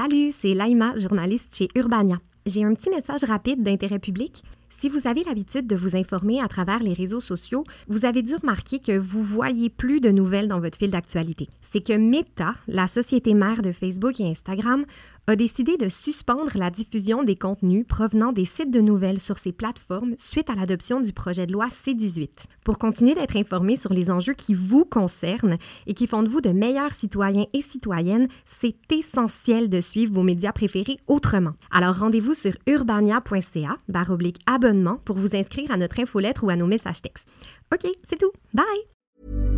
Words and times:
Salut, 0.00 0.30
c'est 0.30 0.54
Laïma, 0.54 0.96
journaliste 0.96 1.56
chez 1.56 1.66
Urbania. 1.74 2.20
J'ai 2.46 2.62
un 2.62 2.72
petit 2.72 2.88
message 2.88 3.24
rapide 3.24 3.64
d'intérêt 3.64 3.98
public. 3.98 4.44
Si 4.78 4.88
vous 4.88 5.08
avez 5.08 5.24
l'habitude 5.24 5.66
de 5.66 5.74
vous 5.74 5.96
informer 5.96 6.40
à 6.40 6.46
travers 6.46 6.78
les 6.78 6.92
réseaux 6.92 7.20
sociaux, 7.20 7.64
vous 7.88 8.04
avez 8.04 8.22
dû 8.22 8.36
remarquer 8.36 8.78
que 8.78 8.96
vous 8.96 9.24
voyez 9.24 9.70
plus 9.70 10.00
de 10.00 10.10
nouvelles 10.10 10.46
dans 10.46 10.60
votre 10.60 10.78
fil 10.78 10.90
d'actualité. 10.90 11.48
C'est 11.70 11.84
que 11.84 11.92
Meta, 11.92 12.54
la 12.66 12.88
société 12.88 13.34
mère 13.34 13.62
de 13.62 13.72
Facebook 13.72 14.20
et 14.20 14.30
Instagram, 14.30 14.84
a 15.26 15.36
décidé 15.36 15.76
de 15.76 15.90
suspendre 15.90 16.52
la 16.54 16.70
diffusion 16.70 17.22
des 17.22 17.34
contenus 17.34 17.84
provenant 17.86 18.32
des 18.32 18.46
sites 18.46 18.70
de 18.70 18.80
nouvelles 18.80 19.20
sur 19.20 19.36
ces 19.36 19.52
plateformes 19.52 20.14
suite 20.16 20.48
à 20.48 20.54
l'adoption 20.54 21.00
du 21.00 21.12
projet 21.12 21.46
de 21.46 21.52
loi 21.52 21.68
C-18. 21.68 22.28
Pour 22.64 22.78
continuer 22.78 23.14
d'être 23.14 23.36
informé 23.36 23.76
sur 23.76 23.92
les 23.92 24.10
enjeux 24.10 24.32
qui 24.32 24.54
vous 24.54 24.86
concernent 24.86 25.56
et 25.86 25.92
qui 25.92 26.06
font 26.06 26.22
de 26.22 26.30
vous 26.30 26.40
de 26.40 26.50
meilleurs 26.50 26.92
citoyens 26.92 27.44
et 27.52 27.60
citoyennes, 27.60 28.28
c'est 28.46 28.76
essentiel 28.90 29.68
de 29.68 29.82
suivre 29.82 30.14
vos 30.14 30.22
médias 30.22 30.52
préférés 30.52 30.96
autrement. 31.06 31.52
Alors 31.70 31.98
rendez-vous 31.98 32.34
sur 32.34 32.52
urbania.ca 32.66 33.76
oblique 34.08 34.40
abonnement 34.46 34.96
pour 35.04 35.16
vous 35.16 35.36
inscrire 35.36 35.70
à 35.70 35.76
notre 35.76 36.00
infolettre 36.00 36.44
ou 36.44 36.48
à 36.48 36.56
nos 36.56 36.66
messages 36.66 37.02
textes. 37.02 37.28
OK, 37.74 37.90
c'est 38.08 38.18
tout. 38.18 38.32
Bye! 38.54 39.57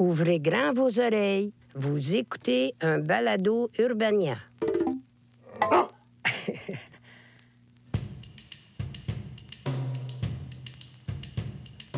Ouvrez 0.00 0.40
grand 0.40 0.72
vos 0.72 0.98
oreilles. 0.98 1.52
Vous 1.74 2.16
écoutez 2.16 2.74
un 2.80 3.00
balado 3.00 3.70
Urbania. 3.78 4.38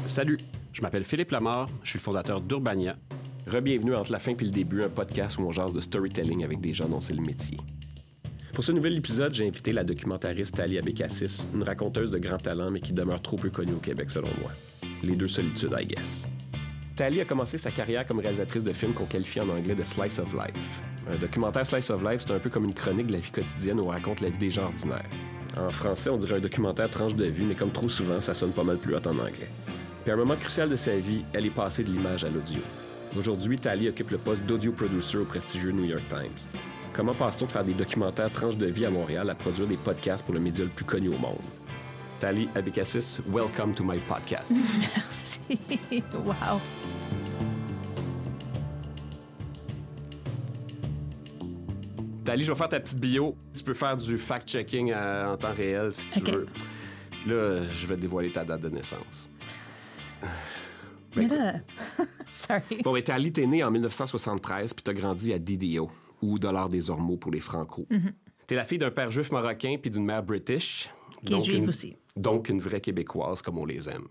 Salut, 0.09 0.37
je 0.73 0.83
m'appelle 0.83 1.05
Philippe 1.05 1.31
Lamar, 1.31 1.69
je 1.85 1.91
suis 1.91 2.01
le 2.01 2.03
fondateur 2.03 2.41
d'Urbania. 2.41 2.97
Rebienvenue 3.47 3.95
entre 3.95 4.11
la 4.11 4.19
fin 4.19 4.33
et 4.33 4.45
le 4.45 4.51
début, 4.51 4.83
un 4.83 4.89
podcast 4.89 5.39
où 5.39 5.43
on 5.43 5.53
jase 5.53 5.73
de 5.73 5.79
storytelling 5.79 6.43
avec 6.43 6.61
des 6.61 6.73
gens 6.75 6.89
dont 6.89 7.01
c'est 7.01 7.15
le 7.15 7.23
métier. 7.23 7.59
Pour 8.53 8.65
ce 8.65 8.73
nouvel 8.73 8.99
épisode, 8.99 9.33
j'ai 9.33 9.47
invité 9.47 9.73
la 9.73 9.85
documentariste 9.85 10.57
Thalie 10.57 10.79
Abécassis, 10.79 11.47
une 11.55 11.63
raconteuse 11.63 12.11
de 12.11 12.19
grand 12.19 12.39
talent 12.39 12.73
mais 12.73 12.81
qui 12.81 12.93
demeure 12.93 13.23
trop 13.23 13.37
peu 13.37 13.51
connue 13.51 13.75
au 13.75 13.81
Québec 13.81 14.11
selon 14.11 14.31
moi. 14.41 14.51
Les 15.05 15.15
deux 15.15 15.29
solitudes, 15.29 15.77
I 15.81 15.87
guess. 15.87 16.27
Thalie 17.03 17.21
a 17.21 17.25
commencé 17.25 17.59
sa 17.59 17.73
carrière 17.73 18.07
comme 18.07 18.21
réalisatrice 18.21 18.63
de 18.63 18.73
films 18.73 18.95
qu'on 18.95 19.07
qualifie 19.07 19.41
en 19.41 19.49
anglais 19.49 19.75
de 19.75 19.83
Slice 19.83 20.21
of 20.21 20.33
Life. 20.35 20.83
Un 21.11 21.17
documentaire 21.17 21.67
Slice 21.67 21.91
of 21.91 22.01
Life, 22.01 22.23
c'est 22.25 22.33
un 22.33 22.39
peu 22.39 22.49
comme 22.49 22.63
une 22.63 22.75
chronique 22.75 23.09
de 23.09 23.15
la 23.15 23.19
vie 23.19 23.33
quotidienne 23.33 23.81
où 23.81 23.87
on 23.87 23.89
raconte 23.89 24.21
la 24.21 24.29
vie 24.29 24.39
des 24.39 24.51
gens 24.51 24.67
ordinaires. 24.67 25.03
En 25.59 25.69
français, 25.71 26.11
on 26.11 26.17
dirait 26.17 26.37
un 26.37 26.41
documentaire 26.41 26.89
tranche 26.89 27.17
de 27.17 27.25
vie, 27.25 27.43
mais 27.43 27.57
comme 27.57 27.73
trop 27.73 27.89
souvent, 27.89 28.21
ça 28.21 28.35
sonne 28.35 28.53
pas 28.53 28.63
mal 28.63 28.77
plus 28.77 28.95
haut 28.95 29.05
en 29.05 29.19
anglais. 29.19 29.51
Puis 30.05 30.13
à 30.13 30.15
un 30.15 30.17
moment 30.17 30.37
crucial 30.37 30.69
de 30.69 30.77
sa 30.77 30.97
vie, 30.97 31.25
elle 31.33 31.47
est 31.47 31.51
passée 31.51 31.83
de 31.83 31.91
l'image 31.91 32.23
à 32.23 32.29
l'audio. 32.29 32.61
Aujourd'hui, 33.19 33.59
Thalie 33.59 33.89
occupe 33.89 34.13
le 34.13 34.19
poste 34.19 34.43
d'audio 34.43 34.71
producer 34.71 35.19
au 35.19 35.25
prestigieux 35.25 35.73
New 35.73 35.87
York 35.87 36.05
Times. 36.09 36.49
Comment 36.93 37.15
passe-t-on 37.15 37.47
de 37.47 37.51
faire 37.51 37.65
des 37.65 37.75
documentaires 37.75 38.31
tranches 38.31 38.57
de 38.57 38.67
vie 38.67 38.87
à 38.87 38.91
Montréal 38.91 39.29
à 39.29 39.35
produire 39.35 39.67
des 39.67 39.77
podcasts 39.77 40.25
pour 40.25 40.35
le 40.35 40.41
média 40.41 40.65
le 40.65 40.71
plus 40.71 40.85
connu 40.85 41.09
au 41.09 41.19
monde? 41.19 41.43
Tali 42.23 42.49
Abécassis, 42.55 43.21
welcome 43.33 43.75
to 43.75 43.83
my 43.83 43.99
podcast. 43.99 44.49
Merci. 44.51 45.59
Wow. 46.15 46.61
Tali, 52.25 52.45
je 52.45 52.53
vais 52.53 52.57
faire 52.57 52.69
ta 52.69 52.79
petite 52.79 53.01
bio. 53.01 53.37
Tu 53.53 53.65
peux 53.65 53.75
faire 53.75 53.97
du 53.97 54.19
fact-checking 54.19 54.93
euh, 54.93 55.33
en 55.33 55.37
temps 55.37 55.53
réel 55.53 55.93
si 55.93 56.11
tu 56.11 56.31
veux. 56.31 56.47
Là, 57.27 57.67
je 57.73 57.87
vais 57.89 57.97
te 57.97 58.03
dévoiler 58.03 58.31
ta 58.31 58.45
date 58.45 58.61
de 58.61 58.69
naissance. 58.69 59.29
Là, 61.17 61.55
sorry. 62.31 62.83
Bon, 62.85 62.93
mais 62.93 63.03
Tali, 63.03 63.33
t'es 63.33 63.47
né 63.47 63.65
en 63.65 63.73
1973 63.73 64.75
puis 64.75 64.85
t'as 64.85 64.93
grandi 64.93 65.33
à 65.33 65.41
DDO, 65.41 65.91
ou 66.21 66.39
Dollar 66.39 66.69
des 66.69 66.89
Ormeaux 66.89 67.17
pour 67.17 67.33
les 67.33 67.41
Franco. 67.41 67.89
T'es 68.47 68.55
la 68.55 68.65
fille 68.65 68.79
d'un 68.79 68.93
père 68.93 69.11
juif 69.11 69.33
marocain 69.33 69.75
puis 69.83 69.91
d'une 69.91 70.05
mère 70.05 70.23
british. 70.23 70.89
Qui 71.25 71.35
est 71.35 71.43
juive 71.43 71.57
une, 71.59 71.69
aussi. 71.69 71.97
Mm. 72.17 72.23
Donc 72.23 72.49
une 72.49 72.61
vraie 72.61 72.81
québécoise 72.81 73.43
comme 73.43 73.59
on 73.59 73.65
les 73.65 73.89
aime. 73.89 74.09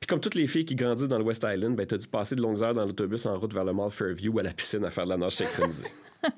Puis 0.00 0.06
comme 0.06 0.20
toutes 0.20 0.34
les 0.34 0.46
filles 0.46 0.64
qui 0.64 0.74
grandissent 0.74 1.08
dans 1.08 1.18
le 1.18 1.24
West 1.24 1.44
Island, 1.46 1.76
ben, 1.76 1.86
t'as 1.86 1.98
dû 1.98 2.06
passer 2.06 2.34
de 2.34 2.40
longues 2.40 2.62
heures 2.62 2.72
dans 2.72 2.86
l'autobus 2.86 3.26
en 3.26 3.38
route 3.38 3.52
vers 3.52 3.64
le 3.64 3.74
Mall 3.74 3.90
Fairview 3.90 4.32
ou 4.32 4.38
à 4.38 4.42
la 4.42 4.52
piscine 4.54 4.84
à 4.84 4.90
faire 4.90 5.04
de 5.04 5.10
la 5.10 5.16
nage 5.18 5.36
synchronisée. 5.36 5.88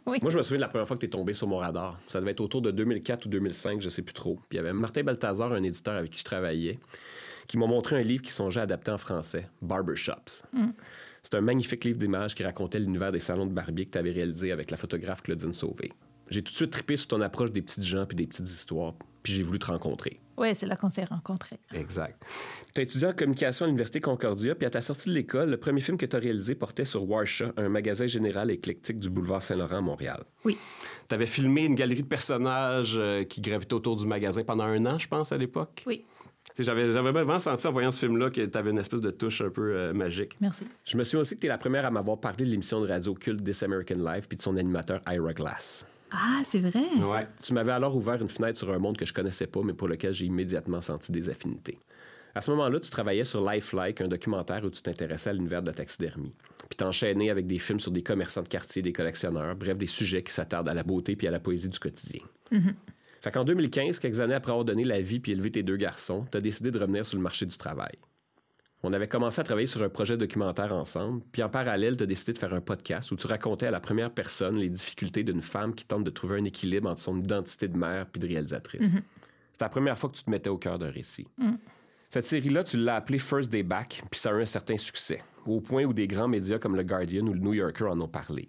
Oui. 0.06 0.18
Moi, 0.22 0.30
je 0.30 0.36
me 0.36 0.42
souviens 0.42 0.58
de 0.58 0.60
la 0.60 0.68
première 0.68 0.86
fois 0.86 0.96
que 0.96 1.00
t'es 1.00 1.08
tombé 1.08 1.34
sur 1.34 1.48
mon 1.48 1.56
radar. 1.56 1.98
Ça 2.06 2.20
devait 2.20 2.30
être 2.30 2.40
autour 2.40 2.62
de 2.62 2.70
2004 2.70 3.26
ou 3.26 3.28
2005, 3.28 3.80
je 3.80 3.88
sais 3.88 4.02
plus 4.02 4.14
trop. 4.14 4.36
Puis 4.36 4.52
il 4.52 4.56
y 4.56 4.58
avait 4.60 4.72
Martin 4.72 5.02
Balthazar, 5.02 5.52
un 5.52 5.62
éditeur 5.64 5.96
avec 5.96 6.12
qui 6.12 6.20
je 6.20 6.24
travaillais, 6.24 6.78
qui 7.48 7.58
m'a 7.58 7.66
montré 7.66 7.96
un 7.96 8.02
livre 8.02 8.22
qui 8.22 8.30
songeait 8.30 8.60
à 8.60 8.62
adapter 8.62 8.92
en 8.92 8.98
français, 8.98 9.48
Barbershops. 9.60 10.44
C'est 11.22 11.34
un 11.34 11.40
magnifique 11.40 11.84
livre 11.84 11.98
d'images 11.98 12.36
qui 12.36 12.44
racontait 12.44 12.78
l'univers 12.78 13.10
des 13.10 13.18
salons 13.18 13.46
de 13.46 13.52
barbier 13.52 13.86
que 13.86 13.90
tu 13.90 13.98
avais 13.98 14.12
réalisé 14.12 14.52
avec 14.52 14.70
la 14.70 14.76
photographe 14.76 15.22
Claudine 15.22 15.52
Sauvé. 15.52 15.92
J'ai 16.28 16.42
tout 16.42 16.52
de 16.52 16.56
suite 16.56 16.70
trippé 16.70 16.96
sur 16.96 17.08
ton 17.08 17.20
approche 17.20 17.50
des 17.50 17.62
petites 17.62 17.84
gens 17.84 18.06
puis 18.06 18.14
des 18.14 18.28
petites 18.28 18.48
histoires, 18.48 18.94
puis 19.24 19.32
j'ai 19.32 19.42
voulu 19.42 19.58
te 19.58 19.66
rencontrer. 19.66 20.20
Oui, 20.36 20.54
c'est 20.54 20.66
là 20.66 20.76
qu'on 20.76 20.88
s'est 20.88 21.04
rencontrés. 21.04 21.58
Exact. 21.74 22.22
Tu 22.74 22.80
as 22.80 22.84
étudié 22.84 23.08
en 23.08 23.12
communication 23.12 23.64
à 23.64 23.68
l'Université 23.68 24.00
Concordia, 24.00 24.54
puis 24.54 24.66
à 24.66 24.70
ta 24.70 24.80
sortie 24.80 25.08
de 25.10 25.14
l'école, 25.14 25.50
le 25.50 25.56
premier 25.56 25.80
film 25.80 25.98
que 25.98 26.06
tu 26.06 26.16
as 26.16 26.18
réalisé 26.18 26.54
portait 26.54 26.84
sur 26.84 27.08
Warsha, 27.08 27.52
un 27.56 27.68
magasin 27.68 28.06
général 28.06 28.50
éclectique 28.50 28.98
du 28.98 29.10
boulevard 29.10 29.42
Saint-Laurent 29.42 29.78
à 29.78 29.80
Montréal. 29.80 30.22
Oui. 30.44 30.56
Tu 31.08 31.14
avais 31.14 31.26
filmé 31.26 31.64
une 31.64 31.74
galerie 31.74 32.02
de 32.02 32.08
personnages 32.08 32.94
euh, 32.96 33.24
qui 33.24 33.40
gravitaient 33.40 33.74
autour 33.74 33.96
du 33.96 34.06
magasin 34.06 34.42
pendant 34.44 34.64
un 34.64 34.84
an, 34.86 34.98
je 34.98 35.08
pense, 35.08 35.32
à 35.32 35.38
l'époque? 35.38 35.82
Oui. 35.86 36.04
J'avais 36.58 36.84
vraiment 36.86 37.38
senti 37.38 37.66
en 37.66 37.72
voyant 37.72 37.90
ce 37.90 38.00
film-là 38.00 38.28
que 38.28 38.44
tu 38.44 38.58
avais 38.58 38.70
une 38.70 38.78
espèce 38.78 39.00
de 39.00 39.10
touche 39.10 39.40
un 39.40 39.50
peu 39.50 39.74
euh, 39.74 39.92
magique. 39.94 40.36
Merci. 40.40 40.64
Je 40.84 40.96
me 40.96 41.04
souviens 41.04 41.20
aussi 41.20 41.36
que 41.36 41.40
tu 41.40 41.46
es 41.46 41.48
la 41.48 41.58
première 41.58 41.86
à 41.86 41.90
m'avoir 41.90 42.18
parlé 42.18 42.44
de 42.44 42.50
l'émission 42.50 42.80
de 42.80 42.88
radio 42.88 43.14
culte 43.14 43.42
This 43.42 43.62
American 43.62 43.98
Life 43.98 44.28
puis 44.28 44.36
de 44.36 44.42
son 44.42 44.56
animateur 44.56 45.00
Ira 45.06 45.32
Glass. 45.32 45.86
Ah, 46.12 46.42
c'est 46.44 46.60
vrai? 46.60 46.84
Ouais. 46.98 47.26
Tu 47.42 47.52
m'avais 47.54 47.72
alors 47.72 47.96
ouvert 47.96 48.20
une 48.20 48.28
fenêtre 48.28 48.58
sur 48.58 48.70
un 48.70 48.78
monde 48.78 48.96
que 48.96 49.06
je 49.06 49.14
connaissais 49.14 49.46
pas, 49.46 49.60
mais 49.64 49.72
pour 49.72 49.88
lequel 49.88 50.12
j'ai 50.12 50.26
immédiatement 50.26 50.80
senti 50.80 51.10
des 51.10 51.30
affinités. 51.30 51.78
À 52.34 52.40
ce 52.40 52.50
moment-là, 52.50 52.80
tu 52.80 52.90
travaillais 52.90 53.24
sur 53.24 53.44
Lifelike, 53.44 54.00
un 54.00 54.08
documentaire 54.08 54.64
où 54.64 54.70
tu 54.70 54.80
t'intéressais 54.82 55.30
à 55.30 55.32
l'univers 55.32 55.62
de 55.62 55.66
la 55.68 55.74
taxidermie. 55.74 56.32
Puis 56.68 56.76
t'enchaînais 56.76 57.30
avec 57.30 57.46
des 57.46 57.58
films 57.58 57.80
sur 57.80 57.90
des 57.90 58.02
commerçants 58.02 58.42
de 58.42 58.48
quartier, 58.48 58.80
des 58.80 58.92
collectionneurs, 58.92 59.54
bref, 59.56 59.76
des 59.76 59.86
sujets 59.86 60.22
qui 60.22 60.32
s'attardent 60.32 60.68
à 60.68 60.74
la 60.74 60.82
beauté 60.82 61.16
puis 61.16 61.26
à 61.26 61.30
la 61.30 61.40
poésie 61.40 61.68
du 61.68 61.78
quotidien. 61.78 62.22
Fait 63.20 63.30
qu'en 63.30 63.44
2015, 63.44 63.98
quelques 63.98 64.20
années 64.20 64.34
après 64.34 64.50
avoir 64.50 64.64
donné 64.64 64.84
la 64.84 65.00
vie 65.00 65.20
puis 65.20 65.32
élevé 65.32 65.50
tes 65.50 65.62
deux 65.62 65.76
garçons, 65.76 66.24
t'as 66.30 66.40
décidé 66.40 66.70
de 66.70 66.78
revenir 66.78 67.06
sur 67.06 67.16
le 67.16 67.22
marché 67.22 67.46
du 67.46 67.56
travail. 67.56 67.92
On 68.84 68.92
avait 68.92 69.06
commencé 69.06 69.40
à 69.40 69.44
travailler 69.44 69.68
sur 69.68 69.82
un 69.82 69.88
projet 69.88 70.16
documentaire 70.16 70.72
ensemble, 70.72 71.22
puis 71.30 71.42
en 71.42 71.48
parallèle, 71.48 71.96
tu 71.96 72.02
as 72.02 72.06
décidé 72.06 72.32
de 72.32 72.38
faire 72.38 72.52
un 72.52 72.60
podcast 72.60 73.12
où 73.12 73.16
tu 73.16 73.28
racontais 73.28 73.66
à 73.66 73.70
la 73.70 73.78
première 73.78 74.10
personne 74.10 74.56
les 74.56 74.68
difficultés 74.68 75.22
d'une 75.22 75.40
femme 75.42 75.72
qui 75.74 75.84
tente 75.84 76.02
de 76.02 76.10
trouver 76.10 76.40
un 76.40 76.44
équilibre 76.44 76.90
entre 76.90 77.00
son 77.00 77.16
identité 77.18 77.68
de 77.68 77.76
mère 77.76 78.06
puis 78.06 78.20
de 78.20 78.26
réalisatrice. 78.26 78.86
C'était 79.52 79.64
la 79.64 79.68
première 79.68 79.96
fois 79.96 80.10
que 80.10 80.16
tu 80.16 80.24
te 80.24 80.30
mettais 80.30 80.50
au 80.50 80.58
cœur 80.58 80.78
d'un 80.80 80.90
récit. 80.90 81.28
Cette 82.10 82.26
série-là, 82.26 82.64
tu 82.64 82.76
l'as 82.76 82.96
appelée 82.96 83.18
First 83.18 83.50
Day 83.50 83.62
Back, 83.62 84.02
puis 84.10 84.18
ça 84.18 84.30
a 84.30 84.38
eu 84.38 84.42
un 84.42 84.46
certain 84.46 84.76
succès, 84.76 85.22
au 85.46 85.60
point 85.60 85.84
où 85.84 85.92
des 85.92 86.08
grands 86.08 86.28
médias 86.28 86.58
comme 86.58 86.74
le 86.76 86.82
Guardian 86.82 87.26
ou 87.26 87.32
le 87.32 87.40
New 87.40 87.54
Yorker 87.54 87.84
en 87.86 88.00
ont 88.00 88.08
parlé. 88.08 88.48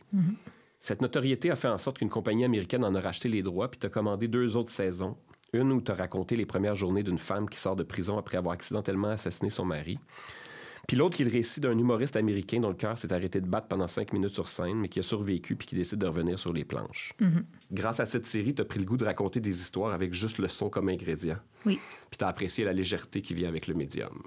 Cette 0.80 1.02
notoriété 1.02 1.50
a 1.52 1.56
fait 1.56 1.70
en 1.70 1.78
sorte 1.78 2.00
qu'une 2.00 2.10
compagnie 2.10 2.44
américaine 2.44 2.84
en 2.84 2.94
a 2.96 3.00
racheté 3.00 3.30
les 3.30 3.42
droits 3.44 3.70
puis 3.72 3.80
t'a 3.80 3.88
commandé 3.90 4.28
deux 4.28 4.58
autres 4.58 4.72
saisons. 4.72 5.16
Une 5.54 5.72
où 5.72 5.82
t'as 5.82 5.94
raconté 5.94 6.36
les 6.36 6.46
premières 6.46 6.76
journées 6.76 7.04
d'une 7.04 7.20
femme 7.20 7.48
qui 7.48 7.60
sort 7.60 7.76
de 7.76 7.84
prison 7.84 8.18
après 8.18 8.38
avoir 8.38 8.54
accidentellement 8.54 9.10
assassiné 9.10 9.50
son 9.50 9.66
mari. 9.66 10.00
Puis 10.88 10.98
l'autre 10.98 11.16
qui 11.16 11.22
est 11.22 11.26
le 11.26 11.32
récit 11.32 11.62
d'un 11.62 11.78
humoriste 11.78 12.18
américain 12.18 12.60
dont 12.60 12.68
le 12.70 12.76
cœur 12.76 12.98
s'est 12.98 13.14
arrêté 13.14 13.40
de 13.40 13.48
battre 13.48 13.68
pendant 13.68 13.88
cinq 13.88 14.12
minutes 14.12 14.34
sur 14.34 14.50
scène, 14.50 14.78
mais 14.80 14.90
qui 14.90 15.00
a 15.00 15.04
survécu 15.04 15.56
puis 15.56 15.66
qui 15.68 15.76
décide 15.76 16.00
de 16.00 16.08
revenir 16.08 16.38
sur 16.38 16.52
les 16.52 16.66
planches. 16.66 17.14
Grâce 17.72 18.00
à 18.02 18.06
cette 18.06 18.26
série, 18.26 18.54
t'as 18.54 18.66
pris 18.66 18.80
le 18.80 18.86
goût 18.86 18.98
de 18.98 19.06
raconter 19.06 19.40
des 19.40 19.62
histoires 19.62 19.94
avec 19.94 20.14
juste 20.14 20.40
le 20.40 20.48
son 20.50 20.70
comme 20.70 20.90
ingrédient. 20.90 21.38
Oui. 21.66 21.80
Puis 22.10 22.18
t'as 22.18 22.28
apprécié 22.28 22.66
la 22.66 22.74
légèreté 22.74 23.22
qui 23.22 23.34
vient 23.34 23.48
avec 23.48 23.68
le 23.68 23.76
médium. 23.76 24.24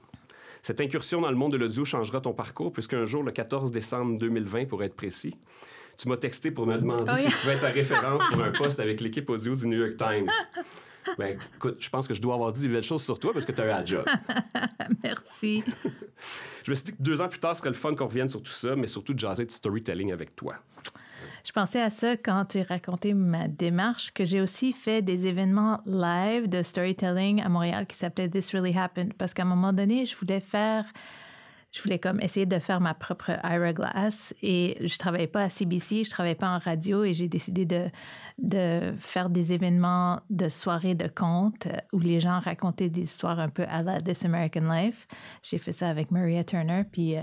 Cette 0.63 0.81
incursion 0.81 1.21
dans 1.21 1.31
le 1.31 1.37
monde 1.37 1.53
de 1.53 1.59
l'audio 1.59 1.85
changera 1.85 2.21
ton 2.23 2.33
parcours, 2.33 2.73
puisqu'un 2.73 3.05
jour, 3.05 3.23
le 3.23 3.33
14 3.33 3.71
décembre 3.71 4.19
2020, 4.19 4.65
pour 4.67 4.83
être 4.83 4.97
précis, 4.97 5.37
tu 5.99 6.09
m'as 6.09 6.17
texté 6.17 6.51
pour 6.51 6.67
me 6.67 6.77
demander 6.79 7.05
Oh, 7.07 7.17
si 7.19 7.23
yeah. 7.25 7.31
je 7.31 7.37
pouvais 7.37 7.53
être 7.53 7.61
ta 7.61 7.69
référence 7.69 8.23
pour 8.31 8.43
un 8.43 8.51
poste 8.59 8.81
avec 8.81 9.01
l'équipe 9.03 9.29
audio 9.29 9.55
du 9.55 9.67
New 9.69 9.79
York 9.79 9.97
Times. 9.99 10.31
Ben, 11.19 11.39
écoute, 11.55 11.77
je 11.79 11.89
pense 11.89 12.07
que 12.07 12.15
je 12.15 12.21
dois 12.21 12.35
avoir 12.35 12.53
dit 12.53 12.63
des 12.63 12.69
belles 12.69 12.83
choses 12.83 13.05
sur 13.05 13.19
toi 13.19 13.33
parce 13.33 13.45
que 13.45 13.53
tu 13.53 13.61
as 13.61 13.67
eu 13.67 13.71
un 13.71 13.85
job. 13.85 14.05
Merci. 15.05 15.63
je 16.65 16.71
me 16.71 16.75
suis 16.75 16.85
dit 16.85 16.93
que 16.93 17.03
deux 17.03 17.21
ans 17.21 17.29
plus 17.29 17.39
tard, 17.39 17.55
ce 17.55 17.61
serait 17.61 17.71
le 17.71 17.77
fun 17.77 17.95
qu'on 17.95 18.07
revienne 18.07 18.29
sur 18.29 18.43
tout 18.43 18.53
ça, 18.53 18.77
mais 18.77 18.87
surtout 18.87 19.15
de 19.15 19.19
jaser 19.19 19.45
de 19.45 19.51
storytelling 19.51 20.13
avec 20.13 20.35
toi. 20.37 20.57
Je 21.45 21.53
pensais 21.53 21.81
à 21.81 21.91
ça 21.91 22.17
quand 22.17 22.45
tu 22.47 22.63
raconté 22.63 23.15
ma 23.15 23.47
démarche, 23.47 24.13
que 24.13 24.25
j'ai 24.25 24.41
aussi 24.41 24.73
fait 24.73 25.01
des 25.01 25.27
événements 25.27 25.81
live 25.87 26.49
de 26.49 26.63
storytelling 26.63 27.41
à 27.41 27.49
Montréal 27.49 27.87
qui 27.87 27.97
s'appelaient 27.97 28.29
This 28.29 28.53
Really 28.53 28.77
Happened, 28.77 29.15
parce 29.15 29.33
qu'à 29.33 29.43
un 29.43 29.47
moment 29.47 29.73
donné, 29.73 30.07
je 30.07 30.17
voulais 30.17 30.41
faire 30.41 30.85
je 31.77 31.83
voulais 31.83 31.99
comme 31.99 32.21
essayer 32.23 32.47
de 32.47 32.59
faire 32.59 32.81
ma 32.81 32.95
propre 32.95 33.33
Ira 33.45 33.75
Glass 33.75 34.35
et 34.43 34.79
je 34.81 34.97
travaillais 34.97 35.27
pas 35.27 35.43
à 35.43 35.51
CBC, 35.51 36.05
je 36.05 36.11
travaillais 36.11 36.35
pas 36.35 36.49
en 36.49 36.59
radio 36.59 37.05
et 37.05 37.13
j'ai 37.13 37.29
décidé 37.29 37.67
de, 37.67 37.91
de 38.39 38.95
faire 38.99 39.29
des 39.29 39.53
événements 39.53 40.21
de 40.31 40.49
soirées 40.49 40.95
de 40.95 41.07
contes 41.07 41.69
où 41.93 41.99
les 41.99 42.19
gens 42.19 42.41
racontaient 42.41 42.89
des 42.89 43.03
histoires 43.03 43.39
un 43.41 43.51
peu 43.51 43.65
à 43.69 43.83
la 43.83 44.01
This 44.01 44.25
American 44.25 44.73
Life. 44.73 45.07
J'ai 45.43 45.59
fait 45.59 45.73
ça 45.73 45.91
avec 45.91 46.11
Maria 46.11 46.45
Turner 46.45 46.85
puis 46.91 47.19
euh, 47.19 47.21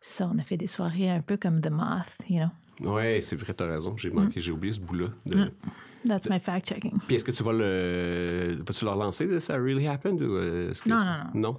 c'est 0.00 0.12
ça, 0.12 0.30
on 0.32 0.38
a 0.38 0.44
fait 0.44 0.56
des 0.56 0.68
soirées 0.68 1.10
un 1.10 1.20
peu 1.20 1.36
comme 1.36 1.60
The 1.60 1.70
Moth, 1.70 2.18
you 2.28 2.38
know. 2.38 2.94
Oui, 2.94 3.20
c'est 3.20 3.36
vrai, 3.36 3.52
tu 3.52 3.64
as 3.64 3.66
raison. 3.66 3.96
J'ai 3.96 4.10
manqué, 4.10 4.40
j'ai 4.40 4.52
oublié 4.52 4.72
ce 4.72 4.80
bout-là. 4.80 5.08
De... 5.26 5.38
Mm. 5.38 5.50
That's 6.06 6.28
my 6.28 6.40
fact-checking. 6.40 6.98
Puis 7.06 7.16
est-ce 7.16 7.24
que 7.24 7.32
tu 7.32 7.42
vas 7.42 7.52
le. 7.52 8.58
Vas-tu 8.66 8.84
leur 8.84 8.96
lancer 8.96 9.40
ça 9.40 9.54
really 9.54 9.86
happened? 9.86 10.20
Ou 10.20 10.34
euh, 10.36 10.72
non, 10.86 10.96
non, 10.96 11.04
non, 11.34 11.52
non? 11.52 11.56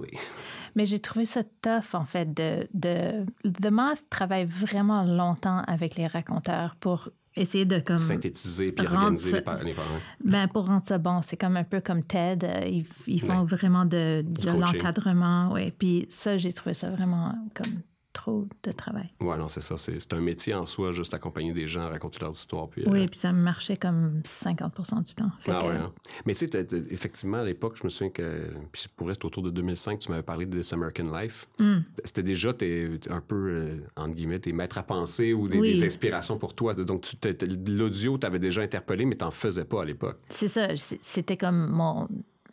Mais 0.76 0.86
j'ai 0.86 1.00
trouvé 1.00 1.26
ça 1.26 1.44
tough, 1.62 1.94
en 1.94 2.06
fait, 2.06 2.34
de, 2.34 2.68
de... 2.74 3.26
The 3.44 3.70
Moth 3.70 4.04
travaille 4.10 4.46
vraiment 4.46 5.04
longtemps 5.04 5.62
avec 5.68 5.96
les 5.96 6.08
raconteurs 6.08 6.76
pour 6.80 7.10
essayer 7.36 7.66
de 7.66 7.80
comme 7.80 7.98
synthétiser 7.98 8.72
puis 8.72 8.86
organiser 8.86 9.32
ça, 9.32 9.64
les, 9.64 9.74
parents. 9.74 9.90
Ben 10.24 10.48
pour 10.48 10.68
rendre 10.68 10.86
ça 10.86 10.98
bon, 11.00 11.22
c'est 11.22 11.38
comme 11.38 11.58
un 11.58 11.64
peu 11.64 11.82
comme 11.82 12.04
TED, 12.04 12.44
euh, 12.44 12.66
ils, 12.66 12.86
ils 13.08 13.22
font 13.22 13.44
vraiment 13.44 13.86
de, 13.86 14.24
de 14.24 14.52
l'encadrement, 14.52 15.52
ouais. 15.52 15.74
Puis 15.78 16.06
ça, 16.10 16.38
j'ai 16.38 16.54
trouvé 16.54 16.74
ça 16.74 16.92
vraiment 16.92 17.34
comme 17.56 17.74
trop 18.14 18.48
de 18.64 18.72
travail. 18.72 19.10
Oui, 19.20 19.38
non, 19.38 19.48
c'est 19.48 19.62
ça. 19.62 19.76
C'est 19.78 20.14
un 20.14 20.22
métier 20.22 20.54
en 20.54 20.66
soi, 20.66 20.92
juste 20.92 21.14
accompagner 21.14 21.52
des 21.52 21.68
gens, 21.68 21.90
raconter 21.90 22.20
leurs 22.22 22.32
histoires. 22.32 22.70
Puis, 22.70 22.84
oui, 22.88 23.04
euh, 23.04 23.08
puis 23.08 23.20
ça 23.20 23.34
marchait 23.34 23.76
comme 23.76 24.22
50 24.24 25.04
du 25.04 25.16
temps. 25.16 25.32
ah, 25.48 25.66
ouais, 25.66 25.76
hein. 25.76 25.92
Mais 26.26 26.36
tu 26.36 26.48
sais, 26.48 26.68
effectivement, 26.90 27.40
à 27.40 27.44
l'époque, 27.44 27.76
je 27.78 27.84
me 27.84 27.90
souviens 27.90 28.12
que, 28.12 28.54
puis 28.72 28.86
pour 28.96 29.08
rester 29.08 29.26
autour 29.26 29.44
de 29.44 29.50
2005, 29.50 30.00
tu 30.00 30.12
m'avais 30.12 30.24
parlé 30.24 30.46
de 30.46 30.58
This 30.58 30.72
American 30.72 31.12
Life. 31.12 31.48
Hmm. 31.60 31.80
C'était 32.04 32.24
déjà 32.24 32.54
es, 32.62 32.90
un 33.10 33.22
peu, 33.22 33.36
euh, 33.36 33.78
entre 33.98 34.16
guillemets, 34.16 34.40
tes 34.40 34.54
maîtres 34.54 34.78
à 34.78 34.84
penser 34.84 35.34
ou 35.34 35.48
des, 35.48 35.84
inspirations 35.84 36.38
pour 36.38 36.54
toi. 36.54 36.74
Donc, 36.76 37.06
l'audio 37.68 38.18
t'avait 38.18 38.40
déjà 38.40 38.62
interpellé, 38.62 39.06
mais 39.06 39.16
t'en 39.16 39.32
faisais 39.32 39.66
pas 39.66 39.82
à 39.82 39.86
l'époque. 39.86 40.20
C'est 40.30 40.48
ça. 40.48 40.68
C'était 40.76 41.38
comme 41.38 41.70
mon... 41.70 42.08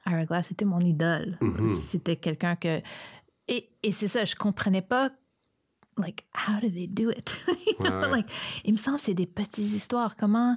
Ira 0.07 0.25
Glass, 0.25 0.49
c'était 0.49 0.65
mon 0.65 0.81
idole. 0.81 1.37
Mm-hmm. 1.43 1.69
C'était 1.77 2.17
quelqu'un 2.17 2.57
que... 2.57 2.81
Et, 3.49 3.69
et 3.83 3.93
c'est 3.93 4.09
ça, 4.09 4.25
je 4.25 4.35
comprenais 4.35 4.81
pas 4.81 5.11
like, 6.01 6.25
how 6.35 6.61
do 6.61 6.69
they 6.69 6.87
do 6.87 7.11
it? 7.11 7.41
like, 8.11 8.31
il 8.65 8.73
me 8.73 8.79
semble 8.79 8.99
que 8.99 9.05
c'est 9.05 9.15
des 9.15 9.27
petites 9.27 9.73
histoires. 9.73 10.17
Comment 10.17 10.57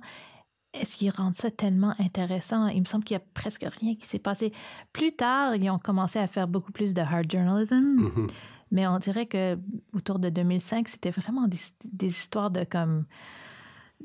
est-ce 0.74 0.98
qu'ils 0.98 1.12
rendent 1.12 1.36
ça 1.36 1.52
tellement 1.52 1.94
intéressant? 2.00 2.68
Il 2.68 2.82
me 2.82 2.86
semble 2.86 3.04
qu'il 3.04 3.16
y 3.16 3.20
a 3.20 3.24
presque 3.34 3.66
rien 3.80 3.96
qui 3.96 4.06
s'est 4.06 4.20
passé. 4.20 4.52
Plus 4.92 5.12
tard, 5.16 5.56
ils 5.56 5.70
ont 5.70 5.80
commencé 5.80 6.20
à 6.20 6.28
faire 6.28 6.48
beaucoup 6.48 6.72
plus 6.72 6.94
de 6.94 7.02
hard 7.02 7.32
journalism. 7.32 7.98
Mm-hmm. 7.98 8.30
Mais 8.72 8.88
on 8.88 8.98
dirait 8.98 9.28
que 9.28 9.58
autour 9.94 10.18
de 10.18 10.30
2005, 10.30 10.90
c'était 10.90 11.12
vraiment 11.12 11.48
des, 11.48 12.08
histoires 12.08 12.50
de 12.50 12.64
comme 12.64 13.06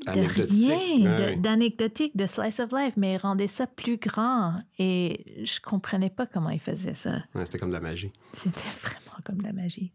de 0.05 0.21
rien, 0.21 1.35
d'anecdotique, 1.37 2.15
de, 2.15 2.27
slice 2.27 2.59
of 2.59 2.71
life, 2.71 2.93
mais 2.95 3.15
ils 3.15 3.17
rendaient 3.17 3.47
ça 3.47 3.65
plus 3.65 3.97
grand. 3.97 4.61
Et 4.77 5.43
je 5.43 5.59
comprenais 5.59 6.11
pas 6.11 6.27
comment 6.27 6.51
ils 6.51 6.59
faisaient 6.59 6.93
ça. 6.93 7.23
c'était 7.45 7.57
comme 7.57 7.69
de 7.69 7.73
la 7.73 7.79
magie. 7.81 8.13
C'était 8.31 8.59
vraiment 8.81 9.17
comme 9.25 9.39
de 9.39 9.43
la 9.43 9.53
magie. 9.53 9.91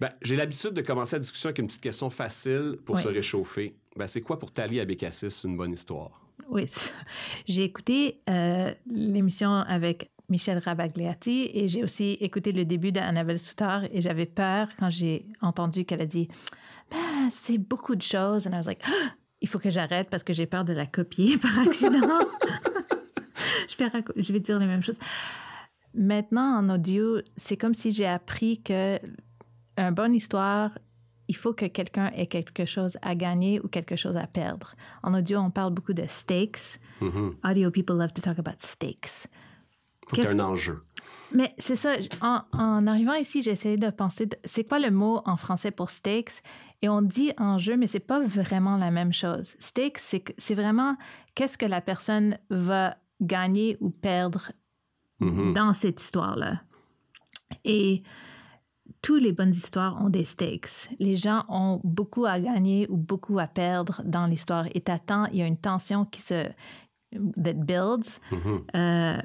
Ben, 0.00 0.10
j'ai 0.22 0.36
l'habitude 0.36 0.72
de 0.72 0.82
commencer 0.82 1.16
la 1.16 1.20
discussion 1.20 1.48
avec 1.48 1.58
une 1.58 1.66
petite 1.66 1.82
question 1.82 2.10
facile 2.10 2.78
pour 2.84 2.98
se 2.98 3.08
réchauffer. 3.08 3.74
Ben, 3.96 4.06
c'est 4.06 4.20
quoi 4.20 4.38
pour 4.38 4.50
Tali 4.50 4.80
Abécassis 4.80 5.44
une 5.44 5.56
bonne 5.56 5.72
histoire? 5.72 6.20
Oui, 6.48 6.64
j'ai 7.46 7.62
écouté 7.62 8.20
euh, 8.28 8.74
l'émission 8.90 9.50
avec 9.52 10.10
Michel 10.28 10.58
Rabagliati 10.58 11.50
et 11.52 11.68
j'ai 11.68 11.84
aussi 11.84 12.12
écouté 12.20 12.52
le 12.52 12.64
début 12.64 12.92
d'Annabelle 12.92 13.38
Soutard 13.38 13.84
et 13.92 14.00
j'avais 14.00 14.26
peur 14.26 14.68
quand 14.78 14.90
j'ai 14.90 15.26
entendu 15.42 15.84
qu'elle 15.84 16.00
a 16.00 16.06
dit 16.06 16.28
ben, 16.90 17.30
c'est 17.30 17.58
beaucoup 17.58 17.94
de 17.94 18.02
choses. 18.02 18.46
Et 18.46 18.50
I 18.50 18.54
was 18.54 18.62
like, 18.66 18.82
il 19.40 19.48
faut 19.48 19.58
que 19.58 19.70
j'arrête 19.70 20.08
parce 20.10 20.24
que 20.24 20.32
j'ai 20.32 20.46
peur 20.46 20.64
de 20.64 20.72
la 20.72 20.86
copier 20.86 21.38
par 21.42 21.58
accident. 21.58 21.98
je, 23.68 23.76
vais 23.76 23.90
je 24.16 24.32
vais 24.32 24.40
dire 24.40 24.58
les 24.58 24.66
mêmes 24.66 24.82
choses. 24.82 24.98
Maintenant, 25.94 26.58
en 26.58 26.68
audio, 26.70 27.20
c'est 27.36 27.56
comme 27.56 27.74
si 27.74 27.92
j'ai 27.92 28.06
appris 28.06 28.60
que 28.62 28.98
une 29.76 29.90
bonne 29.90 30.14
histoire, 30.14 30.70
il 31.28 31.36
faut 31.36 31.52
que 31.52 31.66
quelqu'un 31.66 32.10
ait 32.14 32.26
quelque 32.26 32.64
chose 32.64 32.98
à 33.02 33.14
gagner 33.14 33.60
ou 33.60 33.68
quelque 33.68 33.96
chose 33.96 34.16
à 34.16 34.26
perdre. 34.26 34.74
En 35.02 35.14
audio, 35.14 35.38
on 35.38 35.50
parle 35.50 35.72
beaucoup 35.72 35.94
de 35.94 36.04
stakes. 36.06 36.78
Mm-hmm. 37.00 37.50
Audio 37.50 37.70
people 37.70 37.96
love 37.96 38.12
to 38.12 38.22
talk 38.22 38.38
about 38.38 38.60
stakes. 38.60 39.28
Ait 40.16 40.26
un 40.26 40.40
enjeu. 40.40 40.82
Mais 41.32 41.54
c'est 41.58 41.76
ça. 41.76 41.96
En, 42.20 42.86
arrivant 42.86 43.14
ici, 43.14 43.42
j'ai 43.42 43.52
essayé 43.52 43.76
de 43.76 43.88
penser, 43.90 44.28
c'est 44.44 44.64
quoi 44.64 44.78
le 44.78 44.90
mot 44.90 45.22
en 45.24 45.36
français 45.36 45.70
pour 45.70 45.90
stakes? 45.90 46.42
Et 46.82 46.88
on 46.88 47.00
dit 47.00 47.32
enjeu, 47.38 47.76
mais 47.76 47.86
c'est 47.86 48.00
pas 48.00 48.22
vraiment 48.22 48.76
la 48.76 48.90
même 48.90 49.12
chose. 49.12 49.56
Stakes, 49.58 49.98
c'est 49.98 50.54
vraiment 50.54 50.96
qu'est-ce 51.34 51.56
que 51.56 51.66
la 51.66 51.80
personne 51.80 52.38
va 52.50 52.96
gagner 53.22 53.78
ou 53.80 53.90
perdre 53.90 54.52
mm-hmm. 55.20 55.54
dans 55.54 55.72
cette 55.72 56.00
histoire-là. 56.02 56.60
Et 57.64 58.02
toutes 59.04 59.22
les 59.22 59.32
bonnes 59.32 59.50
histoires 59.50 60.02
ont 60.02 60.08
des 60.08 60.24
stakes. 60.24 60.88
Les 60.98 61.14
gens 61.14 61.44
ont 61.50 61.78
beaucoup 61.84 62.24
à 62.24 62.40
gagner 62.40 62.86
ou 62.88 62.96
beaucoup 62.96 63.38
à 63.38 63.46
perdre 63.46 64.00
dans 64.02 64.26
l'histoire. 64.26 64.66
Et 64.74 64.80
t'attends, 64.80 65.26
il 65.26 65.36
y 65.36 65.42
a 65.42 65.46
une 65.46 65.58
tension 65.58 66.06
qui 66.06 66.22
se 66.22 66.48
that 67.12 67.52
builds. 67.52 68.18
Mm-hmm. 68.32 68.64
Uh, 68.74 69.22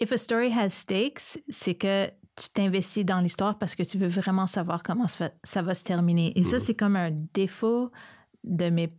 if 0.00 0.12
a 0.12 0.16
story 0.16 0.50
has 0.50 0.70
stakes, 0.70 1.38
c'est 1.50 1.74
que 1.74 2.06
tu 2.36 2.48
t'investis 2.54 3.04
dans 3.04 3.20
l'histoire 3.20 3.58
parce 3.58 3.74
que 3.74 3.82
tu 3.82 3.98
veux 3.98 4.08
vraiment 4.08 4.46
savoir 4.46 4.82
comment 4.82 5.06
ça 5.08 5.62
va, 5.62 5.74
se 5.74 5.84
terminer. 5.84 6.32
Et 6.38 6.42
ça, 6.42 6.56
Mm-hmm. 6.56 6.60
c'est 6.60 6.74
comme 6.74 6.96
un 6.96 7.10
défaut 7.34 7.90
de 8.44 8.70
mes 8.70 8.90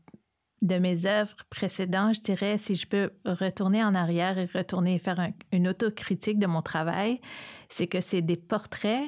de 0.63 0.79
mes 0.79 1.05
œuvres 1.05 1.35
précédentes, 1.51 2.15
je 2.15 2.21
dirais, 2.21 2.57
si 2.57 2.73
je 2.73 2.87
peux 2.87 3.11
retourner 3.25 3.83
en 3.83 3.93
arrière 3.93 4.39
et 4.39 4.45
retourner 4.45 4.95
et 4.95 4.99
faire 4.99 5.31
une 5.51 5.67
autocritique 5.67 6.39
de 6.39 6.47
mon 6.47 6.63
travail, 6.63 7.21
c'est 7.69 7.85
que 7.85 8.01
c'est 8.01 8.23
des 8.23 8.37
portraits 8.37 9.03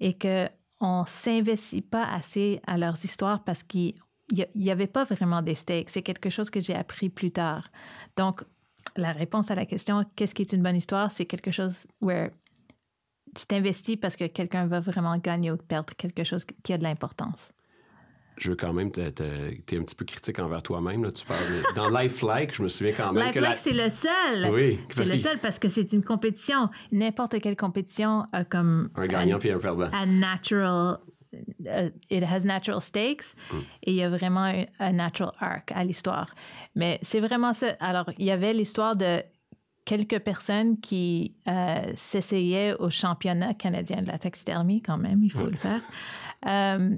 et 0.00 0.18
qu'on 0.18 1.00
ne 1.02 1.06
s'investit 1.06 1.82
pas 1.82 2.04
assez 2.04 2.60
à 2.66 2.78
leurs 2.78 3.04
histoires 3.04 3.44
parce 3.44 3.62
qu'il 3.62 3.94
n'y 4.54 4.70
avait 4.70 4.86
pas 4.86 5.04
vraiment 5.04 5.42
des 5.42 5.54
stakes. 5.54 5.90
C'est 5.90 6.02
quelque 6.02 6.30
chose 6.30 6.50
que 6.50 6.60
j'ai 6.60 6.74
appris 6.74 7.08
plus 7.10 7.32
tard. 7.32 7.70
Donc, 8.16 8.42
la 8.96 9.12
réponse 9.12 9.50
à 9.50 9.54
la 9.54 9.66
question 9.66 10.04
qu'est-ce 10.16 10.34
qui 10.34 10.42
est 10.42 10.52
une 10.52 10.62
bonne 10.62 10.76
histoire, 10.76 11.10
c'est 11.10 11.26
quelque 11.26 11.50
chose 11.50 11.86
où 12.00 12.10
tu 13.34 13.46
t'investis 13.46 13.96
parce 13.96 14.16
que 14.16 14.26
quelqu'un 14.26 14.66
va 14.66 14.80
vraiment 14.80 15.16
gagner 15.18 15.50
ou 15.50 15.56
perdre 15.56 15.94
quelque 15.96 16.24
chose 16.24 16.44
qui 16.62 16.72
a 16.72 16.78
de 16.78 16.82
l'importance 16.82 17.52
je 18.36 18.50
veux 18.50 18.56
quand 18.56 18.72
même, 18.72 18.90
tu 18.90 19.00
es 19.00 19.04
un 19.06 19.82
petit 19.82 19.94
peu 19.94 20.04
critique 20.04 20.38
envers 20.38 20.62
toi-même. 20.62 21.12
Tu 21.12 21.24
parles 21.24 21.40
dans 21.76 21.90
Lifelike, 21.90 22.54
je 22.54 22.62
me 22.62 22.68
souviens 22.68 22.94
quand 22.96 23.12
même. 23.12 23.26
Lifelike, 23.26 23.56
c'est 23.56 23.72
le 23.72 23.88
seul. 23.88 24.50
Oui. 24.50 24.80
C'est 24.88 25.08
le 25.08 25.16
seul 25.16 25.38
parce 25.38 25.58
que 25.58 25.68
c'est 25.68 25.92
une 25.92 26.04
compétition. 26.04 26.70
N'importe 26.92 27.40
quelle 27.40 27.56
compétition 27.56 28.26
a 28.32 28.44
comme. 28.44 28.90
Un 28.94 29.06
gagnant 29.06 29.38
puis 29.38 29.50
un 29.50 29.58
perdant. 29.58 29.90
Un 29.92 30.06
natural. 30.06 30.98
Uh, 31.60 31.90
it 32.10 32.24
has 32.24 32.44
natural 32.44 32.80
stakes 32.80 33.36
mm. 33.52 33.56
et 33.84 33.90
il 33.92 33.94
y 33.94 34.02
a 34.02 34.10
vraiment 34.10 34.52
un, 34.80 34.92
natural 34.92 35.30
arc 35.38 35.70
à 35.70 35.84
l'histoire. 35.84 36.34
Mais 36.74 36.98
c'est 37.02 37.20
vraiment 37.20 37.52
ça. 37.52 37.76
Alors, 37.78 38.10
il 38.18 38.24
y 38.24 38.32
avait 38.32 38.52
l'histoire 38.52 38.96
de 38.96 39.22
quelques 39.84 40.18
personnes 40.20 40.80
qui 40.80 41.36
euh, 41.46 41.92
s'essayaient 41.94 42.74
au 42.74 42.90
championnat 42.90 43.54
canadien 43.54 44.02
de 44.02 44.08
la 44.08 44.18
taxidermie, 44.18 44.82
quand 44.82 44.98
même, 44.98 45.22
il 45.22 45.30
faut 45.32 45.46
le 45.46 45.56
faire. 45.56 45.82
Euh, 46.46 46.96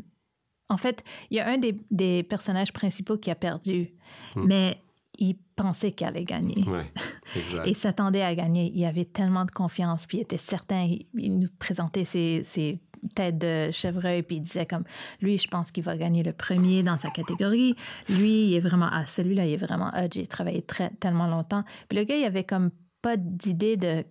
en 0.73 0.79
fait, 0.79 1.05
il 1.31 1.37
y 1.37 1.41
a 1.41 1.49
un 1.49 1.59
des, 1.59 2.23
personnages 2.23 2.73
principaux 2.73 3.19
qui 3.19 3.31
a 3.31 3.35
perdu, 3.35 3.93
Hmm. 4.35 4.45
mais 4.47 4.79
il 5.19 5.37
pensait 5.57 5.93
qu'il 5.93 6.07
allait 6.07 6.25
gagner. 6.25 6.65
Ouais, 6.69 6.91
exact. 7.37 7.67
et 7.67 7.75
s'attendait 7.75 8.23
à 8.23 8.35
gagner. 8.35 8.73
Il 8.75 8.85
avait 8.85 9.05
tellement 9.05 9.45
de 9.45 9.51
confiance, 9.51 10.07
puis 10.07 10.19
il 10.19 10.21
était 10.23 10.39
certain. 10.39 10.89
Il, 11.15 11.39
nous 11.39 11.49
présentait 11.59 12.05
ses, 12.05 12.81
têtes 13.15 13.39
de 13.39 13.71
chevreuil, 13.73 14.23
puis 14.23 14.37
il 14.37 14.43
disait 14.43 14.65
comme, 14.65 14.85
lui, 15.21 15.37
je 15.37 15.49
pense 15.49 15.71
qu'il 15.71 15.83
va 15.83 15.97
gagner 15.97 16.23
le 16.23 16.33
premier 16.33 16.83
dans 16.83 16.97
sa 16.97 17.11
catégorie. 17.11 17.75
Lui, 18.09 18.47
il 18.47 18.55
est 18.55 18.61
vraiment, 18.61 18.89
ah, 18.91 19.05
celui-là, 19.07 19.45
il 19.45 19.53
est 19.53 19.57
vraiment, 19.57 19.91
ah, 19.93 20.05
j'ai 20.11 20.27
travaillé 20.27 20.63
très, 20.63 20.91
tellement 21.01 21.27
longtemps. 21.27 21.65
Puis 21.89 21.99
le 21.99 22.05
gars, 22.05 22.17
il 22.17 22.25
avait 22.25 22.45
comme 22.45 22.71
pas 23.03 23.17
d'idée 23.17 23.77
de 23.77 24.05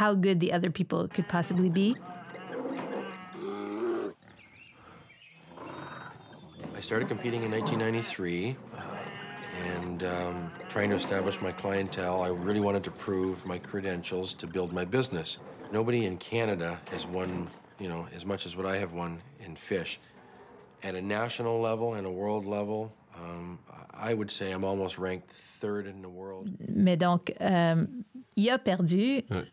how 0.00 0.14
good 0.14 0.38
the 0.40 0.52
other 0.52 0.70
people 0.70 1.08
could 1.08 1.26
possibly 1.26 1.70
be. 1.70 1.96
Started 6.84 7.08
competing 7.08 7.42
in 7.42 7.50
1993. 7.50 8.56
Uh, 8.76 8.80
and 9.72 10.02
um, 10.02 10.50
trying 10.68 10.90
to 10.90 10.96
establish 10.96 11.40
my 11.40 11.52
clientele. 11.52 12.22
I 12.22 12.28
really 12.28 12.60
wanted 12.60 12.84
to 12.84 12.90
prove 12.90 13.46
my 13.46 13.58
credentials 13.58 14.34
to 14.34 14.46
build 14.46 14.72
my 14.72 14.84
business. 14.84 15.38
Nobody 15.72 16.06
in 16.06 16.18
Canada 16.18 16.80
has 16.90 17.06
won, 17.06 17.48
you 17.78 17.88
know, 17.88 18.06
as 18.14 18.26
much 18.26 18.46
as 18.46 18.56
what 18.56 18.66
I 18.66 18.76
have 18.76 18.92
won 18.92 19.20
in 19.40 19.56
fish. 19.56 20.00
At 20.82 20.94
a 20.94 21.00
national 21.00 21.60
level 21.60 21.94
and 21.94 22.06
a 22.06 22.10
world 22.10 22.44
level, 22.44 22.92
um, 23.16 23.58
I 23.92 24.12
would 24.12 24.30
say 24.30 24.50
I'm 24.50 24.64
almost 24.64 24.98
ranked 24.98 25.30
third 25.30 25.86
in 25.86 26.02
the 26.02 26.08
world. 26.08 26.50
Mais 26.68 26.96
donc, 26.96 27.32
euh, 27.40 27.86
il 28.36 28.50
a 28.50 28.58
perdu. 28.58 29.22
Ouais. 29.30 29.46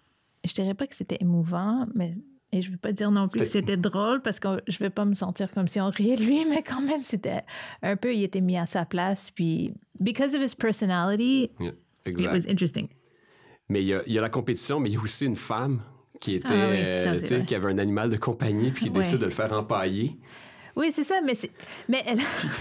Je 0.44 0.54
dirais 0.54 0.74
pas 0.74 0.88
que 0.88 0.96
c'était 0.96 1.22
émouvant, 1.22 1.86
mais 1.94 2.16
et 2.52 2.62
je 2.62 2.70
veux 2.72 2.78
pas 2.78 2.92
dire 2.92 3.12
non 3.12 3.28
plus 3.28 3.40
que 3.40 3.46
c'était 3.46 3.78
drôle 3.78 4.22
parce 4.22 4.40
que 4.40 4.62
je 4.68 4.78
veux 4.84 4.90
pas 4.90 5.06
me 5.06 5.14
sentir 5.16 5.52
comme 5.54 5.68
si 5.68 5.80
on 5.80 5.90
riait 5.90 6.16
de 6.18 6.24
lui, 6.24 6.44
mais 6.50 6.64
quand 6.64 6.82
même 6.82 7.04
c'était 7.04 7.42
un 7.82 7.96
peu, 7.96 8.14
il 8.14 8.24
était 8.24 8.42
mis 8.42 8.58
à 8.58 8.66
sa 8.66 8.86
place. 8.86 9.32
Puis, 9.32 9.74
because 10.00 10.36
of 10.36 10.42
his 10.42 10.56
personality, 10.56 11.50
Yeah, 11.60 11.72
it 12.06 12.28
was 12.32 12.50
interesting. 12.50 12.88
Mais 13.70 13.82
il 13.84 13.88
y, 13.88 13.94
a, 13.94 14.02
il 14.06 14.14
y 14.14 14.18
a 14.18 14.22
la 14.22 14.30
compétition, 14.30 14.80
mais 14.80 14.90
il 14.90 14.94
y 14.94 14.98
a 14.98 15.02
aussi 15.02 15.26
une 15.26 15.36
femme 15.38 15.82
qui 16.20 16.34
était, 16.36 16.48
Ah 16.52 16.70
oui, 16.70 17.26
ça, 17.26 17.36
euh, 17.36 17.42
qui 17.44 17.56
avait 17.56 17.72
un 17.72 17.78
animal 17.78 18.10
de 18.10 18.18
compagnie 18.18 18.72
puis 18.72 18.86
qui 18.86 18.90
Ouais. 18.92 18.98
décide 18.98 19.20
de 19.20 19.26
le 19.26 19.32
faire 19.32 19.52
empailler. 19.54 20.18
Oui, 20.76 20.92
c'est 20.92 21.04
ça, 21.04 21.20
mais 21.24 21.36
c'est, 21.36 21.52
mais 21.90 22.04
elle, 22.08 22.20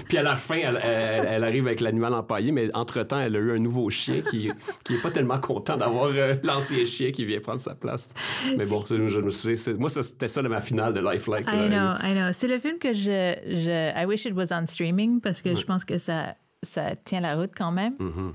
Puis 0.09 0.19
à 0.19 0.23
la 0.23 0.37
fin, 0.37 0.57
elle, 0.57 0.81
elle- 0.83 1.27
elle 1.31 1.45
arrive 1.45 1.67
avec 1.67 1.81
l'animal 1.81 2.13
empaillé, 2.15 2.53
mais 2.53 2.69
entre-temps, 2.75 3.21
elle 3.21 3.37
a 3.37 3.39
eu 3.39 3.53
un 3.57 3.59
nouveau 3.59 3.89
chien 3.91 4.21
qui 4.31 4.51
qui 4.85 4.95
est 4.95 5.03
pas 5.03 5.11
tellement 5.11 5.39
content 5.39 5.77
d'avoir 5.77 6.07
euh, 6.15 6.35
l'ancien 6.43 6.85
chien 6.85 7.13
qui 7.13 7.25
vient 7.25 7.41
prendre 7.41 7.61
sa 7.61 7.75
place. 7.75 8.09
Mais 8.57 8.67
bon, 8.67 8.85
c'est- 8.85 9.09
je 9.09 9.21
me 9.21 9.31
souviens, 9.31 9.75
moi, 9.79 9.89
c'était 9.89 10.29
ça 10.29 10.43
ma 10.43 10.61
finale 10.61 10.93
de 10.93 11.01
Lifelike. 11.01 11.47
I 11.47 11.69
know, 11.69 11.95
I 12.03 12.13
know. 12.15 12.33
C'est 12.33 12.49
le 12.49 12.59
film 12.59 12.79
que 12.79 12.93
je, 12.93 13.35
je, 13.47 14.01
I 14.01 14.05
wish 14.07 14.25
it 14.25 14.35
was 14.35 14.53
on 14.53 14.67
streaming 14.67 15.21
parce 15.21 15.41
que 15.43 15.55
je 15.55 15.65
pense 15.65 15.85
que 15.85 15.99
ça, 15.99 16.35
ça 16.63 16.97
tient 16.97 17.21
la 17.21 17.37
route 17.37 17.53
quand 17.57 17.71
même. 17.73 17.95
Mhm. 17.99 18.35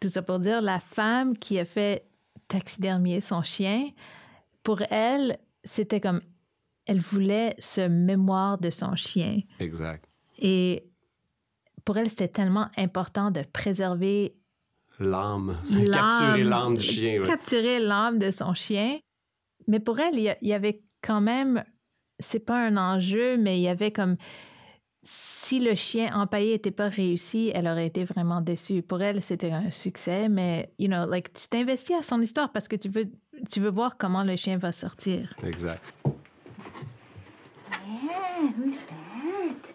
Tout 0.00 0.08
ça 0.08 0.22
pour 0.22 0.38
dire, 0.38 0.62
la 0.62 0.78
femme 0.80 1.36
qui 1.36 1.58
a 1.58 1.64
fait 1.64 2.04
taxidermier 2.48 3.20
son 3.20 3.42
chien, 3.42 3.88
pour 4.62 4.80
elle, 4.90 5.38
c'était 5.64 6.00
comme, 6.00 6.20
elle 6.86 7.00
voulait 7.00 7.54
ce 7.58 7.80
mémoire 7.88 8.58
de 8.58 8.70
son 8.70 8.94
chien. 8.96 9.40
Exact. 9.60 10.08
Et 10.38 10.84
pour 11.84 11.96
elle, 11.98 12.10
c'était 12.10 12.28
tellement 12.28 12.68
important 12.76 13.30
de 13.30 13.42
préserver 13.52 14.34
L'âme. 14.98 15.56
Capturer 15.92 16.44
l'âme 16.44 16.76
du 16.76 16.82
chien. 16.82 17.20
ouais. 17.20 17.26
capturer 17.26 17.78
l'âme 17.80 18.18
de 18.18 18.30
son 18.30 18.54
chien. 18.54 18.98
Mais 19.66 19.80
pour 19.80 19.98
elle, 20.00 20.14
il 20.14 20.22
y, 20.22 20.28
a- 20.28 20.36
il 20.42 20.48
y 20.48 20.52
avait 20.52 20.82
quand 21.02 21.20
même, 21.20 21.64
c'est 22.18 22.44
pas 22.44 22.58
un 22.66 22.76
enjeu, 22.76 23.36
mais 23.36 23.58
il 23.58 23.62
y 23.62 23.68
avait 23.68 23.90
comme 23.90 24.16
si 25.04 25.58
le 25.58 25.74
chien 25.74 26.14
empaillé 26.14 26.52
n'était 26.52 26.70
pas 26.70 26.88
réussi, 26.88 27.50
elle 27.54 27.66
aurait 27.66 27.86
été 27.86 28.04
vraiment 28.04 28.40
déçue. 28.40 28.82
Pour 28.82 29.02
elle, 29.02 29.20
c'était 29.22 29.50
un 29.50 29.70
succès, 29.72 30.28
mais 30.28 30.72
you 30.78 30.86
know, 30.86 31.08
like 31.10 31.32
tu 31.32 31.48
t'investis 31.48 31.96
à 31.96 32.02
son 32.04 32.20
histoire 32.20 32.52
parce 32.52 32.68
que 32.68 32.76
tu 32.76 32.88
veux, 32.88 33.10
tu 33.50 33.58
veux 33.60 33.70
voir 33.70 33.96
comment 33.96 34.22
le 34.22 34.36
chien 34.36 34.58
va 34.58 34.70
sortir. 34.70 35.34
Exact. 35.42 35.82
Yeah, 38.02 38.48
who's 38.48 38.78
that? 38.80 39.72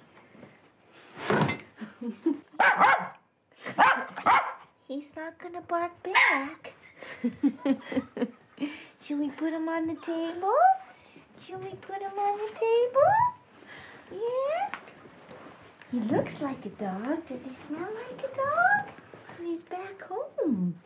He's 4.87 5.13
not 5.15 5.37
gonna 5.37 5.61
bark 5.61 5.91
back. 6.03 6.73
Should 9.03 9.19
we 9.19 9.29
put 9.31 9.53
him 9.53 9.67
on 9.69 9.87
the 9.87 9.95
table? 9.95 10.53
Should 11.45 11.63
we 11.63 11.71
put 11.75 12.01
him 12.01 12.17
on 12.17 12.37
the 12.37 12.53
table? 12.53 13.11
Yeah. 14.11 14.69
He 15.91 15.99
looks 15.99 16.41
like 16.41 16.65
a 16.65 16.69
dog. 16.69 17.27
Does 17.27 17.41
he 17.43 17.51
smell 17.67 17.89
like 18.09 18.19
a 18.23 18.35
dog? 18.35 18.87
'Cause 19.27 19.45
he's 19.45 19.61
back 19.61 20.01
home. 20.03 20.79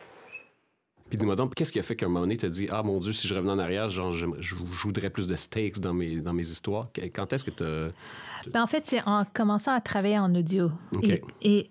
Puis 1.11 1.17
dis-moi 1.17 1.35
donc, 1.35 1.55
qu'est-ce 1.55 1.73
qui 1.73 1.79
a 1.79 1.83
fait 1.83 1.97
qu'à 1.97 2.05
un 2.05 2.09
moment 2.09 2.21
donné, 2.21 2.37
tu 2.37 2.45
as 2.45 2.49
dit 2.49 2.69
Ah 2.71 2.83
mon 2.83 2.97
Dieu, 2.97 3.11
si 3.11 3.27
je 3.27 3.35
revenais 3.35 3.51
en 3.51 3.59
arrière, 3.59 3.89
genre, 3.89 4.13
je, 4.13 4.25
je, 4.39 4.55
je 4.55 4.81
voudrais 4.83 5.09
plus 5.09 5.27
de 5.27 5.35
stakes 5.35 5.77
dans 5.79 5.93
mes, 5.93 6.21
dans 6.21 6.31
mes 6.31 6.49
histoires. 6.49 6.87
Quand 7.13 7.33
est-ce 7.33 7.43
que 7.43 7.51
tu 7.51 7.63
as. 7.63 7.89
Ben, 8.53 8.63
en 8.63 8.67
fait, 8.67 8.87
c'est 8.87 9.03
en 9.05 9.25
commençant 9.33 9.73
à 9.73 9.81
travailler 9.81 10.17
en 10.17 10.33
audio. 10.33 10.71
Et 11.41 11.69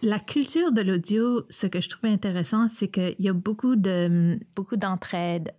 la 0.00 0.18
culture 0.18 0.72
de 0.72 0.80
l'audio, 0.80 1.42
ce 1.50 1.66
que 1.66 1.82
je 1.82 1.90
trouvais 1.90 2.10
intéressant, 2.10 2.70
c'est 2.70 2.88
qu'il 2.88 3.16
y 3.18 3.28
a 3.28 3.34
beaucoup 3.34 3.76
de 3.76 4.38
beaucoup 4.56 4.78
d'entraide. 4.78 5.52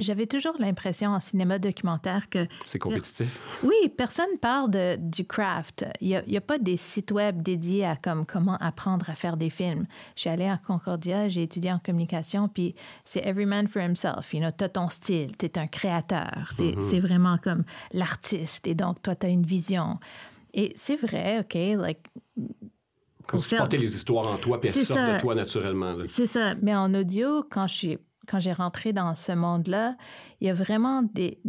J'avais 0.00 0.26
toujours 0.26 0.54
l'impression 0.58 1.10
en 1.10 1.20
cinéma 1.20 1.58
documentaire 1.58 2.28
que 2.28 2.46
C'est 2.66 2.78
compétitif. 2.78 3.38
oui, 3.62 3.74
personne 3.96 4.38
parle 4.40 4.70
de, 4.70 4.96
du 4.96 5.24
craft. 5.24 5.84
Il 6.00 6.22
n'y 6.26 6.36
a, 6.36 6.40
pas 6.40 6.58
des 6.58 6.76
sites 6.76 7.12
web 7.12 7.42
dédiés 7.42 7.84
à 7.84 7.96
comme, 7.96 8.26
comment 8.26 8.56
apprendre 8.56 9.08
à 9.10 9.14
faire 9.14 9.36
des 9.36 9.50
films. 9.50 9.86
Je 10.16 10.22
suis 10.22 10.30
allée 10.30 10.46
à 10.48 10.56
Concordia, 10.58 11.28
j'ai 11.28 11.42
étudié 11.42 11.70
en 11.72 11.78
communication, 11.78 12.48
puis 12.48 12.74
c'est 13.04 13.24
every 13.26 13.46
man 13.46 13.68
for 13.68 13.82
himself. 13.82 14.32
You 14.32 14.40
know, 14.40 14.50
tu 14.56 14.64
as 14.64 14.70
ton 14.70 14.88
style, 14.88 15.36
tu 15.36 15.46
es 15.46 15.58
un 15.58 15.66
créateur. 15.66 16.48
C'est 16.50 16.74
c'est 16.80 17.00
vraiment 17.00 17.36
comme 17.38 17.64
l'artiste. 17.92 18.66
Et 18.66 18.74
donc, 18.74 19.02
toi, 19.02 19.14
tu 19.14 19.26
as 19.26 19.28
une 19.28 19.44
vision. 19.44 19.98
Et 20.54 20.72
c'est 20.76 20.96
vrai, 20.96 21.40
OK, 21.40 21.54
like, 21.54 22.00
Comme 23.26 23.38
si 23.40 23.48
tu 23.50 23.56
portais 23.56 23.76
les 23.78 23.94
histoires 23.94 24.26
en 24.26 24.36
toi, 24.36 24.58
puis 24.58 24.68
elles 24.68 24.74
C'est 24.74 24.84
sortent 24.84 25.00
ça. 25.00 25.14
de 25.16 25.20
toi 25.20 25.34
naturellement. 25.34 25.96
C'est 26.06 26.26
ça. 26.26 26.54
Mais 26.62 26.74
en 26.74 26.92
audio, 26.94 27.44
quand 27.48 27.66
je 27.68 27.74
suis 27.74 27.98
quand 28.30 28.38
j'ai 28.40 28.52
rentré 28.52 28.92
dans 28.92 29.14
ce 29.14 29.32
monde-là, 29.32 29.96
il 30.40 30.46
y 30.46 30.50
a 30.50 30.54
vraiment 30.54 31.02
des... 31.02 31.40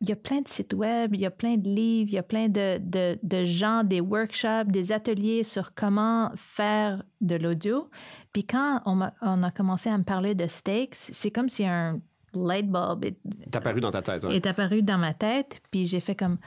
Il 0.00 0.08
y 0.08 0.12
a 0.12 0.16
plein 0.16 0.40
de 0.40 0.48
sites 0.48 0.72
web, 0.72 1.14
il 1.14 1.20
y 1.20 1.26
a 1.26 1.30
plein 1.30 1.56
de 1.56 1.68
livres, 1.68 2.08
il 2.10 2.14
y 2.14 2.18
a 2.18 2.22
plein 2.22 2.48
de, 2.48 2.78
de, 2.78 3.18
de 3.22 3.44
gens, 3.44 3.84
des 3.84 4.00
workshops, 4.00 4.66
des 4.68 4.92
ateliers 4.92 5.44
sur 5.44 5.74
comment 5.74 6.30
faire 6.36 7.02
de 7.20 7.36
l'audio. 7.36 7.90
Puis 8.32 8.44
quand 8.44 8.80
on, 8.86 8.94
m'a- 8.94 9.12
on 9.20 9.42
a 9.42 9.50
commencé 9.50 9.90
à 9.90 9.98
me 9.98 10.04
parler 10.04 10.34
de 10.34 10.46
stakes, 10.46 10.94
c'est 10.94 11.30
comme 11.30 11.48
si 11.48 11.66
un 11.66 12.00
light 12.32 12.70
bulb 12.70 13.04
est, 13.04 13.18
T'as 13.50 13.58
apparu 13.58 13.80
dans 13.80 13.90
ta 13.90 14.02
tête. 14.02 14.24
ouais. 14.24 14.36
est 14.36 14.46
apparu 14.46 14.82
dans 14.82 14.98
ma 14.98 15.12
tête, 15.14 15.60
puis 15.70 15.84
j'ai 15.86 16.00
fait 16.00 16.14
comme 16.14 16.38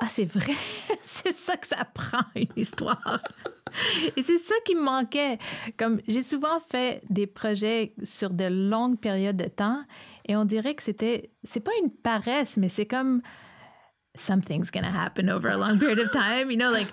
ah 0.00 0.08
c'est 0.08 0.24
vrai, 0.24 0.54
c'est 1.04 1.36
ça 1.38 1.56
que 1.56 1.66
ça 1.66 1.84
prend 1.92 2.24
une 2.34 2.46
histoire. 2.56 3.22
Et 4.16 4.22
c'est 4.22 4.38
ça 4.38 4.54
qui 4.64 4.74
me 4.74 4.82
manquait. 4.82 5.38
Comme 5.78 6.00
j'ai 6.08 6.22
souvent 6.22 6.58
fait 6.58 7.02
des 7.08 7.26
projets 7.28 7.94
sur 8.02 8.30
de 8.30 8.44
longues 8.44 8.98
périodes 8.98 9.36
de 9.36 9.48
temps, 9.48 9.84
et 10.26 10.34
on 10.36 10.44
dirait 10.44 10.74
que 10.74 10.82
c'était 10.82 11.30
c'est 11.44 11.60
pas 11.60 11.70
une 11.82 11.90
paresse, 11.90 12.56
mais 12.56 12.68
c'est 12.68 12.86
comme 12.86 13.22
something's 14.16 14.70
gonna 14.72 14.90
happen 15.04 15.28
over 15.28 15.48
a 15.48 15.56
long 15.56 15.78
period 15.78 16.00
of 16.00 16.10
time, 16.10 16.50
you 16.50 16.56
know, 16.58 16.70
like 16.72 16.92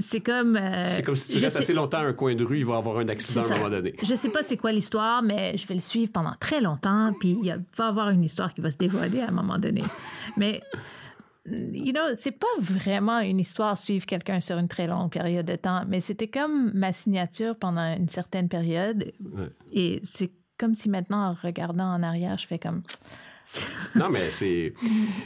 c'est 0.00 0.20
comme 0.20 0.56
euh, 0.56 0.88
C'est 0.88 1.02
comme 1.02 1.14
si 1.14 1.28
tu 1.30 1.38
restes 1.38 1.56
sais- 1.56 1.62
assez 1.62 1.72
longtemps 1.72 1.98
à 1.98 2.06
un 2.06 2.12
coin 2.14 2.34
de 2.34 2.44
rue, 2.44 2.58
il 2.58 2.64
va 2.64 2.74
y 2.74 2.76
avoir 2.78 2.98
un 2.98 3.08
accident 3.08 3.42
à 3.42 3.44
un 3.54 3.56
moment 3.58 3.70
donné. 3.70 3.94
Je 4.02 4.14
sais 4.14 4.30
pas 4.30 4.42
c'est 4.42 4.56
quoi 4.56 4.72
l'histoire, 4.72 5.22
mais 5.22 5.56
je 5.56 5.66
vais 5.66 5.74
le 5.74 5.80
suivre 5.80 6.10
pendant 6.10 6.34
très 6.40 6.60
longtemps, 6.60 7.12
puis 7.20 7.36
il 7.42 7.48
va 7.76 7.84
y 7.84 7.88
avoir 7.88 8.08
une 8.10 8.24
histoire 8.24 8.52
qui 8.54 8.60
va 8.60 8.70
se 8.70 8.76
dévoiler 8.76 9.20
à 9.20 9.28
un 9.28 9.32
moment 9.32 9.58
donné. 9.58 9.82
Mais, 10.36 10.62
you 11.46 11.92
know, 11.92 12.14
c'est 12.14 12.30
pas 12.32 12.46
vraiment 12.60 13.18
une 13.20 13.40
histoire 13.40 13.76
suivre 13.76 14.06
quelqu'un 14.06 14.40
sur 14.40 14.58
une 14.58 14.68
très 14.68 14.86
longue 14.86 15.10
période 15.10 15.46
de 15.46 15.56
temps, 15.56 15.84
mais 15.88 16.00
c'était 16.00 16.28
comme 16.28 16.70
ma 16.72 16.92
signature 16.92 17.56
pendant 17.56 17.96
une 17.96 18.08
certaine 18.08 18.48
période. 18.48 19.12
Ouais. 19.20 19.48
Et 19.72 20.00
c'est 20.02 20.30
comme 20.58 20.74
si 20.74 20.88
maintenant, 20.88 21.28
en 21.28 21.32
regardant 21.32 21.92
en 21.92 22.02
arrière, 22.02 22.38
je 22.38 22.46
fais 22.46 22.58
comme. 22.58 22.82
Non, 23.94 24.08
mais 24.08 24.30
c'est. 24.30 24.72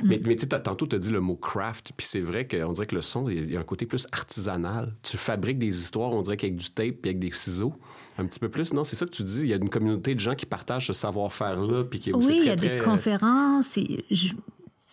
mais 0.02 0.20
mais 0.26 0.35
tu 0.35 0.49
tantôt, 0.49 0.87
tu 0.88 0.96
as 0.96 0.99
dit 0.99 1.12
le 1.12 1.20
mot 1.20 1.37
craft, 1.37 1.92
puis 1.96 2.04
c'est 2.04 2.20
vrai 2.20 2.49
qu'on 2.49 2.73
dirait 2.73 2.87
que 2.87 2.96
le 2.96 3.02
son, 3.02 3.28
il 3.28 3.52
y 3.52 3.56
a 3.56 3.61
un 3.61 3.62
côté 3.62 3.87
plus 3.87 4.08
artisanal. 4.11 4.96
Tu 5.04 5.16
fabriques 5.16 5.58
des 5.58 5.68
histoires, 5.80 6.11
on 6.11 6.23
dirait 6.23 6.37
qu'avec 6.37 6.56
du 6.56 6.68
tape 6.70 6.96
puis 7.02 7.11
avec 7.11 7.20
des 7.20 7.30
ciseaux. 7.30 7.75
Un 8.18 8.26
petit 8.26 8.40
peu 8.40 8.49
plus, 8.49 8.73
non? 8.73 8.82
C'est 8.82 8.96
ça 8.96 9.06
que 9.06 9.12
tu 9.12 9.23
dis? 9.23 9.42
Il 9.42 9.49
y 9.49 9.52
a 9.52 9.56
une 9.56 9.68
communauté 9.68 10.14
de 10.16 10.20
gens 10.20 10.35
qui 10.35 10.46
partagent 10.46 10.88
ce 10.88 10.92
savoir-faire-là, 10.92 11.85
puis 11.85 12.00
qui 12.00 12.11
est 12.11 12.14
aussi 12.14 12.28
Oui, 12.28 12.38
il 12.40 12.46
y 12.46 12.50
a 12.50 12.56
des 12.56 12.66
très- 12.66 12.80
euh, 12.80 12.85
conférences. 12.85 13.78
je- 14.11 14.35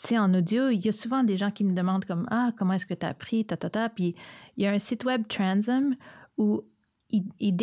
C'est 0.05 0.17
en 0.17 0.33
audio. 0.33 0.69
Il 0.69 0.86
y 0.86 0.89
a 0.89 0.91
souvent 0.91 1.24
des 1.24 1.38
gens 1.38 1.50
qui 1.50 1.63
me 1.63 1.74
demandent 1.74 2.03
comme 2.03 2.27
Ah, 2.29 2.51
comment 2.57 2.74
est-ce 2.74 2.86
que 2.86 2.93
tu 2.93 3.05
as 3.05 3.10
appris, 3.10 3.45
ta, 3.45 3.55
ta, 3.55 3.69
ta. 3.69 3.88
Puis 3.88 4.15
il 4.57 4.63
y 4.63 4.67
a 4.67 4.72
un 4.72 4.79
site 4.79 5.05
web 5.05 5.25
Transum 5.29 5.95
où 6.38 6.62
il, 7.10 7.24
il 7.39 7.55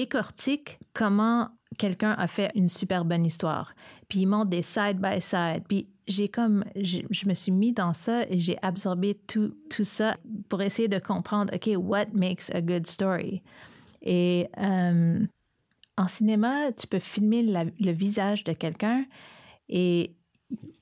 comment 0.95 1.51
quelqu'un 1.77 2.13
a 2.13 2.27
fait 2.27 2.51
une 2.55 2.71
super 2.71 3.05
bonne 3.05 3.27
histoire. 3.27 3.75
Puis 4.09 4.21
il 4.21 4.27
montre 4.27 4.49
des 4.49 4.63
side 4.63 4.99
by 4.99 5.21
side. 5.21 5.65
Puis 5.69 5.89
j'ai 6.07 6.29
comme, 6.29 6.65
je, 6.77 7.01
je 7.11 7.29
me 7.29 7.35
suis 7.35 7.53
mis 7.53 7.73
dans 7.73 7.93
ça 7.93 8.27
et 8.29 8.39
j'ai 8.39 8.57
absorbé 8.63 9.21
tout, 9.27 9.55
tout 9.69 9.85
ça 9.85 10.17
pour 10.49 10.63
essayer 10.63 10.89
de 10.89 10.99
comprendre, 10.99 11.55
OK, 11.55 11.71
what 11.77 12.07
makes 12.15 12.49
a 12.55 12.63
good 12.63 12.87
story? 12.87 13.43
Et 14.01 14.49
euh, 14.57 15.27
en 15.99 16.09
cinéma, 16.09 16.73
tu 16.73 16.87
peux 16.87 17.01
filmer 17.01 17.43
le 17.43 17.93
visage 17.93 18.45
de 18.45 18.55
quelqu'un 18.55 19.05
et 19.69 20.15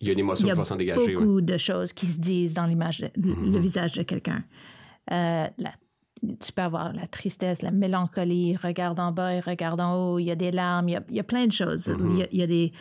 Il 0.01 0.07
y 0.07 0.11
a 0.11 0.13
une 0.15 0.21
émotion 0.21 0.47
il 0.47 0.53
qui 0.53 0.57
va 0.57 0.65
s'en 0.65 0.77
dégager. 0.77 1.01
ouais. 1.01 1.15
beaucoup 1.15 1.41
de 1.41 1.57
choses 1.59 1.93
qui 1.93 2.07
se 2.07 2.19
disent 2.19 2.55
dans 2.55 2.67
l'image, 2.67 3.01
de- 3.01 3.11
le 3.17 3.59
visage 3.59 3.93
de 3.95 4.03
quelqu'un. 4.03 4.45
Euh, 5.11 5.47
tu 6.41 6.53
peux 6.53 6.63
avoir 6.63 6.93
la 6.93 7.07
tristesse, 7.07 7.63
la 7.63 7.71
mélancolie, 7.71 8.57
regarde 8.57 8.99
en 9.01 9.13
bas 9.13 9.35
et 9.35 9.41
regarde 9.41 9.81
en 9.81 9.95
haut, 9.95 10.19
il 10.19 10.25
y 10.25 10.31
a 10.31 10.35
des 10.37 10.51
larmes, 10.51 10.89
il 10.89 10.93
y 10.93 10.97
a, 10.97 11.03
il 11.11 11.17
y 11.17 11.21
a 11.21 11.25
plein 11.25 11.47
de 11.47 11.53
choses. 11.53 11.93
il, 11.99 12.19
y 12.19 12.23
a, 12.23 12.29
il 12.33 12.39
y 12.39 12.43
a 12.43 12.47
des... 12.47 12.73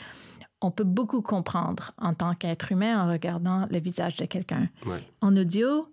On 0.62 0.72
peut 0.72 0.84
beaucoup 0.84 1.22
comprendre 1.22 1.92
en 2.00 2.16
tant 2.16 2.34
qu'être 2.34 2.72
humain 2.72 3.04
en 3.04 3.12
regardant 3.12 3.68
le 3.70 3.80
visage 3.80 4.18
de 4.18 4.26
quelqu'un. 4.26 4.70
Ouais. 4.88 5.04
En 5.22 5.38
audio, 5.38 5.88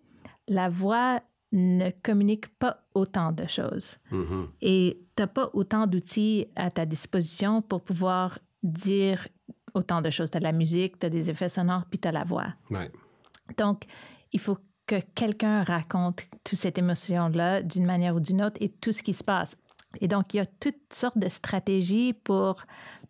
la 0.48 0.70
voix 0.70 1.20
ne 1.52 1.90
communiquent 2.02 2.48
pas 2.58 2.82
autant 2.94 3.30
de 3.30 3.46
choses. 3.46 3.98
Mhm. 4.10 4.48
Et 4.62 4.98
tu 5.16 5.22
n'as 5.22 5.26
pas 5.26 5.50
autant 5.52 5.86
d'outils 5.86 6.46
à 6.56 6.70
ta 6.70 6.86
disposition 6.86 7.60
pour 7.62 7.82
pouvoir 7.82 8.38
dire 8.62 9.28
autant 9.74 10.00
de 10.00 10.10
choses. 10.10 10.30
Tu 10.30 10.36
as 10.36 10.40
la 10.40 10.52
musique, 10.52 10.98
tu 10.98 11.06
as 11.06 11.10
des 11.10 11.30
effets 11.30 11.48
sonores, 11.48 11.84
puis 11.90 11.98
tu 11.98 12.08
as 12.08 12.12
la 12.12 12.24
voix. 12.24 12.54
Ouais. 12.70 12.90
Donc, 13.58 13.84
il 14.32 14.40
faut 14.40 14.58
que 14.86 15.00
quelqu'un 15.14 15.64
raconte 15.64 16.24
toute 16.44 16.58
cette 16.58 16.78
émotion-là 16.78 17.62
d'une 17.62 17.86
manière 17.86 18.14
ou 18.14 18.20
d'une 18.20 18.42
autre 18.42 18.56
et 18.60 18.68
tout 18.68 18.92
ce 18.92 19.02
qui 19.02 19.14
se 19.14 19.24
passe. 19.24 19.56
Et 20.00 20.08
donc, 20.08 20.34
il 20.34 20.38
y 20.38 20.40
a 20.40 20.46
toutes 20.46 20.92
sortes 20.92 21.18
de 21.18 21.28
stratégies 21.28 22.12
pour 22.12 22.56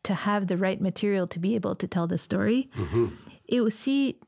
to 0.03 0.15
have 0.27 0.47
the 0.47 0.57
right 0.59 0.81
material 0.81 1.27
to 1.27 1.41
be 1.41 1.55
able 1.55 1.75
to 1.77 1.87
tell 1.87 2.07
the 2.09 2.17
story. 2.17 2.69
Mhm. 2.77 3.11
Et 3.49 3.61
aussi 3.61 4.19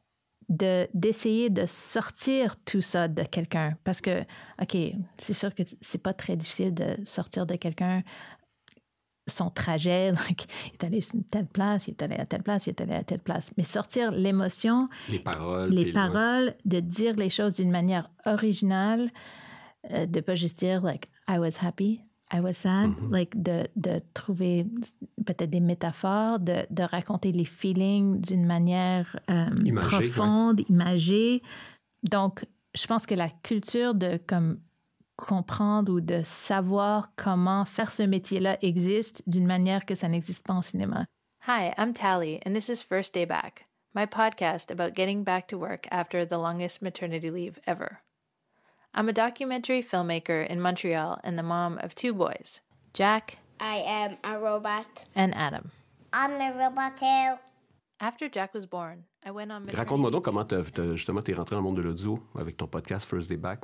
de 0.48 0.86
d'essayer 0.94 1.50
de 1.50 1.66
sortir 1.66 2.56
tout 2.64 2.80
ça 2.80 3.08
de 3.08 3.22
quelqu'un. 3.22 3.76
Parce 3.84 4.00
que, 4.00 4.20
OK, 4.62 4.76
c'est 5.18 5.34
sûr 5.34 5.54
que 5.54 5.62
c'est 5.80 6.02
pas 6.02 6.14
très 6.14 6.36
difficile 6.36 6.72
de 6.72 6.96
sortir 7.04 7.46
de 7.46 7.56
quelqu'un 7.56 8.02
son 9.26 9.50
trajet, 9.50 10.12
like, 10.28 10.46
il 10.68 10.72
est 10.74 10.84
allé 10.84 11.00
sur 11.00 11.16
une 11.16 11.24
telle 11.24 11.46
place, 11.46 11.88
il 11.88 11.92
est 11.92 12.02
allé 12.02 12.16
à 12.16 12.26
telle 12.26 12.42
place, 12.42 12.66
il 12.66 12.70
est 12.70 12.80
allé 12.80 12.94
à 12.94 13.02
telle 13.04 13.20
place. 13.20 13.50
Mais 13.56 13.64
sortir 13.64 14.10
l'émotion, 14.12 14.88
Les 15.08 15.18
paroles. 15.18 15.70
les 15.70 15.92
paroles, 15.92 16.54
de 16.64 16.80
dire 16.80 17.14
les 17.16 17.30
choses 17.30 17.56
d'une 17.56 17.70
manière 17.70 18.10
originale, 18.24 19.10
euh, 19.90 20.06
de 20.06 20.20
pas 20.20 20.34
juste 20.34 20.58
dire 20.58 20.82
like 20.82 21.08
I 21.28 21.38
was 21.38 21.58
happy, 21.60 22.00
I 22.32 22.40
was 22.40 22.54
sad, 22.54 22.90
Mm-hmm. 22.90 23.12
like 23.12 23.40
de, 23.42 23.68
de 23.76 24.00
trouver 24.14 24.66
peut-être 25.24 25.50
des 25.50 25.60
métaphores, 25.60 26.38
de, 26.40 26.66
de 26.70 26.82
raconter 26.82 27.30
les 27.32 27.44
feelings 27.44 28.20
d'une 28.20 28.44
manière 28.46 29.18
euh, 29.30 29.46
Imagée, 29.64 29.96
ouais. 29.96 30.08
profonde, 30.08 30.60
imagée. 30.68 31.42
Donc, 32.02 32.44
je 32.74 32.86
pense 32.86 33.06
que 33.06 33.14
la 33.14 33.28
culture 33.28 33.94
de 33.94 34.18
comme 34.26 34.58
comprendre 35.16 35.92
ou 35.92 36.00
de 36.00 36.22
savoir 36.24 37.10
comment 37.16 37.64
faire 37.64 37.90
ce 37.92 38.02
métier-là 38.02 38.58
existe 38.62 39.22
d'une 39.26 39.46
manière 39.46 39.84
que 39.86 39.94
ça 39.94 40.08
n'existe 40.08 40.46
pas 40.46 40.54
en 40.54 40.62
cinéma. 40.62 41.06
Hi, 41.48 41.72
I'm 41.78 41.92
Tally, 41.94 42.40
and 42.44 42.54
this 42.54 42.68
is 42.68 42.82
First 42.82 43.14
Day 43.14 43.24
Back, 43.24 43.66
my 43.94 44.04
podcast 44.06 44.70
about 44.70 44.94
getting 44.94 45.22
back 45.24 45.46
to 45.48 45.56
work 45.58 45.86
after 45.90 46.24
the 46.26 46.38
longest 46.38 46.82
maternity 46.82 47.30
leave 47.30 47.58
ever. 47.66 47.98
I'm 48.94 49.08
a 49.08 49.12
documentary 49.12 49.82
filmmaker 49.82 50.46
in 50.46 50.60
Montreal 50.60 51.18
and 51.22 51.38
the 51.38 51.42
mom 51.42 51.78
of 51.82 51.94
two 51.94 52.12
boys, 52.14 52.62
Jack 52.94 53.38
I 53.60 53.76
am 53.86 54.16
a 54.24 54.38
robot. 54.38 55.06
and 55.14 55.34
Adam. 55.34 55.70
I'm 56.12 56.32
a 56.40 56.52
robot 56.58 56.96
too. 56.98 57.38
After 58.00 58.28
Jack 58.28 58.52
was 58.52 58.66
born, 58.66 59.04
I 59.24 59.30
went 59.30 59.50
on 59.50 59.62
Raconte-moi 59.72 60.10
donc 60.10 60.24
comment 60.24 60.44
t'as- 60.44 60.62
justement 60.94 61.22
t'es 61.22 61.32
rentré 61.32 61.54
dans 61.56 61.62
le 61.62 61.64
monde 61.68 61.76
de 61.76 61.82
l'audio 61.82 62.18
avec 62.38 62.56
ton 62.58 62.66
podcast 62.66 63.06
First 63.08 63.28
Day 63.30 63.36
Back. 63.38 63.60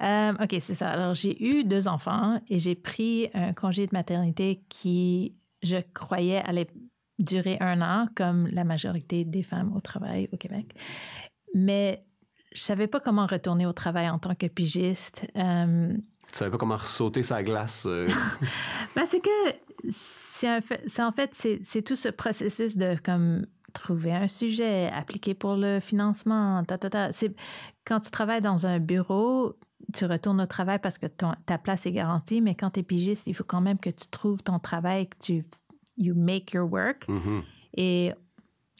Euh, 0.00 0.32
OK, 0.40 0.56
c'est 0.60 0.74
ça. 0.74 0.90
Alors, 0.90 1.14
j'ai 1.14 1.42
eu 1.44 1.64
deux 1.64 1.88
enfants 1.88 2.40
et 2.48 2.58
j'ai 2.58 2.74
pris 2.74 3.28
un 3.34 3.52
congé 3.52 3.86
de 3.86 3.92
maternité 3.92 4.62
qui, 4.68 5.34
je 5.62 5.76
croyais, 5.94 6.38
allait 6.44 6.68
durer 7.18 7.56
un 7.60 7.82
an, 7.82 8.08
comme 8.14 8.46
la 8.48 8.62
majorité 8.64 9.24
des 9.24 9.42
femmes 9.42 9.74
au 9.76 9.80
travail 9.80 10.28
au 10.32 10.36
Québec. 10.36 10.72
Mais 11.54 12.04
je 12.54 12.60
savais 12.62 12.86
pas 12.86 13.00
comment 13.00 13.26
retourner 13.26 13.66
au 13.66 13.72
travail 13.72 14.08
en 14.08 14.18
tant 14.18 14.34
que 14.36 14.46
pigiste. 14.46 15.26
Euh, 15.36 15.92
Tu 16.30 16.38
savais 16.38 16.50
pas 16.50 16.58
comment 16.58 16.78
sauter 16.78 17.22
sa 17.24 17.42
glace. 17.42 17.84
euh, 17.86 18.06
parce 18.94 19.10
que 19.12 19.30
c'est 19.90 20.60
fait- 20.60 21.00
en 21.00 21.10
fait, 21.12 21.30
c'est 21.32 21.58
c'est 21.62 21.82
tout 21.82 21.96
ce 21.96 22.08
processus 22.08 22.76
de 22.76 22.96
comme 23.02 23.46
trouver 23.72 24.12
un 24.12 24.28
sujet, 24.28 24.88
appliquer 24.92 25.34
pour 25.34 25.56
le 25.56 25.80
financement, 25.80 26.62
ta, 26.64 26.78
ta, 26.78 26.88
ta. 26.90 27.12
C'est- 27.12 27.34
Quand 27.84 27.98
tu 28.00 28.10
travailles 28.10 28.40
dans 28.42 28.64
un 28.66 28.78
bureau, 28.78 29.54
tu 29.94 30.04
retournes 30.04 30.40
au 30.40 30.46
travail 30.46 30.78
parce 30.78 30.98
que 30.98 31.06
ton- 31.06 31.34
ta 31.46 31.58
place 31.58 31.86
est 31.86 31.92
garantie, 31.92 32.40
mais 32.40 32.54
quand 32.54 32.70
tu 32.70 32.80
es 32.80 32.82
pigiste, 32.82 33.26
il 33.26 33.34
faut 33.34 33.44
quand 33.44 33.60
même 33.60 33.78
que 33.78 33.90
tu 33.90 34.06
trouves 34.08 34.42
ton 34.42 34.58
travail, 34.58 35.08
que 35.08 35.16
tu 35.20 35.44
you 35.96 36.14
make 36.14 36.52
your 36.52 36.70
work. 36.70 37.08
mhm. 37.08 37.42
Et 37.76 38.12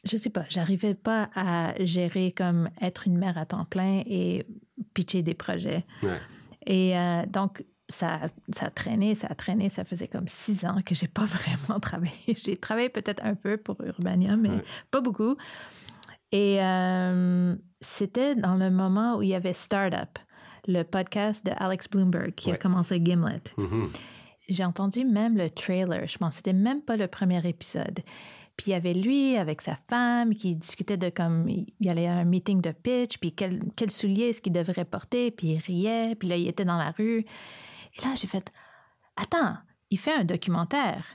je 0.03 0.17
sais 0.17 0.29
pas, 0.29 0.45
j'arrivais 0.49 0.93
pas 0.93 1.29
à 1.35 1.73
gérer 1.83 2.31
comme 2.31 2.69
être 2.81 3.07
une 3.07 3.17
mère 3.17 3.37
à 3.37 3.45
temps 3.45 3.65
plein 3.65 4.03
et 4.05 4.45
pitcher 4.93 5.23
des 5.23 5.33
projets. 5.33 5.85
Ouais. 6.03 6.19
Et 6.65 6.97
euh, 6.97 7.25
donc, 7.25 7.65
ça, 7.89 8.19
ça 8.53 8.67
a 8.67 8.69
traîné, 8.69 9.15
ça 9.15 9.27
a 9.31 9.35
traîné. 9.35 9.67
Ça 9.69 9.83
faisait 9.83 10.07
comme 10.07 10.27
six 10.27 10.63
ans 10.63 10.81
que 10.85 10.93
j'ai 10.95 11.07
pas 11.07 11.25
vraiment 11.25 11.79
travaillé. 11.79 12.13
J'ai 12.27 12.55
travaillé 12.55 12.89
peut-être 12.89 13.23
un 13.25 13.35
peu 13.35 13.57
pour 13.57 13.81
Urbania, 13.83 14.35
mais 14.37 14.49
Ouais. 14.49 14.63
pas 14.91 15.01
beaucoup. 15.01 15.35
Et 16.31 16.63
euh, 16.63 17.55
c'était 17.81 18.35
dans 18.35 18.55
le 18.55 18.69
moment 18.69 19.17
où 19.17 19.23
il 19.23 19.29
y 19.29 19.33
avait 19.35 19.53
Startup, 19.53 20.19
le 20.67 20.83
podcast 20.83 21.45
de 21.45 21.51
Alex 21.57 21.89
Bloomberg 21.89 22.33
qui 22.35 22.51
a 22.51 22.57
commencé 22.57 22.99
Gimlet. 23.03 23.41
Mhm. 23.57 23.89
J'ai 24.47 24.65
entendu 24.65 25.05
même 25.05 25.37
le 25.37 25.49
trailer. 25.49 26.07
Je 26.07 26.17
pense 26.17 26.29
que 26.31 26.35
c'était 26.37 26.53
même 26.53 26.81
pas 26.81 26.97
le 26.97 27.07
premier 27.07 27.47
épisode. 27.47 27.99
Puis 28.57 28.67
il 28.67 28.71
y 28.71 28.73
avait 28.73 28.93
lui 28.95 29.37
avec 29.37 29.61
sa 29.61 29.77
femme 29.89 30.35
qui 30.35 30.55
discutait 30.55 30.97
de 30.97 31.09
comme 31.09 31.47
il 31.47 31.67
y 31.79 31.89
allait 31.89 32.07
à 32.07 32.13
un 32.15 32.25
meeting 32.25 32.59
de 32.61 32.71
pitch, 32.71 33.17
puis 33.19 33.31
quel, 33.31 33.61
quel 33.77 33.89
soulier 33.91 34.29
est-ce 34.29 34.41
qu'il 34.41 34.51
devrait 34.51 34.85
porter, 34.85 35.31
puis 35.31 35.53
il 35.53 35.59
riait, 35.59 36.15
puis 36.15 36.27
là 36.27 36.35
il 36.35 36.47
était 36.47 36.65
dans 36.65 36.77
la 36.77 36.91
rue. 36.91 37.19
Et 37.19 38.01
là 38.03 38.15
j'ai 38.15 38.27
fait 38.27 38.51
attends, 39.15 39.55
il 39.91 39.97
fait 39.99 40.13
un 40.13 40.23
documentaire. 40.25 41.05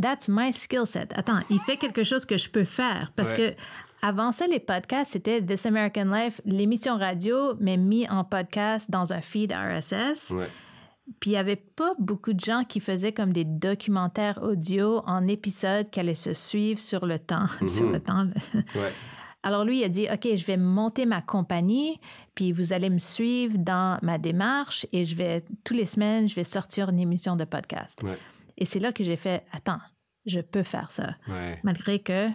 That's 0.00 0.28
my 0.28 0.52
skill 0.52 0.86
set. 0.86 1.12
Attends, 1.16 1.40
il 1.50 1.60
fait 1.60 1.76
quelque 1.76 2.02
chose 2.02 2.24
que 2.24 2.36
je 2.36 2.50
peux 2.50 2.64
faire 2.64 3.12
parce 3.14 3.30
Ouais. 3.32 3.54
que 3.54 3.62
avant 4.02 4.32
ça 4.32 4.46
les 4.46 4.60
podcasts 4.60 5.12
c'était 5.12 5.42
This 5.42 5.66
American 5.66 6.04
Life, 6.04 6.40
l'émission 6.44 6.96
radio 6.96 7.54
mais 7.60 7.76
mis 7.76 8.08
en 8.08 8.24
podcast 8.24 8.90
dans 8.90 9.12
un 9.12 9.20
feed 9.20 9.52
RSS. 9.52 10.30
Ouais. 10.30 10.48
Puis 11.20 11.30
il 11.30 11.34
n'y 11.34 11.38
avait 11.38 11.56
pas 11.56 11.92
beaucoup 11.98 12.32
de 12.32 12.40
gens 12.40 12.64
qui 12.64 12.80
faisaient 12.80 13.12
comme 13.12 13.32
des 13.32 13.44
documentaires 13.44 14.42
audio 14.42 15.02
en 15.06 15.26
épisodes 15.26 15.88
qui 15.90 16.00
allaient 16.00 16.14
se 16.14 16.34
suivre 16.34 16.80
sur 16.80 17.06
le 17.06 17.18
temps. 17.18 17.46
sur 17.68 17.90
le 17.90 18.00
temps. 18.00 18.26
Ouais. 18.54 18.92
Alors 19.42 19.64
lui, 19.64 19.80
il 19.80 19.84
a 19.84 19.88
dit, 19.88 20.06
OK, 20.12 20.36
je 20.36 20.44
vais 20.44 20.56
monter 20.56 21.06
ma 21.06 21.22
compagnie, 21.22 22.00
puis 22.34 22.52
vous 22.52 22.72
allez 22.72 22.90
me 22.90 22.98
suivre 22.98 23.56
dans 23.56 23.98
ma 24.02 24.18
démarche 24.18 24.86
et 24.92 25.04
je 25.04 25.14
vais, 25.14 25.44
tous 25.64 25.74
les 25.74 25.86
semaines, 25.86 26.28
je 26.28 26.34
vais 26.34 26.44
sortir 26.44 26.90
une 26.90 26.98
émission 26.98 27.36
de 27.36 27.44
podcast. 27.44 28.02
Ouais. 28.02 28.18
Et 28.58 28.64
c'est 28.64 28.80
là 28.80 28.92
que 28.92 29.04
j'ai 29.04 29.16
fait, 29.16 29.44
attends, 29.52 29.78
je 30.26 30.40
peux 30.40 30.64
faire 30.64 30.90
ça. 30.90 31.14
Ouais. 31.28 31.58
Malgré 31.62 32.00
que 32.00 32.28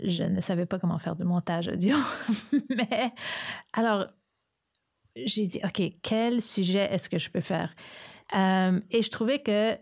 je 0.00 0.24
ne 0.24 0.40
savais 0.40 0.66
pas 0.66 0.78
comment 0.78 0.98
faire 0.98 1.16
du 1.16 1.24
montage 1.24 1.68
audio. 1.68 1.96
Mais 2.70 3.12
alors, 3.72 4.06
j'ai 5.16 5.46
dit, 5.46 5.60
OK, 5.64 5.82
quel 6.02 6.42
sujet 6.42 6.88
est-ce 6.90 7.08
que 7.08 7.18
je 7.18 7.30
peux 7.30 7.40
faire? 7.40 7.74
Euh, 8.34 8.80
et 8.90 9.02
je 9.02 9.10
trouvais 9.10 9.40
que 9.40 9.76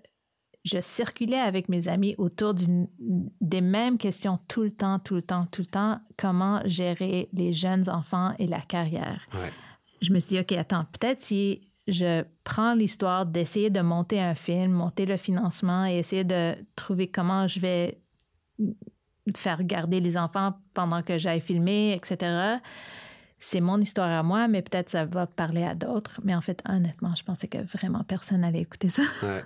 je 0.65 0.81
circulais 0.81 1.39
avec 1.39 1.69
mes 1.69 1.89
amis 1.89 2.15
autour 2.19 2.55
des 2.55 3.61
mêmes 3.61 3.97
questions 3.97 4.39
tout 4.49 4.63
le 4.63 4.71
temps, 4.71 4.99
tout 4.99 5.15
le 5.15 5.23
temps, 5.23 5.47
tout 5.47 5.63
le 5.63 5.67
temps. 5.67 6.01
Comment 6.19 6.61
gérer 6.67 7.29
les 7.33 7.53
jeunes 7.53 7.89
enfants 7.89 8.35
et 8.39 8.47
la 8.47 8.61
carrière? 8.61 9.27
Ouais. 9.33 9.51
je 10.03 10.13
me 10.13 10.19
suis 10.19 10.37
dit, 10.37 10.41
OK, 10.41 10.53
attends, 10.53 10.85
peut-être 10.99 11.23
si 11.23 11.71
je 11.87 12.25
prends 12.45 12.75
l'histoire 12.75 13.27
d'essayer 13.27 13.71
de 13.71 13.81
monter 13.81 14.21
un 14.21 14.35
film, 14.35 14.73
monter 14.73 15.07
le 15.07 15.17
financement 15.17 15.87
et 15.87 15.99
essayer 15.99 16.25
de 16.25 16.55
trouver 16.77 17.09
comment 17.09 17.47
je 17.47 17.61
vais 17.61 18.01
faire 19.37 19.63
garder 19.65 20.01
les 20.01 20.17
enfants 20.17 20.55
pendant 20.75 21.03
que 21.03 21.19
j'aille 21.19 21.41
filmer, 21.41 21.93
etc. 21.95 22.59
C'est 23.39 23.61
mon 23.61 23.81
histoire 23.81 24.11
à 24.11 24.23
moi, 24.23 24.49
mais 24.49 24.63
peut-être 24.63 24.91
ça 24.91 25.05
va 25.05 25.27
parler 25.27 25.65
à 25.65 25.75
d'autres. 25.75 26.21
Mais 26.25 26.35
en 26.35 26.41
fait, 26.41 26.63
honnêtement, 26.69 27.15
je 27.15 27.25
pensais 27.25 27.49
que 27.49 27.59
vraiment 27.59 28.05
personne 28.05 28.45
allait 28.45 28.61
écouter 28.61 28.89
ça. 28.89 29.03
Ouais. 29.23 29.43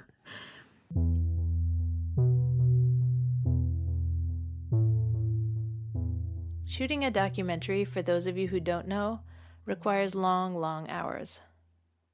Shooting 6.67 7.05
a 7.05 7.11
documentary, 7.11 7.85
for 7.85 8.03
those 8.03 8.27
of 8.27 8.37
you 8.37 8.49
who 8.49 8.59
don't 8.59 8.89
know, 8.89 9.21
requires 9.65 10.17
long, 10.17 10.57
long 10.57 10.89
hours. 10.91 11.41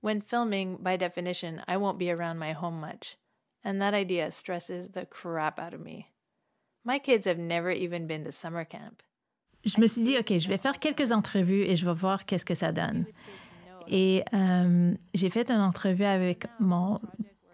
When 0.03 0.21
filming, 0.21 0.77
by 0.83 0.97
definition, 0.99 1.63
I 1.67 1.79
won't 1.79 1.99
be 1.99 2.11
around 2.11 2.39
my 2.39 2.53
home 2.53 2.79
much, 2.81 3.17
and 3.65 3.81
that 3.81 3.95
idea 3.95 4.31
stresses 4.31 4.91
the 4.91 5.07
crap 5.07 5.59
out 5.59 5.73
of 5.73 5.81
me. 5.81 6.09
My 6.85 6.99
kids 6.99 7.27
have 7.27 7.39
never 7.39 7.71
even 7.71 8.07
been 8.07 8.25
to 8.25 8.31
summer 8.31 8.65
camp. 8.65 9.03
je 9.65 9.81
me 9.81 9.87
suis 9.87 10.03
dit, 10.03 10.17
OK, 10.19 10.39
je 10.39 10.49
vais 10.49 10.59
faire 10.59 10.79
quelques 10.79 11.13
entrevues 11.13 11.63
et 11.63 11.77
je 11.77 11.85
vais 11.85 11.95
voir 11.95 12.25
qu'est-ce 12.25 12.45
que 12.45 12.55
ça 12.55 12.73
donne. 12.73 13.05
Et 13.89 14.25
euh, 14.33 14.95
j'ai 15.15 15.31
fait 15.31 15.51
une 15.51 15.61
entrevue 15.61 16.05
avec 16.05 16.47
mon 16.59 17.01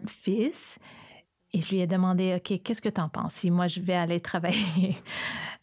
fils 0.06 0.78
et 1.52 1.60
je 1.60 1.70
lui 1.70 1.80
ai 1.80 1.86
demandé, 1.86 2.34
OK, 2.36 2.60
qu'est-ce 2.62 2.82
que 2.82 2.88
tu 2.88 3.00
en 3.00 3.08
penses 3.08 3.34
si 3.34 3.50
moi 3.50 3.66
je 3.66 3.80
vais 3.80 3.94
aller 3.94 4.20
travailler? 4.20 4.96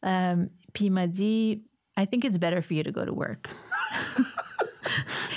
Euh, 0.06 0.46
puis 0.74 0.88
il 0.88 0.92
m'a 0.92 1.08
dit, 1.08 1.64
I 1.96 2.06
think 2.06 2.26
it's 2.26 2.38
better 2.38 2.62
for 2.62 2.74
you 2.76 2.84
to 2.84 2.92
go 2.92 3.06
to 3.06 3.14
work. 3.14 3.50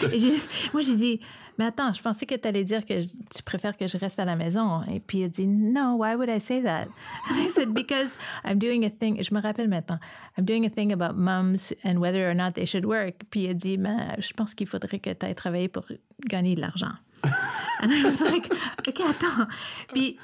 Moi, 0.72 0.82
j'ai 0.82 0.96
dit, 0.96 1.20
mais 1.59 1.66
attends, 1.66 1.92
je 1.92 2.02
pensais 2.02 2.26
que 2.26 2.35
tu 2.35 2.46
allais 2.46 2.64
dire 2.64 2.85
que 2.85 3.04
tu 3.04 3.42
préfères 3.44 3.76
que 3.76 3.87
je 3.87 3.96
reste 3.96 4.18
à 4.18 4.24
la 4.24 4.37
maison. 4.37 4.82
Et 4.92 5.00
puis, 5.00 5.18
il 5.18 5.24
a 5.24 5.28
dit, 5.28 5.46
no, 5.46 5.96
why 5.96 6.14
would 6.14 6.28
I 6.28 6.40
say 6.40 6.62
that? 6.62 6.88
I 7.30 7.48
said, 7.48 7.72
because 7.72 8.18
I'm 8.44 8.59
doing 8.59 8.85
a 8.85 8.90
thing, 8.90 9.22
je 9.22 9.35
me 9.35 9.40
rappelle 9.40 9.68
maintenant, 9.68 9.98
I'm 10.37 10.44
doing 10.44 10.66
a 10.66 10.70
thing 10.70 10.92
about 10.92 11.16
moms 11.16 11.72
and 11.85 11.98
whether 11.98 12.28
or 12.28 12.35
not 12.35 12.52
they 12.52 12.66
should 12.66 12.85
work. 12.85 13.24
Puis, 13.30 13.44
il 13.44 13.50
a 13.50 13.54
dit, 13.54 13.78
mais 13.78 14.16
je 14.18 14.32
pense 14.32 14.54
qu'il 14.54 14.66
faudrait 14.66 14.98
que 14.98 15.11
tu 15.11 15.26
ailles 15.26 15.35
travailler 15.35 15.68
pour 15.68 15.87
gagner 16.26 16.54
de 16.54 16.61
l'argent. 16.61 16.92
And 17.82 17.90
I 17.90 18.04
was 18.04 18.20
like, 18.22 18.50
OK, 18.87 19.00
attends. 19.00 19.48
Puis, 19.92 20.18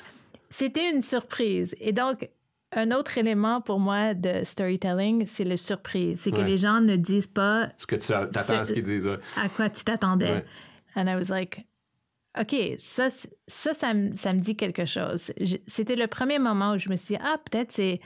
c'était 0.49 0.91
une 0.91 1.03
surprise. 1.03 1.75
Et 1.81 1.93
donc, 1.93 2.29
un 2.75 2.91
autre 2.93 3.19
élément 3.19 3.61
pour 3.61 3.79
moi 3.79 4.15
de 4.15 4.45
storytelling, 4.45 5.27
c'est 5.27 5.45
le 5.45 5.57
surprise. 5.57 6.21
C'est 6.21 6.31
que 6.33 6.39
Ouais. 6.39 6.45
les 6.47 6.57
gens 6.59 6.81
ne 6.81 6.97
disent 6.97 7.27
pas 7.27 7.71
Ce 7.79 7.87
que 7.87 7.97
tu 7.97 8.07
t'attends 8.09 8.59
à 8.61 8.65
ce 8.65 8.73
qu'ils 8.73 8.83
disent. 8.83 9.07
ouais. 9.07 9.19
à 9.37 9.49
quoi 9.49 9.69
tu 9.71 9.85
t'attendais. 9.85 10.33
Ouais. 10.33 10.45
And 10.97 11.07
I 11.09 11.15
was 11.15 11.29
like, 11.31 11.67
OK, 12.41 12.55
ça, 12.79 13.09
ça, 13.47 13.75
ça, 13.75 13.93
me- 13.95 14.15
ça 14.17 14.33
me 14.33 14.39
dit 14.41 14.57
quelque 14.57 14.87
chose. 14.87 15.33
C'était 15.67 15.97
le 15.97 16.07
premier 16.07 16.39
moment 16.39 16.73
où 16.73 16.79
je 16.79 16.89
me 16.89 16.97
suis 16.97 17.15
dit, 17.17 17.21
ah, 17.23 17.37
peut-être 17.51 17.73
c'est. 17.73 18.01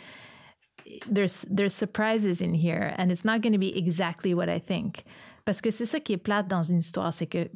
There's, 1.12 1.44
there's 1.54 1.74
surprises 1.74 2.40
in 2.42 2.54
here, 2.54 2.94
and 2.98 3.10
it's 3.10 3.24
not 3.24 3.40
going 3.40 3.52
to 3.52 3.58
be 3.58 3.72
exactly 3.76 4.34
what 4.34 4.46
I 4.48 4.60
think. 4.60 5.02
Parce 5.44 5.60
que 5.60 5.70
c'est 5.72 5.86
ça 5.86 5.98
qui 5.98 6.12
est 6.12 6.16
plate 6.18 6.46
dans 6.46 6.62
une 6.62 6.78
histoire, 6.78 7.12
c'est 7.12 7.26
que 7.26 7.48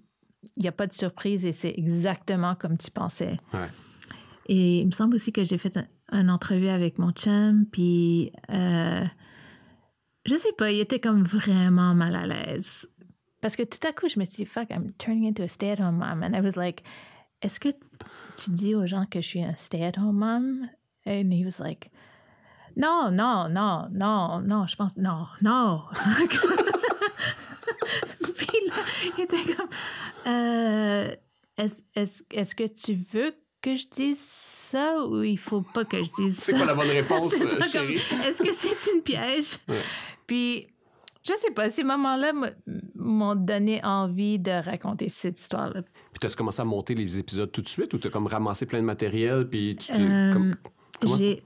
il 0.56 0.62
n'y 0.62 0.68
a 0.68 0.72
pas 0.72 0.86
de 0.88 0.92
surprise 0.92 1.44
et 1.44 1.52
c'est 1.52 1.72
exactement 1.76 2.54
comme 2.56 2.76
tu 2.76 2.90
pensais. 2.90 3.36
Ouais. 3.52 3.68
Et 4.46 4.80
il 4.80 4.86
me 4.86 4.90
semble 4.92 5.14
aussi 5.14 5.32
que 5.32 5.44
j'ai 5.44 5.58
fait 5.58 5.76
un, 5.76 5.86
une 6.12 6.30
entrevue 6.30 6.68
avec 6.68 6.98
mon 6.98 7.12
chum, 7.12 7.66
puis 7.70 8.32
euh, 8.50 9.04
je 10.26 10.36
sais 10.36 10.52
pas, 10.52 10.70
il 10.70 10.80
était 10.80 11.00
comme 11.00 11.22
vraiment 11.24 11.94
mal 11.94 12.14
à 12.16 12.26
l'aise. 12.26 12.88
Parce 13.40 13.56
que 13.56 13.62
tout 13.62 13.78
à 13.88 13.92
coup, 13.92 14.08
je 14.08 14.18
me 14.20 14.24
suis 14.24 14.36
dit, 14.36 14.44
fuck, 14.44 14.68
I'm 14.70 14.90
turning 14.98 15.28
into 15.28 15.42
a 15.42 15.48
stay-at-home 15.48 15.96
mom. 15.96 16.22
And 16.22 16.34
I 16.36 16.40
was 16.40 16.56
like, 16.56 16.82
est-ce 17.40 17.58
que 17.58 17.70
tu 18.36 18.50
dis 18.50 18.74
aux 18.74 18.86
gens 18.86 19.06
que 19.06 19.20
je 19.22 19.26
suis 19.26 19.42
un 19.42 19.54
stay-at-home 19.56 20.18
mom? 20.18 20.68
And 21.06 21.30
he 21.32 21.44
was 21.44 21.58
like, 21.58 21.90
non, 22.76 23.10
non, 23.10 23.48
non, 23.48 23.88
non, 23.90 24.40
non, 24.42 24.66
je 24.66 24.76
pense, 24.76 24.94
non, 24.96 25.26
non. 25.42 25.82
Puis 28.36 28.58
là, 28.68 28.74
il 29.16 29.24
était 29.24 29.54
comme, 29.54 29.68
euh, 30.26 31.14
est-ce 31.56 31.74
est-ce- 31.94 32.22
est-ce 32.30 32.54
que 32.54 32.64
tu 32.66 32.94
veux 32.94 33.34
que 33.62 33.76
je 33.76 33.86
dise 33.88 34.20
ça 34.70 35.04
ou 35.04 35.22
il 35.22 35.38
faut 35.38 35.62
pas 35.62 35.85
que 35.85 35.98
je 36.02 36.11
dise 36.18 36.37
ça? 36.37 36.42
C'est 36.46 36.52
quoi 36.52 36.64
la 36.66 36.74
bonne 36.74 36.88
réponse, 37.00 37.33
chérie? 37.72 38.00
Est-ce 38.24 38.42
que 38.42 38.52
c'est 38.52 38.90
une 38.94 39.02
piège? 39.02 39.59
Puis, 40.26 40.66
je 41.26 41.33
sais 41.37 41.50
pas, 41.50 41.68
ces 41.70 41.85
moments-là 41.85 42.33
m'ont 42.94 43.35
donné 43.35 43.85
envie 43.85 44.38
de 44.38 44.52
raconter 44.52 45.09
cette 45.09 45.40
histoire-là. 45.40 45.83
Puis 45.83 46.18
t'as 46.20 46.30
commencé 46.35 46.61
à 46.62 46.64
monter 46.64 46.94
les 46.94 47.18
épisodes 47.18 47.50
tout 47.52 47.62
de 47.62 47.68
suite 47.68 47.92
ou 47.94 47.98
t'as 47.98 48.09
comme 48.11 48.26
ramassé 48.26 48.64
plein 48.66 48.80
de 48.80 48.85
matériel 48.87 49.48
puis 49.48 49.76
tu 49.78 49.92
Euh, 49.92 50.33
comme-? 50.33 50.54
J'ai, 51.18 51.42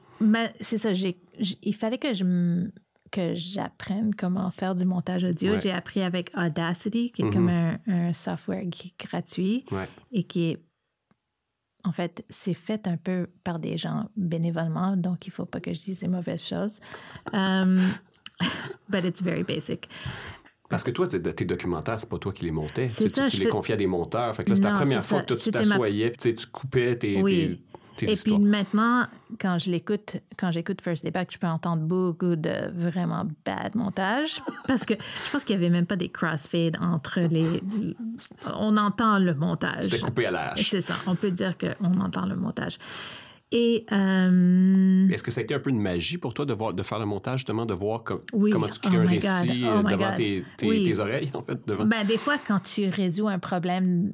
c'est 0.61 0.79
ça, 0.79 0.93
j'ai, 0.93 1.17
il 1.63 1.75
fallait 1.75 1.99
que 1.99 2.13
je 2.15 2.69
que 3.11 3.33
j'apprenne 3.35 4.13
comment 4.13 4.51
faire 4.51 4.75
du 4.75 4.85
montage 4.85 5.23
audio. 5.23 5.53
Ouais. 5.53 5.61
J'ai 5.61 5.71
appris 5.71 6.03
avec 6.03 6.33
Audacity, 6.37 7.13
qui 7.13 7.23
est 7.23 7.27
Mhm. 7.27 7.33
comme 7.33 7.49
un, 7.49 7.79
un 7.87 8.13
software 8.13 8.65
qui 8.73 8.89
est 8.89 9.07
gratuit 9.07 9.65
Ouais. 9.71 9.89
et 10.11 10.25
qui 10.25 10.51
est 10.51 10.59
en 11.85 11.93
fait, 11.93 12.25
c'est 12.31 12.55
fait 12.55 12.87
un 12.89 12.97
peu 12.97 13.29
par 13.45 13.59
des 13.59 13.77
gens 13.77 14.09
bénévolement, 14.17 14.97
donc 14.97 15.27
il 15.27 15.31
faut 15.31 15.45
pas 15.45 15.61
que 15.61 15.73
je 15.75 15.81
dise 15.81 16.01
les 16.01 16.09
mauvaises 16.09 16.43
choses. 16.45 16.81
Um, 17.33 17.79
but 18.89 19.05
it's 19.05 19.23
very 19.23 19.43
basic. 19.45 19.89
Parce 20.71 20.83
que 20.83 20.91
toi, 20.91 21.07
tes, 21.07 21.45
documentaires, 21.45 22.01
c'est 22.01 22.09
pas 22.09 22.19
toi 22.19 22.33
qui 22.33 22.45
les 22.47 22.51
montais. 22.51 22.89
C'est 22.89 23.05
Tu, 23.05 23.11
ça, 23.11 23.29
tu, 23.29 23.37
les 23.37 23.45
fais- 23.45 23.51
confiais 23.51 23.75
à 23.75 23.77
des 23.77 23.87
monteurs. 23.87 24.35
Fait 24.35 24.45
que 24.45 24.49
là, 24.51 24.57
c'était 24.57 24.69
la 24.69 24.75
Non, 24.75 24.81
première 24.81 25.03
c'est 25.03 25.09
fois 25.09 25.19
ça. 25.19 25.23
que 25.25 25.29
toi, 25.29 25.37
tu 25.37 25.51
ma- 25.51 25.59
t'assoyais 25.61 26.11
puis 26.11 26.35
tu 26.35 26.47
coupais 26.47 26.97
tes, 26.97 27.23
Oui. 27.23 27.61
tes, 27.73 27.74
tes 27.97 28.09
Et 28.09 28.13
histoires. 28.13 28.39
puis 28.39 28.47
maintenant, 28.47 29.07
quand 29.41 29.59
je 29.59 29.71
l'écoute, 29.71 30.17
quand 30.37 30.51
j'écoute 30.51 30.81
First 30.83 31.05
Day 31.05 31.11
Back, 31.11 31.31
je 31.33 31.39
peux 31.39 31.47
entendre 31.47 31.83
beaucoup 31.83 32.37
de 32.37 32.71
vraiment 32.73 33.27
bad 33.45 33.75
montage 33.75 34.41
parce 34.67 34.85
que 34.85 34.95
je 34.95 35.31
pense 35.33 35.45
qu'il 35.45 35.55
y 35.55 35.59
avait 35.59 35.71
même 35.71 35.87
pas 35.87 35.97
des 35.97 36.09
crossfades 36.09 36.77
entre 36.81 37.21
les. 37.21 37.63
On 38.55 38.77
entend 38.77 39.19
le 39.19 39.35
montage. 39.35 39.85
C'était 39.85 40.01
coupé 40.01 40.27
à 40.27 40.31
la 40.31 40.53
hache. 40.53 40.71
C'est 40.71 40.81
ça. 40.81 40.95
On 41.07 41.15
peut 41.15 41.31
dire 41.31 41.57
qu'on 41.59 42.01
entend 42.01 42.27
le 42.27 42.37
montage. 42.37 42.79
Et 43.57 43.87
euh, 43.93 45.09
Est-ce 45.11 45.23
que 45.23 45.31
ça 45.31 45.41
a 45.41 45.45
été 45.45 45.55
un 45.55 45.61
peu 45.61 45.71
une 45.71 45.81
magie 45.81 46.19
pour 46.19 46.35
toi 46.35 46.45
de, 46.45 46.53
voir, 46.53 46.75
de 46.75 46.83
faire 46.83 46.99
le 46.99 47.07
montage, 47.07 47.41
justement, 47.41 47.67
de 47.67 47.73
voir 47.75 48.03
com- 48.03 48.21
Oui. 48.33 48.51
comment 48.51 48.69
tu 48.69 48.81
Oh 48.85 48.89
crées 48.89 48.97
un 48.99 49.05
my 49.05 49.19
God. 49.21 49.25
récit 49.25 49.63
Oh 49.65 49.67
euh, 49.69 49.83
my 49.85 49.91
devant 49.93 50.15
tes, 50.17 50.45
tes, 50.57 50.69
Oui. 50.69 50.83
tes 50.83 50.99
oreilles, 50.99 51.31
en 51.35 51.43
fait? 51.43 51.65
Devant... 51.65 51.85
ben, 51.87 52.05
des 52.05 52.19
fois, 52.19 52.35
quand 52.47 52.59
tu 52.59 52.89
résous 52.89 53.29
un 53.29 53.39
problème 53.39 54.13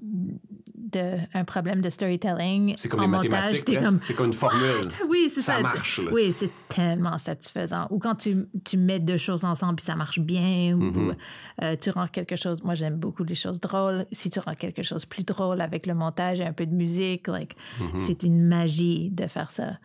de, 0.92 1.18
un 1.34 1.44
problème 1.44 1.80
de 1.80 1.88
storytelling, 1.88 2.74
c'est 2.76 2.88
comme 2.88 3.00
en 3.00 3.02
les 3.04 3.08
montage, 3.08 3.30
mathématiques, 3.30 3.80
comme 3.82 3.98
C'est 4.02 4.14
comme 4.14 4.26
une 4.26 4.32
formule. 4.32 4.60
Oui, 5.08 5.28
c'est 5.32 5.40
Ça 5.40 5.54
ça. 5.56 5.60
marche, 5.62 6.00
là. 6.00 6.10
Oui, 6.12 6.34
c'est 6.36 6.50
tellement 6.68 7.16
satisfaisant. 7.16 7.86
Ou 7.90 7.98
quand 8.00 8.16
tu, 8.16 8.36
tu 8.64 8.76
mets 8.76 8.98
deux 8.98 9.16
choses 9.16 9.44
ensemble 9.44 9.76
puis 9.76 9.84
ça 9.86 9.94
marche 9.94 10.18
bien, 10.20 10.74
ou 10.76 10.80
Mhm. 10.82 11.14
euh, 11.62 11.76
tu 11.80 11.90
rends 11.90 12.08
quelque 12.08 12.34
chose. 12.36 12.62
Moi, 12.64 12.74
j'aime 12.74 12.96
beaucoup 12.96 13.22
les 13.24 13.34
choses 13.36 13.60
drôles. 13.60 14.04
Si 14.10 14.30
tu 14.30 14.40
rends 14.40 14.54
quelque 14.54 14.82
chose 14.82 15.04
plus 15.06 15.24
drôle 15.24 15.60
avec 15.60 15.86
le 15.86 15.94
montage 15.94 16.40
et 16.40 16.44
un 16.44 16.52
peu 16.52 16.66
de 16.66 16.74
musique, 16.74 17.28
like, 17.28 17.54
Mhm. 17.80 17.86
c'est 17.96 18.22
une 18.24 18.42
magie 18.44 19.10
de 19.10 19.28
faire 19.30 19.50
ça. 19.50 19.78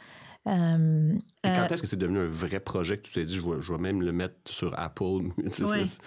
Euh, 0.47 1.15
euh, 1.45 1.55
quand 1.55 1.71
est-ce 1.71 1.81
que 1.81 1.87
c'est 1.87 1.95
devenu 1.97 2.19
un 2.19 2.27
vrai 2.27 2.59
projet 2.59 2.97
que 2.97 3.03
tu 3.03 3.13
t'es 3.13 3.25
dit, 3.25 3.35
je 3.35 3.41
vais, 3.41 3.61
je 3.61 3.71
vais 3.73 3.79
même 3.79 4.01
le 4.01 4.11
mettre 4.11 4.35
sur 4.51 4.77
Apple? 4.77 5.29
C'est- 5.49 5.63
Ouais. 5.63 5.85
c'est- 5.87 5.99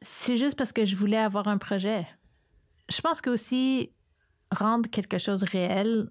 c'est 0.00 0.36
juste 0.36 0.56
parce 0.56 0.72
que 0.72 0.84
je 0.84 0.96
voulais 0.96 1.16
avoir 1.18 1.46
un 1.48 1.58
projet. 1.58 2.06
Je 2.90 3.00
pense 3.00 3.20
que 3.20 3.30
aussi 3.30 3.90
rendre 4.50 4.88
quelque 4.90 5.18
chose 5.18 5.42
réel, 5.42 6.08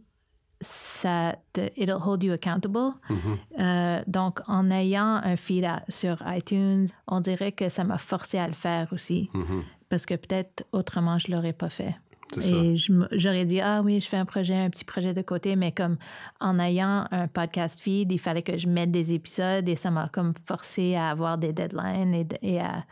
ça 0.62 1.36
te, 1.54 1.62
it'll 1.76 2.00
hold 2.04 2.24
you 2.24 2.32
accountable. 2.34 2.94
Mhm. 3.10 3.38
Euh, 3.60 4.02
donc, 4.08 4.40
en 4.48 4.70
ayant 4.72 5.16
un 5.24 5.36
feed 5.38 5.64
à- 5.66 5.84
sur 5.90 6.18
iTunes, 6.28 6.88
on 7.08 7.20
dirait 7.20 7.52
que 7.52 7.70
ça 7.70 7.84
m'a 7.84 7.98
forcé 7.98 8.38
à 8.38 8.48
le 8.48 8.54
faire 8.54 8.92
aussi. 8.92 9.30
Mhm. 9.34 9.64
Parce 9.90 10.06
que 10.06 10.16
peut-être 10.16 10.66
autrement, 10.72 11.18
je 11.20 11.32
l'aurais 11.32 11.54
pas 11.54 11.70
fait. 11.70 11.96
Et 12.42 12.76
j'aurais 13.12 13.46
dit, 13.46 13.62
ah 13.62 13.82
oui, 13.84 14.02
je 14.02 14.08
fais 14.08 14.18
un 14.18 14.26
projet, 14.26 14.56
un 14.56 14.70
petit 14.70 14.84
projet 14.84 15.14
de 15.14 15.22
côté, 15.22 15.56
mais 15.56 15.72
comme 15.72 15.98
en 16.40 16.60
ayant 16.60 17.08
un 17.12 17.28
podcast 17.28 17.80
feed, 17.80 18.12
il 18.12 18.20
fallait 18.20 18.42
que 18.42 18.58
je 18.58 18.68
mette 18.68 18.92
des 18.92 19.14
épisodes 19.14 19.68
et 19.68 19.76
ça 19.76 19.92
m'a 19.92 20.10
comme 20.10 20.34
forcé 20.46 20.96
à 20.96 21.10
avoir 21.10 21.38
des 21.38 21.54
deadlines 21.54 22.14
et, 22.14 22.28
et 22.42 22.60
à. 22.60 22.84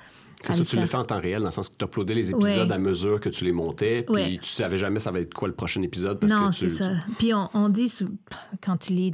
C'est 0.43 0.54
ça, 0.54 0.63
tu 0.63 0.76
le 0.76 0.86
fais 0.86 0.98
en 0.98 1.04
temps 1.04 1.19
réel, 1.19 1.39
dans 1.39 1.45
le 1.45 1.52
sens 1.52 1.69
que 1.69 1.76
tu 1.78 1.86
uploadais 1.86 2.13
les 2.13 2.30
épisodes 2.30 2.71
à 2.71 2.78
mesure 2.78 3.19
que 3.19 3.30
tu 3.30 3.45
les 3.45 3.52
montais, 3.52 4.04
puis 4.04 4.13
Ouais. 4.13 4.38
tu 4.39 4.50
savais 4.50 4.78
jamais 4.78 5.00
ça 5.00 5.10
va 5.12 5.19
être 5.19 5.34
quoi 5.34 5.48
le 5.48 5.56
prochain 5.56 5.82
épisode. 5.82 6.19
Parce 6.19 6.32
non, 6.32 6.52
c'est 6.52 6.69
ça. 6.69 6.91
Puis 7.17 7.34
on, 7.34 7.50
on 7.56 7.67
dit, 7.69 7.91
quand 8.62 8.78
tu 8.78 8.93
lis 8.93 9.13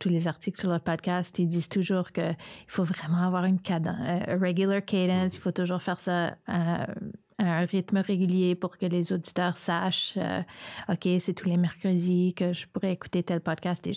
tous 0.00 0.08
les 0.08 0.26
articles 0.26 0.58
sur 0.58 0.72
le 0.72 0.78
podcast, 0.80 1.38
ils 1.38 1.46
disent 1.46 1.68
toujours 1.68 2.10
qu'il 2.10 2.36
faut 2.66 2.84
vraiment 2.84 3.22
avoir 3.24 3.44
une 3.44 3.60
cadence, 3.60 3.96
un 4.00 4.38
regular 4.38 4.84
cadence, 4.84 5.36
il 5.36 5.40
faut 5.40 5.52
toujours 5.52 5.82
faire 5.82 6.00
ça 6.00 6.34
à 6.48 6.88
un 7.38 7.64
rythme 7.64 7.98
régulier 7.98 8.54
pour 8.54 8.78
que 8.78 8.86
les 8.86 9.12
auditeurs 9.12 9.56
sachent, 9.56 10.14
euh, 10.16 10.42
OK, 10.88 11.06
c'est 11.18 11.34
tous 11.34 11.48
les 11.48 11.58
mercredis 11.58 12.32
que 12.34 12.52
je 12.52 12.66
pourrais 12.66 12.92
écouter 12.92 13.22
tel 13.22 13.40
podcast. 13.40 13.86
Et 13.86 13.92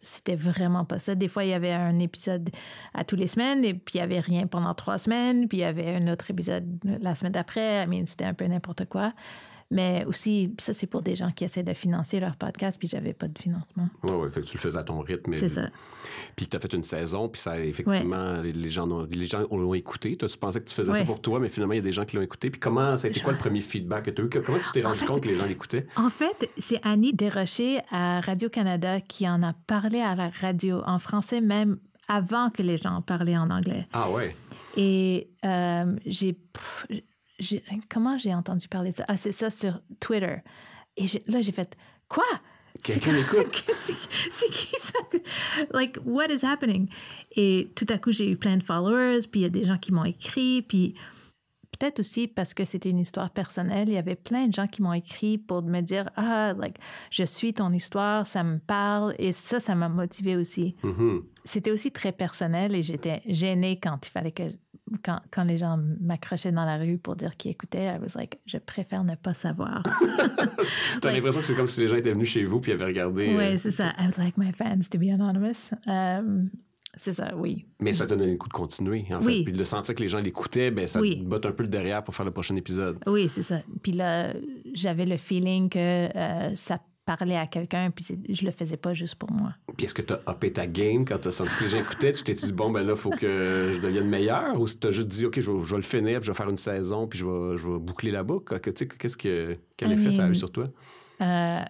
c'était 0.00 0.36
vraiment 0.36 0.84
pas 0.84 0.98
ça. 0.98 1.14
Des 1.14 1.28
fois, 1.28 1.44
il 1.44 1.50
y 1.50 1.54
avait 1.54 1.72
un 1.72 1.98
épisode 1.98 2.50
à 2.94 3.04
tous 3.04 3.16
les 3.16 3.26
semaines, 3.26 3.64
et 3.64 3.74
puis 3.74 3.96
il 3.96 3.98
y 3.98 4.02
avait 4.02 4.20
rien 4.20 4.46
pendant 4.46 4.74
trois 4.74 4.98
semaines, 4.98 5.48
puis 5.48 5.58
il 5.58 5.62
y 5.62 5.64
avait 5.64 5.94
un 5.96 6.06
autre 6.12 6.30
épisode 6.30 6.66
la 6.84 7.14
semaine 7.14 7.32
d'après. 7.32 7.84
I 7.84 7.86
mean, 7.86 8.06
c'était 8.06 8.24
un 8.24 8.34
peu 8.34 8.46
n'importe 8.46 8.84
quoi. 8.84 9.12
Mais 9.70 10.06
aussi, 10.06 10.54
ça, 10.58 10.72
c'est 10.72 10.86
pour 10.86 11.02
des 11.02 11.14
gens 11.14 11.30
qui 11.30 11.44
essaient 11.44 11.62
de 11.62 11.74
financer 11.74 12.20
leur 12.20 12.36
podcast, 12.36 12.78
puis 12.78 12.88
j'avais 12.88 13.12
pas 13.12 13.28
de 13.28 13.38
financement. 13.38 13.90
Oui, 14.02 14.12
oui, 14.14 14.30
fait 14.30 14.40
que 14.40 14.46
tu 14.46 14.56
le 14.56 14.60
faisais 14.62 14.78
à 14.78 14.82
ton 14.82 15.00
rythme. 15.00 15.34
C'est 15.34 15.50
ça. 15.50 15.68
Puis 16.36 16.46
tu 16.48 16.56
as 16.56 16.60
fait 16.60 16.72
une 16.72 16.82
saison, 16.82 17.28
puis 17.28 17.38
ça, 17.38 17.60
effectivement, 17.60 18.40
les, 18.40 18.52
les 18.54 18.70
gens, 18.70 18.90
ont- 18.90 19.06
les 19.10 19.26
gens 19.26 19.40
l'ont 19.50 19.74
écouté. 19.74 20.16
Toi, 20.16 20.26
tu 20.26 20.38
pensais 20.38 20.60
que 20.60 20.64
tu 20.68 20.74
faisais 20.74 20.92
ça 20.94 21.04
pour 21.04 21.20
toi, 21.20 21.38
mais 21.38 21.50
finalement, 21.50 21.74
il 21.74 21.76
y 21.76 21.80
a 21.80 21.82
des 21.82 21.92
gens 21.92 22.06
qui 22.06 22.16
l'ont 22.16 22.22
écouté. 22.22 22.48
Puis 22.48 22.58
comment, 22.58 22.96
ça 22.96 23.08
a 23.08 23.10
été 23.10 23.20
quoi 23.20 23.32
le 23.32 23.38
premier 23.38 23.60
feedback 23.60 24.06
que 24.06 24.10
tu 24.10 24.22
as 24.22 24.24
eu? 24.24 24.28
Comment 24.42 24.58
tu 24.58 24.72
t'es 24.72 24.80
rendu 24.82 25.04
compte 25.04 25.22
que 25.24 25.28
les 25.28 25.34
gens 25.36 25.46
l'écoutaient? 25.46 25.86
En 25.96 26.08
fait, 26.08 26.48
c'est 26.56 26.80
Annie 26.82 27.12
Desrochers 27.12 27.80
à 27.90 28.22
Radio-Canada 28.22 29.02
qui 29.02 29.28
en 29.28 29.42
a 29.42 29.52
parlé 29.66 30.00
à 30.00 30.14
la 30.14 30.30
radio 30.30 30.80
en 30.86 30.98
français 30.98 31.42
même 31.42 31.78
avant 32.08 32.48
que 32.48 32.62
les 32.62 32.78
gens 32.78 32.94
en 32.94 33.02
parlaient 33.02 33.36
en 33.36 33.50
anglais. 33.50 33.86
Ah 33.92 34.10
ouais. 34.10 34.34
Et 34.78 35.28
euh, 35.44 35.94
j'ai- 36.06 36.38
Comment 37.88 38.18
j'ai 38.18 38.34
entendu 38.34 38.68
parler 38.68 38.90
de 38.90 38.96
ça? 38.96 39.04
Ah, 39.08 39.16
c'est 39.16 39.32
ça 39.32 39.50
sur 39.50 39.80
Twitter. 40.00 40.36
Et 40.96 41.06
là, 41.26 41.40
j'ai 41.40 41.52
fait 41.52 41.76
Quoi? 42.08 42.24
Quelqu'un 42.82 43.10
C'est- 43.30 43.36
l'écoute? 43.36 43.64
c'est 44.30 44.50
qui 44.50 44.74
ça? 44.78 44.98
Like, 45.72 45.98
what 46.04 46.26
is 46.30 46.44
happening? 46.44 46.88
Et 47.36 47.70
tout 47.74 47.86
à 47.90 47.98
coup, 47.98 48.12
j'ai 48.12 48.30
eu 48.30 48.36
plein 48.36 48.56
de 48.56 48.62
followers, 48.62 49.20
puis 49.30 49.40
il 49.40 49.42
y 49.42 49.46
a 49.46 49.50
des 49.50 49.64
gens 49.64 49.78
qui 49.78 49.92
m'ont 49.92 50.04
écrit, 50.04 50.62
puis 50.62 50.94
peut-être 51.78 52.00
aussi 52.00 52.26
parce 52.28 52.54
que 52.54 52.64
c'était 52.64 52.90
une 52.90 52.98
histoire 52.98 53.30
personnelle, 53.30 53.88
il 53.88 53.94
y 53.94 53.98
avait 53.98 54.14
plein 54.16 54.46
de 54.48 54.52
gens 54.52 54.66
qui 54.66 54.80
m'ont 54.82 54.92
écrit 54.94 55.38
pour 55.38 55.62
me 55.62 55.80
dire 55.80 56.08
Ah, 56.16 56.54
like, 56.58 56.76
je 57.10 57.24
suis 57.24 57.52
ton 57.54 57.72
histoire, 57.72 58.26
ça 58.26 58.42
me 58.42 58.58
parle, 58.58 59.14
et 59.18 59.32
ça, 59.32 59.60
ça 59.60 59.74
m'a 59.74 59.88
motivé 59.88 60.36
aussi 60.36 60.74
Mhm. 60.82 61.24
c'était 61.44 61.70
aussi 61.70 61.90
très 61.92 62.12
personnel 62.12 62.74
et 62.74 62.82
j'étais 62.82 63.22
gênée 63.26 63.78
quand 63.80 64.06
il 64.06 64.10
fallait 64.10 64.32
que 64.32 64.44
quand, 65.04 65.20
quand 65.30 65.44
les 65.44 65.58
gens 65.58 65.78
m'accrochaient 66.00 66.52
dans 66.52 66.64
la 66.64 66.76
rue 66.78 66.98
pour 66.98 67.16
dire 67.16 67.36
qu'ils 67.36 67.50
écoutaient, 67.52 67.86
I 67.86 67.98
was 68.00 68.16
like, 68.18 68.38
je 68.46 68.58
préfère 68.58 69.04
ne 69.04 69.14
pas 69.14 69.34
savoir. 69.34 69.82
T'as 71.00 71.08
Like- 71.10 71.16
l'impression 71.16 71.40
que 71.40 71.46
c'est 71.46 71.54
comme 71.54 71.66
si 71.68 71.80
les 71.80 71.88
gens 71.88 71.96
étaient 71.96 72.12
venus 72.12 72.28
chez 72.28 72.44
vous 72.44 72.60
puis 72.60 72.72
avaient 72.72 72.84
regardé. 72.86 73.28
euh, 73.28 73.36
Oui, 73.52 73.58
c'est 73.58 73.70
ça. 73.70 73.92
I 73.98 74.04
would 74.06 74.18
like 74.18 74.36
my 74.36 74.52
fans 74.52 74.80
to 74.90 74.98
be 74.98 75.08
anonymous. 75.12 75.72
Euh, 75.88 76.42
c'est 76.96 77.12
ça, 77.12 77.32
oui. 77.36 77.66
Mais 77.80 77.92
ça 77.92 78.06
t'a 78.06 78.16
donné 78.16 78.32
le 78.32 78.38
coup 78.38 78.48
de 78.48 78.52
continuer, 78.54 79.04
en 79.10 79.20
Oui. 79.22 79.38
fait. 79.38 79.44
Puis 79.44 79.52
de 79.52 79.64
sentir 79.64 79.94
que 79.94 80.02
les 80.02 80.08
gens 80.08 80.18
l'écoutaient, 80.20 80.70
ben, 80.70 80.86
ça 80.86 81.00
Oui. 81.00 81.18
te 81.20 81.24
botte 81.24 81.46
un 81.46 81.52
peu 81.52 81.62
le 81.62 81.68
derrière 81.68 82.02
pour 82.02 82.14
faire 82.14 82.24
le 82.24 82.32
prochain 82.32 82.56
épisode. 82.56 82.98
Oui, 83.06 83.28
c'est 83.28 83.42
ça. 83.42 83.60
Puis 83.82 83.92
là, 83.92 84.32
j'avais 84.74 85.06
le 85.06 85.16
feeling 85.16 85.68
que 85.68 85.78
euh, 85.78 86.54
ça 86.54 86.80
parlait 87.16 87.36
à 87.38 87.46
quelqu'un, 87.46 87.90
puis 87.90 88.04
je 88.28 88.44
le 88.44 88.50
faisais 88.50 88.76
pas 88.76 88.92
juste 88.92 89.14
pour 89.14 89.30
moi. 89.32 89.54
Puis 89.78 89.86
est-ce 89.86 89.94
que 89.94 90.02
t'as 90.02 90.18
uppé 90.30 90.52
ta 90.52 90.66
game 90.66 91.06
quand 91.06 91.16
t'as 91.18 91.30
senti 91.30 91.50
que 91.64 91.76
écoutaient? 91.76 92.12
Tu 92.12 92.22
t'es 92.22 92.34
dit, 92.34 92.52
bon, 92.52 92.70
ben 92.70 92.82
là, 92.86 92.96
faut 92.96 93.08
que 93.08 93.70
je 93.74 93.80
devienne 93.80 94.08
meilleur? 94.08 94.60
Ou 94.60 94.66
si 94.66 94.78
t'as 94.78 94.90
juste 94.90 95.08
dit, 95.08 95.24
OK, 95.24 95.40
je 95.40 95.50
vais, 95.50 95.64
je 95.64 95.70
vais 95.70 95.76
le 95.76 95.82
finir, 95.82 96.20
puis 96.20 96.26
je 96.26 96.32
vais 96.32 96.36
faire 96.36 96.50
une 96.50 96.58
saison, 96.58 97.06
puis 97.06 97.18
je 97.18 97.24
vais, 97.24 97.56
je 97.56 97.66
vais 97.66 97.78
boucler 97.78 98.10
la 98.10 98.22
boucle? 98.24 98.60
Que- 98.60 98.68
tu 98.70 98.86
Qu'est-ce 98.86 99.16
que, 99.16 99.56
quel 99.78 99.92
effet 99.92 100.10
ça 100.10 100.24
a 100.24 100.26
eu 100.26 100.30
mean- 100.32 100.34
sur 100.34 100.52
toi? 100.52 100.66
Euh, 101.22 101.60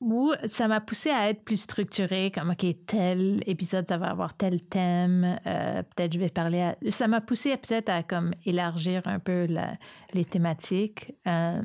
ou 0.00 0.32
ça 0.46 0.66
m'a 0.66 0.80
poussé 0.80 1.10
à 1.10 1.30
être 1.30 1.44
plus 1.44 1.60
structuré, 1.60 2.32
comme 2.34 2.50
OK, 2.50 2.66
tel 2.86 3.42
épisode, 3.46 3.86
ça 3.88 3.96
va 3.96 4.06
avoir 4.10 4.34
tel 4.36 4.60
thème, 4.60 5.38
euh, 5.46 5.82
peut-être 5.94 6.12
je 6.12 6.18
vais 6.18 6.28
parler 6.30 6.60
à... 6.62 6.76
Ça 6.90 7.06
m'a 7.06 7.20
poussé 7.20 7.56
peut-être 7.56 7.88
à 7.90 8.02
comme 8.02 8.32
élargir 8.44 9.02
un 9.06 9.20
peu 9.20 9.46
la- 9.48 9.76
les 10.14 10.24
thématiques 10.24 11.14
euh, 11.28 11.62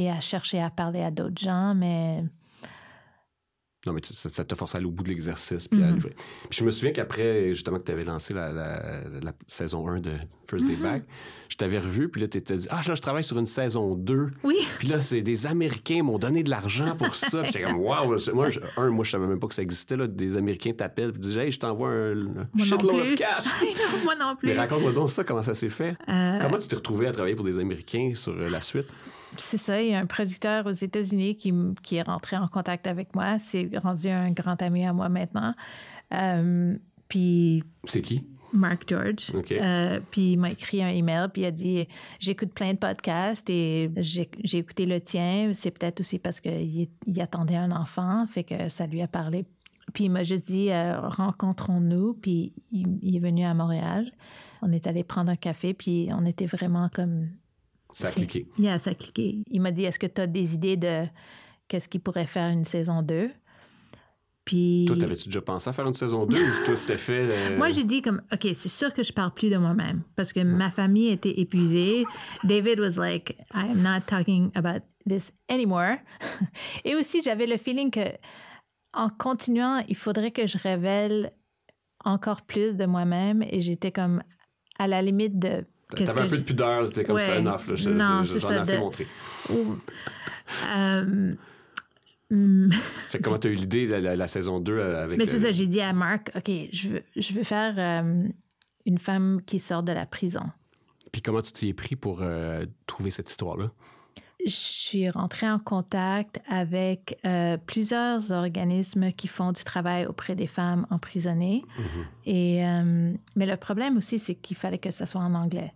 et 0.00 0.10
à 0.10 0.20
chercher 0.20 0.60
à 0.60 0.70
parler 0.70 1.02
à 1.02 1.10
d'autres 1.10 1.40
gens, 1.40 1.74
mais 1.74 2.22
Non, 3.86 3.94
mais 3.94 4.02
ça, 4.04 4.28
ça 4.28 4.44
t'a 4.44 4.56
forcé 4.56 4.76
à 4.76 4.78
aller 4.78 4.86
au 4.86 4.90
bout 4.90 5.02
de 5.04 5.08
l'exercice. 5.08 5.66
Puis 5.66 5.80
livrer. 5.82 6.14
Puis 6.50 6.58
je 6.58 6.64
me 6.66 6.70
souviens 6.70 6.92
qu'après, 6.92 7.48
justement, 7.54 7.78
que 7.78 7.84
tu 7.84 7.92
avais 7.92 8.04
lancé 8.04 8.34
la, 8.34 8.52
la- 8.52 9.02
la 9.22 9.32
saison 9.46 9.88
1 9.88 10.00
de 10.00 10.10
First 10.50 10.66
Day 10.66 10.74
Mhm. 10.74 10.82
Back, 10.82 11.02
je 11.48 11.56
t'avais 11.56 11.78
revu, 11.78 12.10
puis 12.10 12.20
là, 12.20 12.28
tu 12.28 12.42
t'es 12.42 12.56
dit, 12.58 12.66
ah, 12.70 12.82
là, 12.86 12.94
je 12.94 13.00
travaille 13.00 13.24
sur 13.24 13.38
une 13.38 13.46
saison 13.46 13.94
2. 13.94 14.32
oui, 14.44 14.56
Puis 14.80 14.88
là, 14.88 15.00
c'est 15.00 15.22
des 15.22 15.46
Américains 15.46 16.02
m'ont 16.02 16.18
donné 16.18 16.42
de 16.42 16.50
l'argent 16.50 16.94
pour 16.94 17.14
ça. 17.14 17.40
Puis 17.42 17.52
j'étais 17.54 17.62
comme, 17.64 17.78
waouh! 17.80 18.16
Moi, 18.34 18.50
je- 18.50 18.60
un, 18.76 18.90
moi, 18.90 19.02
je 19.02 19.12
savais 19.12 19.26
même 19.26 19.40
pas 19.40 19.46
que 19.48 19.54
ça 19.54 19.62
existait. 19.62 19.96
Là, 19.96 20.06
des 20.06 20.36
Américains 20.36 20.72
t'appellent 20.74 21.12
puis 21.12 21.20
disent, 21.22 21.38
hey, 21.38 21.50
je 21.50 21.58
t'envoie 21.58 21.88
un, 21.88 22.26
un 22.58 22.62
shitload 22.62 23.00
of 23.00 23.14
cash. 23.14 23.46
moi 24.04 24.14
non 24.14 24.36
plus. 24.36 24.48
Mais 24.48 24.58
raconte-moi 24.58 24.92
donc 24.92 25.08
ça, 25.08 25.24
comment 25.24 25.40
ça 25.42 25.54
s'est 25.54 25.70
fait. 25.70 25.96
Euh, 26.06 26.38
Comment 26.38 26.58
tu 26.58 26.68
t'es 26.68 26.76
retrouvé 26.76 27.06
à 27.06 27.12
travailler 27.12 27.34
pour 27.34 27.46
des 27.46 27.58
Américains 27.58 28.12
sur 28.14 28.32
euh, 28.34 28.50
la 28.50 28.60
suite? 28.60 28.92
C'est 29.36 29.58
ça, 29.58 29.80
il 29.80 29.90
y 29.90 29.94
a 29.94 29.98
un 29.98 30.06
producteur 30.06 30.66
aux 30.66 30.72
États-Unis 30.72 31.36
qui, 31.36 31.54
qui 31.82 31.96
est 31.96 32.02
rentré 32.02 32.36
en 32.36 32.48
contact 32.48 32.86
avec 32.86 33.14
moi. 33.14 33.38
C'est 33.38 33.70
rendu 33.78 34.08
un 34.08 34.30
grand 34.32 34.60
ami 34.60 34.84
à 34.84 34.92
moi 34.92 35.08
maintenant. 35.08 35.54
Euh, 36.12 36.76
puis 37.08 37.62
C'est 37.84 38.02
qui? 38.02 38.24
Mark 38.52 38.88
George. 38.88 39.32
OK. 39.34 39.52
Euh, 39.52 40.00
puis 40.10 40.32
il 40.32 40.36
m'a 40.38 40.50
écrit 40.50 40.82
un 40.82 40.88
email, 40.88 41.28
puis 41.32 41.42
il 41.42 41.46
a 41.46 41.50
dit 41.50 41.86
J'écoute 42.18 42.52
plein 42.52 42.72
de 42.72 42.78
podcasts 42.78 43.48
et 43.48 43.90
j'ai 43.96 44.28
j'ai 44.42 44.58
écouté 44.58 44.86
le 44.86 45.00
tien. 45.00 45.52
C'est 45.54 45.70
peut-être 45.70 46.00
aussi 46.00 46.18
parce 46.18 46.40
qu'il 46.40 46.88
il 47.06 47.20
attendait 47.20 47.56
un 47.56 47.70
enfant, 47.70 48.26
fait 48.26 48.44
que 48.44 48.68
ça 48.68 48.86
lui 48.86 49.02
a 49.02 49.08
parlé. 49.08 49.44
Puis 49.92 50.04
il 50.04 50.10
m'a 50.10 50.24
juste 50.24 50.48
dit 50.48 50.70
euh, 50.70 51.00
Rencontrons-nous. 51.00 52.14
Puis 52.14 52.52
il, 52.72 52.98
il 53.02 53.16
est 53.16 53.20
venu 53.20 53.44
à 53.44 53.54
Montréal. 53.54 54.10
On 54.62 54.72
est 54.72 54.86
allé 54.86 55.04
prendre 55.04 55.30
un 55.30 55.36
café, 55.36 55.72
puis 55.72 56.08
on 56.12 56.26
était 56.26 56.46
vraiment 56.46 56.90
comme 56.92 57.28
Ça 57.94 58.08
a 58.08 58.10
cliqué. 58.12 58.46
Yeah, 58.58 58.78
ça 58.78 58.90
a 58.90 58.94
cliqué. 58.94 59.42
Il 59.50 59.60
m'a 59.60 59.70
dit 59.72 59.84
Est-ce 59.84 59.98
que 59.98 60.06
tu 60.06 60.20
as 60.20 60.26
des 60.26 60.54
idées 60.54 60.76
de 60.76 61.04
qu'est-ce 61.68 61.88
qui 61.88 61.98
pourrait 61.98 62.26
faire 62.26 62.50
une 62.50 62.64
saison 62.64 63.02
2 63.02 63.30
Puis. 64.44 64.84
Toi, 64.86 64.96
t'avais-tu 64.96 65.28
déjà 65.28 65.40
pensé 65.42 65.68
à 65.70 65.72
faire 65.72 65.86
une 65.86 65.94
saison 65.94 66.26
2 66.26 66.36
ou 66.36 66.64
toi, 66.64 66.76
c'était 66.76 66.96
fait. 66.98 67.26
euh, 67.30 67.56
Moi, 67.58 67.70
j'ai 67.70 67.84
dit 67.84 68.02
comme, 68.02 68.22
OK, 68.32 68.48
c'est 68.54 68.68
sûr 68.68 68.92
que 68.92 69.02
je 69.02 69.12
parle 69.12 69.32
plus 69.32 69.50
de 69.50 69.56
moi-même 69.56 70.02
parce 70.16 70.32
que 70.32 70.40
ma 70.40 70.70
famille 70.70 71.08
était 71.08 71.38
épuisée. 71.40 72.04
David 72.44 72.80
was 72.80 72.96
like, 72.96 73.36
I 73.54 73.70
am 73.70 73.82
not 73.82 74.02
talking 74.06 74.50
about 74.54 74.84
this 75.08 75.32
anymore. 75.48 75.96
Et 76.84 76.94
aussi, 76.94 77.22
j'avais 77.22 77.46
le 77.46 77.56
feeling 77.56 77.90
que 77.90 78.08
en 78.92 79.08
continuant, 79.08 79.84
il 79.88 79.96
faudrait 79.96 80.32
que 80.32 80.46
je 80.46 80.58
révèle 80.58 81.32
encore 82.04 82.42
plus 82.42 82.76
de 82.76 82.86
moi-même 82.86 83.42
et 83.42 83.60
j'étais 83.60 83.92
comme 83.92 84.22
à 84.78 84.88
la 84.88 85.00
limite 85.02 85.38
de 85.38 85.64
T'avais 85.96 86.20
un 86.20 86.26
peu 86.28 86.38
de 86.38 86.42
pudeur, 86.42 86.86
c'était 86.88 87.04
comme 87.04 87.16
c'était 87.26 87.38
je- 87.76 87.90
c'est 88.24 88.40
j'en 88.40 88.50
ai 88.50 88.56
assez 88.58 88.78
montré. 88.78 89.06
Euh, 90.68 91.34
Fait 93.10 93.18
que 93.18 93.24
comment 93.24 93.38
t'as 93.38 93.48
eu 93.48 93.54
l'idée 93.54 93.86
la, 93.86 94.14
la 94.16 94.28
saison 94.28 94.60
2 94.60 94.80
avec. 94.80 95.18
Mais 95.18 95.26
c'est 95.26 95.36
euh, 95.36 95.40
ça, 95.40 95.52
j'ai 95.52 95.66
dit 95.66 95.80
à 95.80 95.92
Marc, 95.92 96.30
OK, 96.36 96.50
je 96.72 96.88
veux, 96.88 97.02
je 97.16 97.32
veux 97.32 97.42
faire 97.42 97.74
euh, 97.76 98.28
une 98.86 98.98
femme 98.98 99.40
qui 99.44 99.58
sort 99.58 99.82
de 99.82 99.92
la 99.92 100.06
prison. 100.06 100.44
Puis 101.12 101.22
comment 101.22 101.42
tu 101.42 101.50
t'y 101.52 101.68
es 101.70 101.74
pris 101.74 101.96
pour 101.96 102.20
euh, 102.22 102.64
trouver 102.86 103.10
cette 103.10 103.28
histoire-là? 103.30 103.72
Je 104.46 104.50
suis 104.50 105.10
rentrée 105.10 105.50
en 105.50 105.58
contact 105.58 106.40
avec 106.48 107.18
euh, 107.24 107.56
plusieurs 107.58 108.32
organismes 108.32 109.12
qui 109.12 109.28
font 109.28 109.52
du 109.52 109.64
travail 109.64 110.06
auprès 110.06 110.34
des 110.34 110.46
femmes 110.46 110.86
emprisonnées. 110.90 111.64
Et, 112.24 112.64
euh, 112.64 113.12
mais 113.36 113.46
le 113.46 113.56
problème 113.56 113.96
aussi, 113.96 114.18
c'est 114.18 114.34
qu'il 114.34 114.56
fallait 114.56 114.78
que 114.78 114.90
ça 114.90 115.06
soit 115.06 115.20
en 115.20 115.34
anglais. 115.34 115.72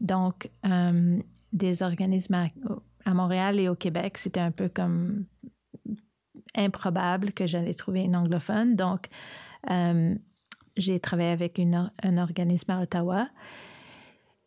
Donc, 0.00 0.50
euh, 0.66 1.18
des 1.52 1.82
organismes 1.82 2.34
à, 2.34 2.46
à 3.04 3.14
Montréal 3.14 3.58
et 3.58 3.68
au 3.68 3.74
Québec, 3.74 4.18
c'était 4.18 4.40
un 4.40 4.52
peu 4.52 4.68
comme 4.68 5.24
improbable 6.54 7.32
que 7.32 7.46
j'allais 7.46 7.74
trouver 7.74 8.02
une 8.02 8.16
anglophone. 8.16 8.76
Donc, 8.76 9.08
j'ai 10.76 11.00
travaillé 11.00 11.30
avec 11.30 11.58
une 11.58 11.90
un 12.02 12.18
organisme 12.18 12.70
à 12.70 12.82
Ottawa. 12.82 13.28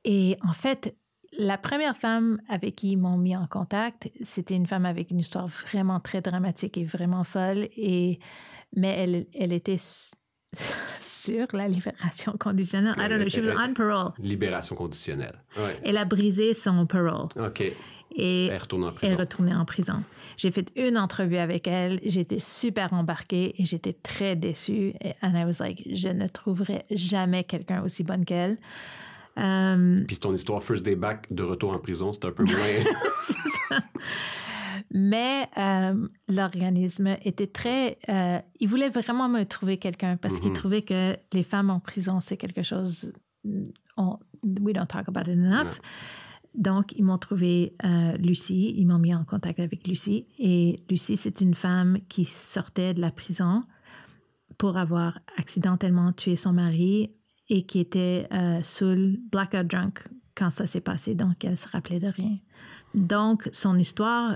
Et 0.04 0.38
en 0.48 0.54
fait, 0.54 0.96
la 1.38 1.58
première 1.58 1.96
femme 1.96 2.40
avec 2.50 2.76
qui 2.76 2.92
ils 2.92 2.98
m'ont 2.98 3.18
mis 3.18 3.36
en 3.36 3.48
contact, 3.48 4.10
c'était 4.24 4.56
une 4.56 4.66
femme 4.66 4.86
avec 4.86 5.12
une 5.12 5.20
histoire 5.20 5.48
vraiment 5.48 6.00
très 6.00 6.22
dramatique 6.22 6.78
et 6.78 6.84
vraiment 6.84 7.24
folle. 7.24 7.70
Et, 7.78 8.20
mais 8.76 8.90
elle, 8.90 9.28
elle 9.34 9.54
était 9.54 9.78
sur 11.00 11.48
la 11.54 11.68
libération 11.68 12.34
conditionnelle. 12.40 12.96
I 12.98 13.08
don't 13.08 13.20
know, 13.20 13.30
she 13.30 13.38
was 13.38 13.54
on 13.56 13.74
parole. 13.74 14.14
Libération 14.20 14.76
conditionnelle. 14.76 15.44
Ouais. 15.58 15.80
Elle 15.84 15.98
a 15.98 16.06
brisé 16.06 16.54
son 16.54 16.86
parole. 16.86 17.28
OK. 17.38 17.72
Et 18.20 18.48
Elle 18.48 18.60
retourne 18.60 18.86
en 18.86 18.92
prison. 18.94 19.14
est 19.14 19.20
retournée 19.20 19.54
en 19.54 19.66
prison. 19.66 20.04
J'ai 20.38 20.50
fait 20.50 20.72
une 20.76 20.98
entrevue 20.98 21.38
avec 21.38 21.68
elle. 21.68 22.00
J'étais 22.04 22.40
super 22.40 22.94
embarquée 22.94 23.54
et 23.62 23.66
j'étais 23.66 23.94
très 23.94 24.36
déçue. 24.36 24.94
Et 25.02 25.14
and 25.22 25.36
I 25.36 25.44
was 25.44 25.60
like, 25.60 25.84
je 25.94 26.08
ne 26.08 26.26
trouverai 26.28 26.86
jamais 26.90 27.44
quelqu'un 27.44 27.84
aussi 27.84 28.04
bonne 28.04 28.26
qu'elle. 28.26 28.58
Euh, 29.38 30.04
Puis 30.08 30.18
ton 30.18 30.34
histoire 30.34 30.64
First 30.64 30.84
Day 30.84 30.96
Back 30.96 31.28
de 31.32 31.44
retour 31.44 31.72
en 31.74 31.80
prison, 31.80 32.12
c'était 32.14 32.28
un 32.28 32.32
peu 32.32 32.44
moins. 32.44 32.54
mais 34.92 35.48
euh, 35.58 36.08
l'organisme 36.28 37.18
était 37.24 37.48
très... 37.48 37.98
euh, 38.10 38.40
il 38.60 38.68
voulait 38.68 38.90
vraiment 38.90 39.28
me 39.30 39.44
trouver 39.44 39.78
quelqu'un 39.78 40.18
parce 40.18 40.40
qu'il 40.40 40.50
Mhm. 40.50 40.56
trouvait 40.56 40.82
que 40.82 41.16
les 41.34 41.44
femmes 41.44 41.70
en 41.70 41.80
prison, 41.80 42.20
c'est 42.20 42.38
quelque 42.38 42.64
chose... 42.64 43.12
On, 43.98 44.18
we 44.62 44.74
don't 44.74 44.88
talk 44.88 45.08
about 45.08 45.22
it 45.32 45.38
enough. 45.38 45.80
Donc, 46.56 46.94
ils 46.98 47.04
m'ont 47.04 47.18
trouvé 47.18 47.76
euh, 47.86 48.14
Lucie. 48.18 48.74
Ils 48.78 48.86
m'ont 48.86 48.98
mis 49.00 49.14
en 49.14 49.24
contact 49.26 49.60
avec 49.60 49.88
Lucie. 49.88 50.26
Et 50.40 50.80
Lucie, 50.90 51.18
c'est 51.18 51.42
une 51.42 51.54
femme 51.54 52.00
qui 52.10 52.26
sortait 52.26 52.94
de 52.94 53.02
la 53.02 53.12
prison 53.12 53.62
pour 54.58 54.78
avoir 54.78 55.20
accidentellement 55.38 56.12
tué 56.14 56.36
son 56.36 56.54
mari 56.54 57.12
et 57.50 57.66
qui 57.66 57.80
était 57.80 58.28
euh, 58.32 58.62
sous 58.64 59.18
blackout 59.32 59.68
drunk 59.68 60.04
quand 60.36 60.50
ça 60.50 60.68
s'est 60.68 60.82
passé. 60.82 61.16
Donc, 61.16 61.44
elle 61.44 61.58
se 61.58 61.68
rappelait 61.68 62.00
de 62.00 62.08
rien. 62.08 62.38
Donc, 62.94 63.50
son 63.52 63.78
histoire, 63.78 64.36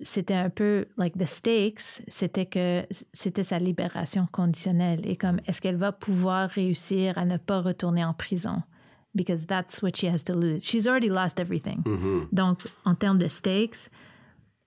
c'était 0.00 0.34
un 0.34 0.50
peu 0.50 0.86
like 0.96 1.16
the 1.16 1.26
stakes, 1.26 2.02
c'était 2.06 2.46
que 2.46 2.84
c'était 3.12 3.44
sa 3.44 3.58
libération 3.58 4.28
conditionnelle 4.30 5.00
et 5.04 5.16
comme 5.16 5.40
est-ce 5.46 5.60
qu'elle 5.60 5.76
va 5.76 5.92
pouvoir 5.92 6.50
réussir 6.50 7.18
à 7.18 7.24
ne 7.24 7.36
pas 7.36 7.60
retourner 7.60 8.04
en 8.04 8.14
prison? 8.14 8.62
Because 9.14 9.46
that's 9.46 9.82
what 9.82 9.92
she 9.96 10.04
has 10.04 10.22
to 10.24 10.34
lose. 10.34 10.62
She's 10.62 10.86
already 10.86 11.08
lost 11.08 11.40
everything. 11.40 11.82
Mhm. 11.86 12.28
Donc, 12.30 12.68
en 12.84 12.94
termes 12.94 13.18
de 13.18 13.28
stakes, 13.28 13.90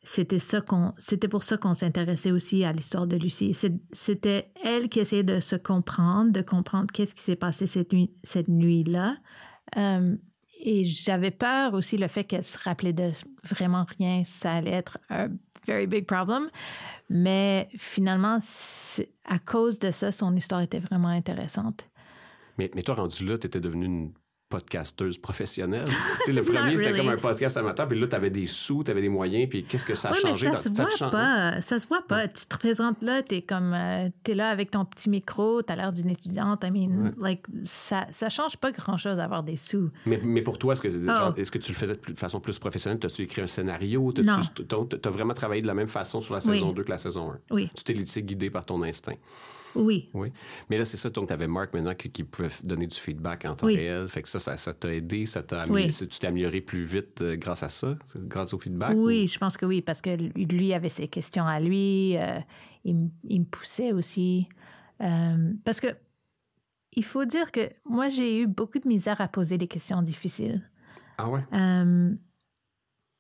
c'était 0.04 0.40
ça 0.40 0.62
qu'on, 0.62 0.94
c'était 0.98 1.28
pour 1.28 1.44
ça 1.44 1.58
qu'on 1.58 1.74
s'intéressait 1.74 2.32
aussi 2.32 2.64
à 2.64 2.72
l'histoire 2.72 3.06
de 3.06 3.16
Lucie. 3.16 3.56
C'était 3.92 4.52
elle 4.64 4.90
qui 4.90 5.00
essayait 5.00 5.24
de 5.24 5.40
se 5.40 5.56
comprendre, 5.56 6.32
de 6.32 6.42
comprendre 6.42 6.88
qu'est-ce 6.92 7.14
qui 7.14 7.22
s'est 7.22 7.36
passé 7.36 7.68
cette 7.68 7.94
nuit, 7.94 8.12
cette 8.24 8.48
nuit-là. 8.48 9.18
Euh, 9.78 10.16
et 10.60 10.86
j'avais 10.86 11.32
peur 11.32 11.74
aussi 11.76 11.98
le 11.98 12.08
fait 12.08 12.24
qu'elle 12.24 12.44
se 12.44 12.58
rappelait 12.58 12.94
de 12.94 13.12
vraiment 13.44 13.86
rien, 13.98 14.24
ça 14.24 14.54
allait 14.54 14.72
être 14.72 14.98
un 15.10 15.30
very 15.68 15.86
big 15.86 16.06
problem. 16.06 16.50
Mais 17.10 17.70
finalement, 17.78 18.40
à 19.26 19.40
cause 19.40 19.78
de 19.80 19.92
ça, 19.92 20.12
son 20.12 20.36
histoire 20.36 20.62
était 20.62 20.80
vraiment 20.80 21.10
intéressante. 21.10 21.88
mais, 22.58 22.72
mais 22.74 22.82
toi, 22.82 22.96
rendu 22.96 23.26
là, 23.26 23.38
t'étais 23.38 23.60
devenue 23.60 23.86
une 23.86 24.14
podcasteuse 24.52 25.18
professionnelle. 25.18 25.86
tu 26.26 26.32
le 26.32 26.44
premier, 26.44 26.78
c'était 26.78 26.92
really. 26.92 27.00
comme 27.06 27.10
un 27.10 27.18
podcast 27.18 27.58
amateur, 27.58 27.88
puis 27.88 28.00
là, 28.00 28.06
tu 28.08 28.16
avais 28.16 28.30
des 28.30 28.46
sous, 28.46 28.84
tu 28.84 28.92
avais 28.92 29.02
des 29.02 29.10
moyens, 29.10 29.50
puis 29.50 29.64
qu'est-ce 29.64 29.86
que 29.86 29.96
ça 29.96 30.10
a 30.10 30.12
Oui, 30.12 30.20
mais 30.24 30.30
changé? 30.34 30.46
ça 30.56 30.70
dans- 30.70 30.90
se 30.90 30.98
voit 31.00 31.10
pas. 31.10 31.62
Ça 31.62 31.80
se 31.80 31.88
voit 31.88 32.06
pas. 32.08 32.28
Tu 32.28 32.46
te 32.46 32.56
présentes 32.58 33.02
là, 33.02 33.24
t'es 33.24 33.42
comme, 33.42 33.74
euh, 33.74 34.10
là 34.36 34.50
avec 34.50 34.70
ton 34.72 34.86
petit 34.86 35.10
micro, 35.10 35.62
t'as 35.64 35.76
l'air 35.76 35.92
d'une 35.94 36.10
étudiante. 36.10 36.64
I 36.64 36.70
mean, 36.72 37.14
like, 37.20 37.44
ça, 37.64 38.06
ça 38.12 38.30
change 38.30 38.58
pas 38.58 38.72
grand-chose 38.72 39.18
d'avoir 39.18 39.42
des 39.44 39.56
sous. 39.58 39.90
Mais, 40.06 40.20
mais 40.24 40.42
pour 40.42 40.60
toi, 40.60 40.74
est-ce 40.74 40.82
que, 40.84 40.90
Oh. 40.90 41.06
genre, 41.06 41.34
est-ce 41.38 41.52
que 41.52 41.58
tu 41.58 41.72
le 41.72 41.78
faisais 41.78 41.96
de, 41.96 42.14
façon 42.20 42.40
plus 42.40 42.60
professionnelle? 42.60 43.00
T'as-tu 43.00 43.24
écrit 43.24 43.42
un 43.42 43.48
scénario? 43.48 44.14
Non. 44.24 44.40
Tu 44.68 45.08
as 45.08 45.10
vraiment 45.10 45.34
travaillé 45.34 45.62
de 45.62 45.68
la 45.68 45.74
même 45.74 45.88
façon 45.88 46.22
sur 46.22 46.34
la 46.34 46.40
Oui. 46.46 46.56
saison 46.58 46.72
2 46.74 46.84
que 46.84 46.92
la 46.92 46.98
saison 46.98 47.32
1? 47.32 47.40
Oui, 47.52 47.70
Tu 47.76 47.84
t'es 47.84 47.94
laissé 47.94 48.22
guider 48.22 48.50
par 48.50 48.66
ton 48.66 48.84
instinct. 48.84 49.16
Oui. 49.76 50.10
Oui. 50.14 50.32
Mais 50.70 50.78
là, 50.78 50.86
c'est 50.86 50.98
ça, 50.98 51.10
donc 51.10 51.28
tu 51.28 51.34
avais 51.34 51.48
Mark 51.48 51.74
maintenant 51.74 51.94
qui, 51.96 52.10
qui 52.12 52.24
pouvait 52.24 52.50
donner 52.64 52.88
du 52.88 52.96
feedback 52.98 53.46
en 53.46 53.56
temps 53.56 53.68
Oui. 53.68 53.76
réel. 53.76 54.08
Fait 54.10 54.22
que 54.22 54.30
ça, 54.30 54.40
ça 54.40 54.58
ça 54.58 54.74
t'a 54.74 54.94
aidé, 54.94 55.26
ça 55.26 55.44
t'a 55.44 55.58
Oui. 55.68 55.84
amélioré. 55.84 55.92
Tu 55.92 56.08
t'es 56.20 56.28
amélioré 56.28 56.62
plus 56.62 56.84
vite 56.84 57.22
euh, 57.22 57.36
grâce 57.36 57.64
à 57.64 57.70
ça, 57.70 57.98
grâce 58.16 58.54
au 58.54 58.60
feedback? 58.60 58.96
Oui, 58.98 59.28
je 59.28 59.38
pense 59.40 59.58
que 59.58 59.66
oui, 59.66 59.82
parce 59.82 60.02
que 60.02 60.10
lui 60.16 60.74
avait 60.74 60.90
ses 60.90 61.08
questions 61.08 61.46
à 61.46 61.60
lui. 61.60 62.18
euh, 62.18 62.40
il, 62.84 62.96
me 63.40 63.46
poussait 63.46 63.92
aussi. 63.94 64.48
Euh, 65.02 65.54
parce 65.64 65.80
que 65.80 65.88
il 66.94 67.06
faut 67.06 67.26
dire 67.26 67.52
que 67.52 67.70
moi, 67.86 68.10
j'ai 68.10 68.42
eu 68.42 68.48
beaucoup 68.48 68.80
de 68.80 68.88
misère 68.88 69.22
à 69.22 69.28
poser 69.28 69.58
des 69.58 69.68
questions 69.68 70.02
difficiles. 70.02 70.70
Ah 71.18 71.30
ouais? 71.30 71.42
Euh, 71.54 72.14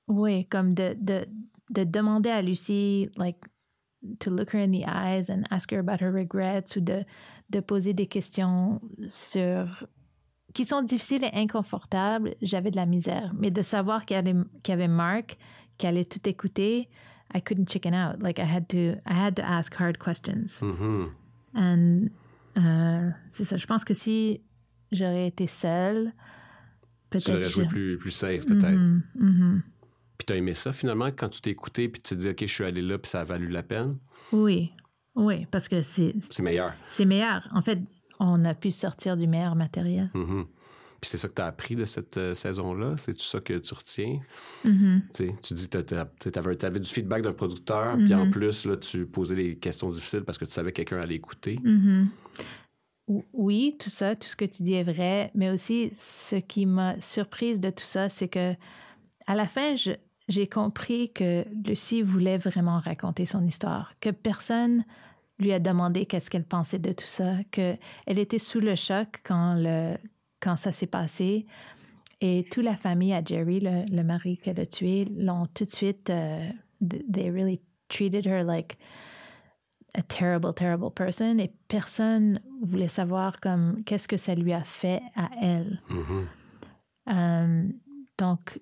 oui, 0.07 0.45
comme 0.47 0.73
de, 0.73 0.95
de, 0.99 1.25
de 1.69 1.83
demander 1.83 2.29
à 2.29 2.41
Lucie, 2.41 3.09
like, 3.15 3.37
to 4.19 4.29
look 4.31 4.51
her 4.53 4.59
in 4.59 4.71
the 4.71 4.83
eyes 4.87 5.29
and 5.29 5.43
ask 5.51 5.71
her 5.71 5.79
about 5.79 6.01
her 6.01 6.11
regrets 6.11 6.75
ou 6.75 6.81
de, 6.81 7.03
de 7.49 7.59
poser 7.59 7.93
des 7.93 8.07
questions 8.07 8.81
sur 9.07 9.85
qui 10.53 10.65
sont 10.65 10.81
difficiles 10.81 11.23
et 11.23 11.31
inconfortables, 11.33 12.35
j'avais 12.41 12.71
de 12.71 12.75
la 12.75 12.85
misère. 12.85 13.31
Mais 13.37 13.51
de 13.51 13.61
savoir 13.61 14.05
qu'il 14.05 14.17
y 14.17 14.69
y 14.69 14.71
avait 14.73 14.87
Mark 14.87 15.37
qui 15.77 15.87
allait 15.87 16.03
tout 16.05 16.27
écouter, 16.27 16.89
I 17.33 17.41
couldn't 17.41 17.69
chicken 17.69 17.93
out. 17.93 18.21
Like 18.21 18.37
I 18.39 18.43
had 18.45 18.67
to, 18.69 18.77
I 19.07 19.13
had 19.13 19.35
to 19.35 19.43
ask 19.43 19.73
hard 19.79 19.97
questions. 19.97 20.61
Mhm. 20.61 21.11
And 21.55 22.09
euh, 22.57 23.11
c'est 23.31 23.45
ça. 23.45 23.55
Je 23.57 23.65
pense 23.65 23.85
que 23.85 23.93
si 23.93 24.41
j'aurais 24.91 25.27
été 25.27 25.47
seule, 25.47 26.11
Tu 26.11 27.17
peut-être. 27.17 27.29
l'aurais 27.29 27.43
joué 27.49 27.63
je- 27.65 27.69
plus, 27.69 27.97
plus 27.97 28.11
safe, 28.11 28.45
peut-être. 28.45 28.77
Mhm, 28.77 29.03
mhm. 29.15 29.63
Puis 30.21 30.25
t'as 30.27 30.35
aimé 30.35 30.53
ça, 30.53 30.71
finalement, 30.71 31.07
quand 31.07 31.29
tu 31.29 31.41
t'es 31.41 31.49
écouté, 31.49 31.89
puis 31.89 31.99
tu 31.99 32.09
te 32.15 32.19
dis, 32.21 32.29
OK, 32.29 32.41
je 32.41 32.45
suis 32.53 32.63
allé 32.63 32.83
là, 32.83 32.99
puis 32.99 33.09
ça 33.09 33.21
a 33.21 33.23
valu 33.23 33.47
la 33.47 33.63
peine? 33.63 33.97
Oui, 34.31 34.71
oui, 35.15 35.47
parce 35.49 35.67
que 35.67 35.81
c'est 35.81 36.13
C'est 36.29 36.43
meilleur. 36.43 36.75
c'est 36.89 37.05
meilleur. 37.05 37.49
En 37.55 37.63
fait, 37.63 37.79
on 38.19 38.45
a 38.45 38.53
pu 38.53 38.69
sortir 38.69 39.17
du 39.17 39.25
meilleur 39.25 39.55
matériel. 39.55 40.11
Mhm. 40.13 40.45
Puis 41.01 41.09
c'est 41.09 41.17
ça 41.17 41.27
que 41.27 41.33
tu 41.33 41.41
as 41.41 41.47
appris 41.47 41.75
de 41.75 41.85
cette 41.85 42.17
euh, 42.17 42.35
saison-là? 42.35 42.97
C'est 42.99 43.13
tout 43.13 43.23
ça 43.23 43.39
que 43.39 43.57
tu 43.57 43.73
retiens? 43.73 44.19
Mhm. 44.63 45.01
Tu 45.11 45.31
tu 45.41 45.53
dis 45.55 45.67
que 45.67 45.79
tu 45.79 45.95
avais, 46.65 46.79
du 46.79 46.87
feedback 46.89 47.23
d'un 47.23 47.33
producteur, 47.33 47.97
puis 47.97 48.13
en 48.13 48.29
plus, 48.29 48.65
là, 48.65 48.77
tu 48.77 49.07
posais 49.07 49.33
des 49.35 49.57
questions 49.57 49.89
difficiles 49.89 50.21
parce 50.21 50.37
que 50.37 50.45
tu 50.45 50.51
savais 50.51 50.71
que 50.71 50.83
quelqu'un 50.83 51.01
allait 51.01 51.15
écouter. 51.15 51.57
Oui, 53.33 53.75
tout 53.79 53.89
ça, 53.89 54.15
tout 54.15 54.27
ce 54.27 54.35
que 54.35 54.45
tu 54.45 54.61
dis 54.61 54.73
est 54.75 54.83
vrai, 54.83 55.31
mais 55.33 55.49
aussi 55.49 55.89
ce 55.91 56.35
qui 56.35 56.67
m'a 56.67 56.99
surprise 56.99 57.59
de 57.59 57.71
tout 57.71 57.83
ça, 57.83 58.07
c'est 58.07 58.27
que 58.29 58.53
à 59.27 59.35
la 59.35 59.47
fin, 59.47 59.75
je- 59.75 59.91
j'ai 60.31 60.47
compris 60.47 61.11
que 61.11 61.45
Lucie 61.65 62.01
voulait 62.01 62.37
vraiment 62.37 62.79
raconter 62.79 63.25
son 63.25 63.45
histoire, 63.45 63.93
que 63.99 64.09
personne 64.09 64.83
lui 65.39 65.51
a 65.51 65.59
demandé 65.59 66.05
qu'est-ce 66.05 66.29
qu'elle 66.29 66.45
pensait 66.45 66.79
de 66.79 66.93
tout 66.93 67.07
ça, 67.07 67.35
que 67.51 67.75
elle 68.05 68.19
était 68.19 68.39
sous 68.39 68.59
le 68.59 68.75
choc 68.75 69.21
quand 69.23 69.55
le 69.57 69.97
quand 70.39 70.55
ça 70.55 70.71
s'est 70.71 70.87
passé. 70.87 71.45
Et 72.21 72.45
toute 72.51 72.63
la 72.63 72.75
famille 72.75 73.13
à 73.13 73.23
Jerry, 73.23 73.59
le, 73.59 73.85
le 73.89 74.03
mari 74.03 74.37
qu'elle 74.37 74.59
a 74.59 74.65
tué, 74.65 75.05
l'ont 75.05 75.47
tout 75.53 75.65
de 75.65 75.71
suite, 75.71 76.05
th- 76.05 77.03
they 77.11 77.29
really 77.29 77.59
treated 77.89 78.25
her 78.25 78.43
like 78.43 78.77
a 79.95 80.01
terrible, 80.03 80.53
terrible 80.53 80.91
person. 80.91 81.39
Et 81.39 81.51
personne 81.67 82.39
voulait 82.61 82.87
savoir 82.87 83.39
comme 83.39 83.83
qu'est-ce 83.85 84.07
que 84.07 84.17
ça 84.17 84.35
lui 84.35 84.53
a 84.53 84.63
fait 84.63 85.01
à 85.15 85.29
elle. 85.41 85.81
Mhm. 85.89 86.27
Euh, 87.09 87.69
donc, 88.17 88.59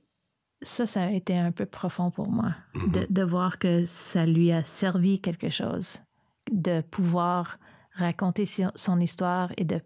ça, 0.62 0.86
ça 0.88 1.04
a 1.04 1.12
été 1.12 1.38
un 1.38 1.52
peu 1.52 1.66
profond 1.66 2.12
pour 2.12 2.30
moi, 2.30 2.56
de, 2.76 3.08
de 3.10 3.24
voir 3.24 3.60
que 3.60 3.86
ça 3.86 4.26
lui 4.26 4.52
a 4.52 4.64
servi 4.64 5.22
quelque 5.22 5.50
chose, 5.50 6.02
de 6.52 6.82
pouvoir 6.82 7.60
raconter 7.94 8.46
son, 8.76 9.00
histoire 9.00 9.52
et 9.58 9.66
de, 9.66 9.82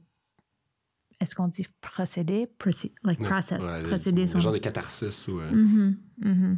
est-ce 1.19 1.35
qu'on 1.35 1.47
dit 1.47 1.65
procéder? 1.81 2.47
Proce- 2.59 2.91
like 3.03 3.19
Ouais, 3.19 3.27
process, 3.27 3.61
ouais, 3.63 3.83
procéder 3.83 4.23
un 4.23 4.27
son... 4.27 4.39
genre 4.39 4.53
de 4.53 4.57
catharsis. 4.57 5.27
Ou, 5.27 5.39
euh, 5.39 5.51
Mhm, 5.51 5.97
mhm. 6.17 6.57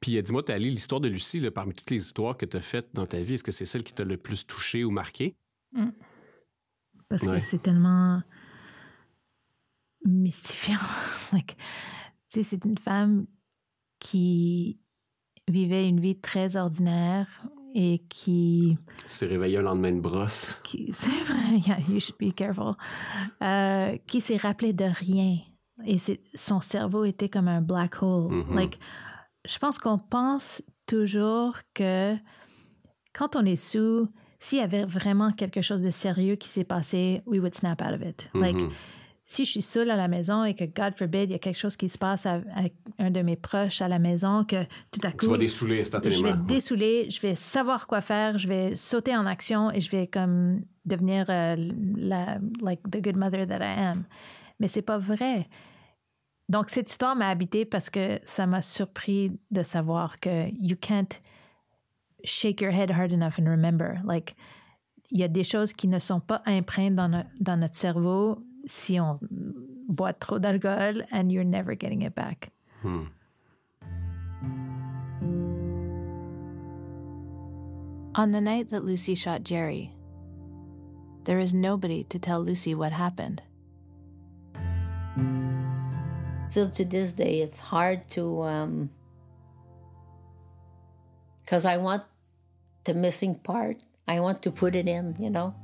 Puis 0.00 0.18
euh, 0.18 0.22
dis-moi, 0.22 0.42
l'histoire 0.58 1.00
de 1.00 1.08
Lucie, 1.08 1.40
là, 1.40 1.50
parmi 1.50 1.72
toutes 1.74 1.90
les 1.90 1.96
histoires 1.96 2.36
que 2.36 2.46
tu 2.46 2.56
as 2.56 2.60
faites 2.60 2.88
dans 2.94 3.06
ta 3.06 3.20
vie, 3.20 3.34
est-ce 3.34 3.44
que 3.44 3.52
c'est 3.52 3.64
celle 3.64 3.82
qui 3.82 3.94
t'a 3.94 4.04
le 4.04 4.16
plus 4.16 4.46
touché 4.46 4.84
ou 4.84 4.90
marqué? 4.90 5.34
Parce 7.08 7.22
Ouais. 7.22 7.34
que 7.34 7.40
c'est 7.40 7.58
tellement 7.62 8.22
mystifiant. 10.04 10.78
like, 11.32 11.56
c'est 12.28 12.64
une 12.64 12.78
femme 12.78 13.26
qui 13.98 14.78
vivait 15.48 15.88
une 15.88 16.00
vie 16.00 16.18
très 16.18 16.56
ordinaire 16.56 17.28
et 17.74 18.02
qui, 18.08 18.76
s'est 19.06 19.26
réveillé 19.26 19.58
un 19.58 19.62
lendemain 19.62 19.92
de 19.92 20.00
brosse. 20.00 20.60
qui 20.64 20.88
c'est 20.92 21.10
vrai, 21.24 21.58
yeah, 21.66 21.78
you 21.88 22.00
should 22.00 22.16
be 22.18 22.34
careful, 22.34 22.74
euh, 23.42 23.96
qui 24.06 24.20
s'est 24.20 24.38
rappelé 24.38 24.72
de 24.72 24.84
rien. 24.84 25.38
Et 25.84 25.98
son 26.34 26.62
cerveau 26.62 27.04
était 27.04 27.28
comme 27.28 27.48
un 27.48 27.60
black 27.60 28.02
hole. 28.02 28.32
Mhm. 28.32 28.54
Like, 28.56 28.78
je 29.46 29.58
pense 29.58 29.78
qu'on 29.78 29.98
pense 29.98 30.62
toujours 30.86 31.58
que 31.74 32.16
quand 33.12 33.36
on 33.36 33.44
est 33.44 33.56
sous, 33.56 34.08
s'il 34.38 34.58
y 34.58 34.62
avait 34.62 34.86
vraiment 34.86 35.32
quelque 35.32 35.60
chose 35.60 35.82
de 35.82 35.90
sérieux 35.90 36.36
qui 36.36 36.48
s'est 36.48 36.64
passé, 36.64 37.22
we 37.26 37.40
would 37.40 37.54
snap 37.54 37.82
out 37.82 37.92
of 37.92 38.00
it. 38.02 38.30
Like, 38.34 38.56
Mhm. 38.60 38.70
Si 39.28 39.44
je 39.44 39.50
suis 39.50 39.62
seule 39.62 39.90
à 39.90 39.96
la 39.96 40.06
maison 40.06 40.44
et 40.44 40.54
que, 40.54 40.64
God 40.64 40.94
forbid, 40.96 41.28
il 41.28 41.32
y 41.32 41.34
a 41.34 41.38
quelque 41.40 41.58
chose 41.58 41.76
qui 41.76 41.88
se 41.88 41.98
passe 41.98 42.26
à- 42.26 42.40
avec 42.54 42.74
un 42.98 43.10
de 43.10 43.20
mes 43.22 43.34
proches 43.36 43.82
à 43.82 43.88
la 43.88 43.98
maison, 43.98 44.44
que 44.44 44.62
tout 44.92 45.00
à 45.02 45.10
Tu 45.10 45.16
coup, 45.16 45.26
vas 45.30 45.36
dessouler 45.36 45.76
je 45.76 45.80
instantanément. 45.82 46.22
vais 46.22 46.54
dessouler, 46.54 47.10
je 47.10 47.20
vais 47.20 47.34
savoir 47.34 47.88
quoi 47.88 48.00
faire, 48.00 48.38
je 48.38 48.46
vais 48.46 48.76
sauter 48.76 49.16
en 49.16 49.26
action 49.26 49.70
et 49.72 49.80
je 49.80 49.90
vais 49.90 50.06
comme 50.06 50.62
devenir 50.84 51.26
euh, 51.28 51.56
la, 51.96 52.38
like, 52.62 52.80
the 52.88 53.02
good 53.02 53.16
mother 53.16 53.46
that 53.48 53.58
I 53.58 53.78
am. 53.80 54.04
Mais 54.60 54.68
c'est 54.68 54.80
pas 54.82 54.96
vrai. 54.98 55.48
Donc, 56.48 56.70
cette 56.70 56.88
histoire 56.88 57.16
m'a 57.16 57.28
habité 57.28 57.64
parce 57.64 57.90
que 57.90 58.20
ça 58.22 58.46
m'a 58.46 58.62
surpris 58.62 59.32
de 59.50 59.64
savoir 59.64 60.20
que 60.20 60.48
you 60.60 60.76
can't 60.80 61.20
shake 62.22 62.60
your 62.60 62.72
head 62.72 62.92
hard 62.92 63.10
enough 63.12 63.40
and 63.40 63.50
remember. 63.50 63.94
Like, 64.04 64.36
il 65.10 65.18
y 65.18 65.24
a 65.24 65.28
des 65.28 65.42
choses 65.44 65.72
qui 65.72 65.88
ne 65.88 65.98
sont 65.98 66.20
pas 66.20 66.42
impreintes 66.46 66.94
dans, 66.94 67.08
no- 67.08 67.24
dans 67.40 67.56
notre 67.56 67.74
cerveau 67.76 68.38
si 68.66 68.98
on 68.98 69.18
boit 69.88 70.20
trop 70.20 70.40
d'alcool 70.40 71.02
and 71.10 71.30
you're 71.30 71.44
never 71.44 71.74
getting 71.74 72.02
it 72.02 72.14
back. 72.14 72.50
Hmm. 72.82 73.04
On 78.14 78.30
the 78.30 78.40
night 78.40 78.70
that 78.70 78.84
Lucy 78.84 79.14
shot 79.14 79.42
Jerry, 79.42 79.92
there 81.24 81.38
is 81.38 81.52
nobody 81.52 82.02
to 82.04 82.18
tell 82.18 82.40
Lucy 82.40 82.74
what 82.74 82.92
happened. 82.92 83.42
Still 86.48 86.70
to 86.70 86.84
this 86.84 87.12
day, 87.12 87.40
it's 87.40 87.60
hard 87.60 88.08
to, 88.10 88.42
um, 88.42 88.90
because 91.44 91.64
I 91.64 91.76
want 91.76 92.04
the 92.84 92.94
missing 92.94 93.34
part. 93.34 93.78
I 94.08 94.20
want 94.20 94.40
to 94.42 94.50
put 94.50 94.74
it 94.74 94.86
in, 94.86 95.16
you 95.18 95.28
know, 95.28 95.54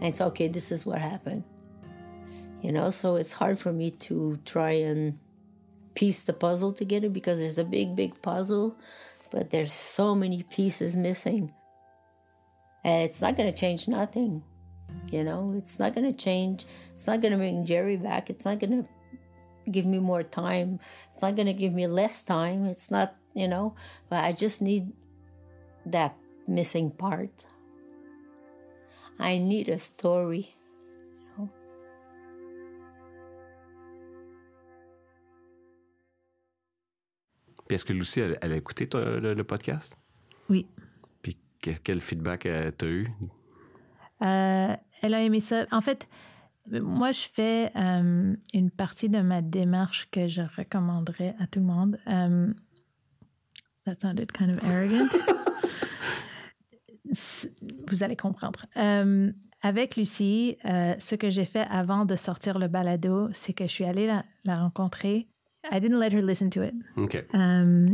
and 0.00 0.04
it's 0.04 0.20
okay. 0.20 0.48
This 0.48 0.72
is 0.72 0.84
what 0.84 0.98
happened, 0.98 1.44
you 2.62 2.72
know. 2.72 2.90
So 2.90 3.16
it's 3.16 3.32
hard 3.32 3.58
for 3.58 3.72
me 3.72 3.90
to 3.90 4.38
try 4.44 4.70
and 4.70 5.18
piece 5.94 6.22
the 6.22 6.32
puzzle 6.32 6.72
together 6.72 7.10
because 7.10 7.38
there's 7.38 7.58
a 7.58 7.64
big, 7.64 7.94
big 7.94 8.22
puzzle, 8.22 8.78
but 9.30 9.50
there's 9.50 9.72
so 9.72 10.14
many 10.14 10.44
pieces 10.44 10.96
missing. 10.96 11.52
And 12.84 13.04
it's 13.04 13.20
not 13.20 13.36
going 13.36 13.52
to 13.52 13.56
change 13.56 13.86
nothing, 13.88 14.42
you 15.10 15.22
know. 15.22 15.54
It's 15.56 15.78
not 15.78 15.94
going 15.94 16.10
to 16.10 16.18
change. 16.18 16.64
It's 16.94 17.06
not 17.06 17.20
going 17.20 17.32
to 17.32 17.38
bring 17.38 17.64
Jerry 17.66 17.96
back. 17.96 18.30
It's 18.30 18.44
not 18.44 18.58
going 18.58 18.82
to 18.82 19.70
give 19.70 19.86
me 19.86 19.98
more 19.98 20.22
time. 20.22 20.80
It's 21.12 21.22
not 21.22 21.36
going 21.36 21.46
to 21.46 21.52
give 21.52 21.72
me 21.72 21.86
less 21.86 22.22
time. 22.22 22.66
It's 22.66 22.90
not, 22.90 23.14
you 23.34 23.46
know, 23.46 23.74
but 24.08 24.24
I 24.24 24.32
just 24.32 24.62
need 24.62 24.92
that 25.86 26.16
missing 26.48 26.90
part. 26.90 27.46
I 29.18 29.38
need 29.38 29.68
a 29.68 29.78
story. 29.78 30.56
Puis 37.72 37.76
est-ce 37.76 37.86
que 37.86 37.94
Lucie, 37.94 38.20
elle, 38.20 38.36
elle 38.42 38.52
a 38.52 38.56
écouté 38.56 38.86
le, 38.92 39.32
le 39.32 39.44
podcast? 39.44 39.96
Oui. 40.50 40.66
Puis 41.22 41.38
que- 41.62 41.70
quel 41.82 42.02
feedback 42.02 42.44
euh, 42.44 42.70
t'as 42.70 42.86
eu? 42.86 43.08
Euh, 44.20 44.76
elle 45.00 45.14
a 45.14 45.22
aimé 45.22 45.40
ça. 45.40 45.64
En 45.70 45.80
fait, 45.80 46.06
moi, 46.70 47.12
je 47.12 47.22
fais 47.32 47.72
euh, 47.74 48.36
une 48.52 48.70
partie 48.70 49.08
de 49.08 49.20
ma 49.22 49.40
démarche 49.40 50.06
que 50.10 50.28
je 50.28 50.42
recommanderais 50.58 51.34
à 51.40 51.46
tout 51.46 51.60
le 51.60 51.64
monde. 51.64 51.98
Euh, 52.08 52.52
that 53.86 53.94
sounded 54.02 54.30
kind 54.32 54.50
of 54.50 54.62
arrogant. 54.64 55.08
Vous 57.88 58.02
allez 58.02 58.16
comprendre. 58.16 58.66
Avec 59.62 59.96
Lucie, 59.96 60.58
euh, 60.66 60.94
ce 60.98 61.14
que 61.14 61.30
j'ai 61.30 61.46
fait 61.46 61.66
avant 61.70 62.04
de 62.04 62.16
sortir 62.16 62.58
le 62.58 62.68
balado, 62.68 63.30
c'est 63.32 63.54
que 63.54 63.66
je 63.66 63.72
suis 63.72 63.84
allée 63.84 64.06
la, 64.08 64.26
la 64.44 64.58
rencontrer. 64.58 65.28
I 65.70 65.80
didn't 65.80 65.98
let 65.98 66.12
her 66.12 66.22
listen 66.22 66.50
to 66.50 66.62
it. 66.62 66.74
OK. 66.96 67.24
Euh, 67.34 67.88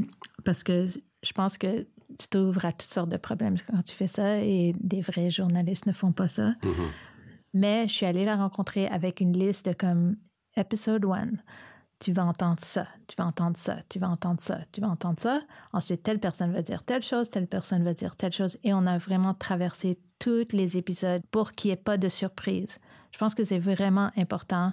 parce 0.44 0.62
que 0.62 0.86
je 0.86 1.32
pense 1.32 1.58
que 1.58 1.86
tu 2.18 2.28
t'ouvres 2.28 2.64
à 2.64 2.72
toutes 2.72 2.92
sortes 2.92 3.10
de 3.10 3.16
problèmes 3.16 3.56
quand 3.70 3.82
tu 3.82 3.94
fais 3.94 4.06
ça 4.06 4.38
et 4.40 4.74
des 4.80 5.00
vrais 5.00 5.30
journalistes 5.30 5.86
ne 5.86 5.92
font 5.92 6.12
pas 6.12 6.28
ça. 6.28 6.54
Mhm. 6.64 6.88
Mais 7.54 7.88
je 7.88 7.94
suis 7.94 8.06
allée 8.06 8.24
la 8.24 8.36
rencontrer 8.36 8.86
avec 8.88 9.20
une 9.20 9.32
liste 9.32 9.68
de 9.68 9.72
comme 9.72 10.16
épisode 10.56 11.04
1. 11.04 11.28
Tu 12.00 12.12
vas 12.12 12.24
entendre 12.24 12.60
ça, 12.60 12.86
tu 13.08 13.16
vas 13.16 13.26
entendre 13.26 13.56
ça, 13.56 13.78
tu 13.88 13.98
vas 13.98 14.08
entendre 14.08 14.40
ça, 14.40 14.60
tu 14.72 14.80
vas 14.80 14.88
entendre 14.88 15.18
ça. 15.18 15.40
Ensuite, 15.72 16.02
telle 16.04 16.20
personne 16.20 16.52
va 16.52 16.62
dire 16.62 16.84
telle 16.84 17.02
chose, 17.02 17.28
telle 17.28 17.48
personne 17.48 17.82
va 17.82 17.92
dire 17.92 18.14
telle 18.14 18.32
chose. 18.32 18.56
Et 18.62 18.72
on 18.72 18.86
a 18.86 18.98
vraiment 18.98 19.34
traversé 19.34 19.98
tous 20.20 20.52
les 20.52 20.76
épisodes 20.76 21.22
pour 21.32 21.52
qu'il 21.52 21.70
n'y 21.70 21.72
ait 21.72 21.76
pas 21.76 21.98
de 21.98 22.08
surprise. 22.08 22.78
Je 23.12 23.18
pense 23.18 23.34
que 23.34 23.42
c'est 23.42 23.58
vraiment 23.58 24.10
important 24.16 24.72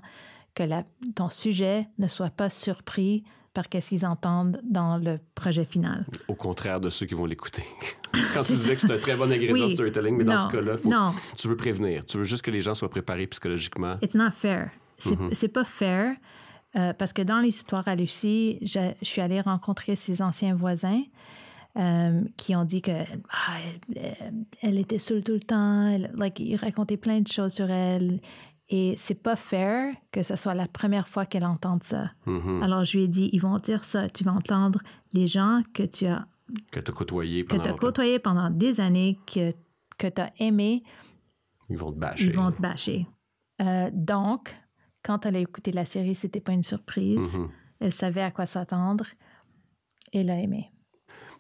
que 0.55 0.63
la- 0.63 0.83
ton 1.15 1.29
sujet 1.29 1.87
ne 1.99 2.07
soit 2.07 2.29
pas 2.31 2.49
surpris 2.49 3.23
par 3.53 3.69
qu'est-ce 3.69 3.89
qu'ils 3.89 4.05
entendent 4.05 4.59
dans 4.63 4.97
le 4.97 5.19
projet 5.33 5.63
final. 5.63 6.05
Au 6.27 6.35
contraire 6.35 6.81
de 6.81 6.89
ceux 6.89 7.05
qui 7.05 7.13
vont 7.13 7.25
l'écouter. 7.25 7.63
Quand 8.33 8.43
tu 8.43 8.51
disais 8.53 8.75
que 8.75 8.81
c'est 8.81 8.91
un 8.91 8.97
très 8.97 9.15
bon 9.15 9.31
ingrédient 9.31 9.65
Oui. 9.67 9.73
storytelling, 9.73 10.17
mais 10.17 10.25
dans 10.25 10.37
ce 10.37 10.47
cas-là, 10.51 10.75
faut- 10.77 10.91
tu 11.37 11.47
veux 11.47 11.55
prévenir. 11.55 12.05
Tu 12.05 12.17
veux 12.17 12.23
juste 12.25 12.41
que 12.41 12.51
les 12.51 12.59
gens 12.61 12.73
soient 12.73 12.89
préparés 12.89 13.27
psychologiquement. 13.27 13.97
It's 14.01 14.15
not 14.15 14.31
fair. 14.31 14.71
C'est 14.97 15.17
Mhm. 15.19 15.29
c'est 15.33 15.47
pas 15.49 15.63
fair 15.65 16.15
euh, 16.77 16.91
parce 16.93 17.13
que 17.13 17.21
dans 17.21 17.39
l'histoire 17.39 17.87
à 17.87 17.95
Lucie, 17.95 18.57
je, 18.61 18.91
je 19.01 19.05
suis 19.07 19.21
allée 19.21 19.39
rencontrer 19.41 19.95
ses 19.95 20.21
anciens 20.21 20.55
voisins 20.55 21.03
euh, 21.77 22.21
qui 22.37 22.55
ont 22.55 22.63
dit 22.65 22.81
que 22.81 22.91
ah, 22.91 23.57
elle, 23.95 24.15
elle 24.61 24.79
était 24.79 24.99
seule 24.99 25.23
tout 25.23 25.33
le 25.33 25.39
temps. 25.41 25.87
Elle, 25.87 26.11
like, 26.15 26.39
ils 26.41 26.55
racontaient 26.57 26.97
plein 26.97 27.21
de 27.21 27.27
choses 27.27 27.53
sur 27.53 27.69
elle. 27.69 28.19
Et 28.69 28.95
c'est 28.97 29.21
pas 29.21 29.35
fair 29.35 29.93
que 30.11 30.23
ce 30.23 30.35
soit 30.35 30.55
la 30.55 30.67
première 30.67 31.07
fois 31.07 31.25
qu'elle 31.25 31.45
entende 31.45 31.83
ça. 31.83 32.11
Mhm. 32.25 32.63
Alors 32.63 32.83
je 32.83 32.97
lui 32.97 33.05
ai 33.05 33.07
dit, 33.07 33.29
ils 33.31 33.41
vont 33.41 33.59
dire 33.59 33.83
ça. 33.83 34.09
Tu 34.09 34.23
vas 34.23 34.33
entendre 34.33 34.81
les 35.13 35.27
gens 35.27 35.61
que 35.73 35.83
tu 35.83 36.07
as 36.07 36.25
Que 36.71 36.79
tu 36.79 36.89
as 36.89 36.93
côtoyé 37.73 38.15
as 38.15 38.19
pendant 38.19 38.49
des 38.49 38.79
années, 38.79 39.19
que, 39.27 39.53
que 39.97 40.07
tu 40.07 40.21
as 40.21 40.31
aimé, 40.39 40.83
Ils 41.69 41.77
vont 41.77 41.91
te 41.91 41.99
bâcher. 41.99 42.25
ils 42.25 42.35
vont 42.35 42.51
te 42.51 42.61
bâcher. 42.61 43.07
Euh, 43.61 43.89
donc, 43.93 44.55
quand 45.03 45.25
elle 45.25 45.35
a 45.35 45.39
écouté 45.39 45.71
la 45.71 45.85
série, 45.85 46.15
c'était 46.15 46.39
pas 46.41 46.51
une 46.53 46.63
surprise. 46.63 47.37
Mhm. 47.37 47.49
Elle 47.79 47.93
savait 47.93 48.21
à 48.21 48.31
quoi 48.31 48.45
s'attendre. 48.45 49.05
Elle 50.11 50.29
a 50.31 50.39
aimé. 50.39 50.71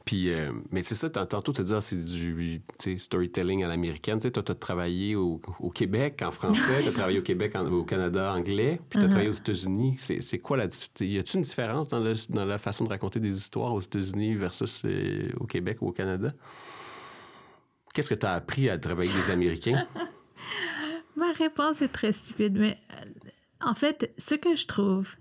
Puis, 0.05 0.29
euh, 0.31 0.51
mais 0.69 0.83
c'est 0.83 0.93
ça, 0.93 1.09
tant- 1.09 1.25
tantôt, 1.25 1.51
tu 1.51 1.63
dis, 1.63 1.73
ah, 1.73 1.81
c'est 1.81 1.95
du 1.99 2.61
storytelling 2.97 3.63
à 3.63 3.67
l'américaine. 3.67 4.19
Tu 4.19 4.27
sais, 4.27 4.31
toi, 4.31 4.43
tu 4.43 4.51
as 4.51 4.55
travaillé 4.55 5.15
au, 5.15 5.41
au 5.59 5.69
Québec 5.71 6.21
en 6.23 6.29
français, 6.29 6.83
tu 6.83 6.89
as 6.89 6.91
travaillé 6.91 7.17
au 7.17 7.23
Québec, 7.23 7.55
en- 7.55 7.65
au 7.71 7.83
Canada 7.83 8.31
anglais, 8.31 8.79
puis 8.89 8.99
tu 8.99 9.03
as 9.03 9.07
Mhm. 9.07 9.09
travaillé 9.09 9.29
aux 9.29 9.33
États-Unis. 9.33 9.95
C'est 9.97 10.37
quoi 10.39 10.57
la 10.57 10.67
dif- 10.67 10.89
Y 11.03 11.17
a-t-il 11.17 11.37
une 11.37 11.41
différence 11.41 11.87
dans, 11.87 11.99
le- 11.99 12.13
dans 12.29 12.45
la 12.45 12.59
façon 12.59 12.83
de 12.83 12.89
raconter 12.89 13.19
des 13.19 13.35
histoires 13.35 13.73
aux 13.73 13.81
États-Unis 13.81 14.35
versus 14.35 14.83
euh, 14.85 15.29
au 15.39 15.45
Québec 15.47 15.79
ou 15.81 15.87
au 15.87 15.91
Canada? 15.91 16.33
Qu'est-ce 17.93 18.09
que 18.09 18.15
tu 18.15 18.25
as 18.27 18.33
appris 18.33 18.69
à 18.69 18.77
travailler 18.77 19.09
avec 19.11 19.25
des 19.25 19.31
Américains? 19.31 19.87
Ma 21.15 21.31
réponse 21.31 21.81
est 21.81 21.87
très 21.87 22.11
stupide, 22.11 22.57
mais 22.59 22.77
euh, 22.91 23.05
en 23.61 23.73
fait, 23.73 24.13
ce 24.17 24.35
que 24.35 24.55
je 24.55 24.65
trouve, 24.67 25.15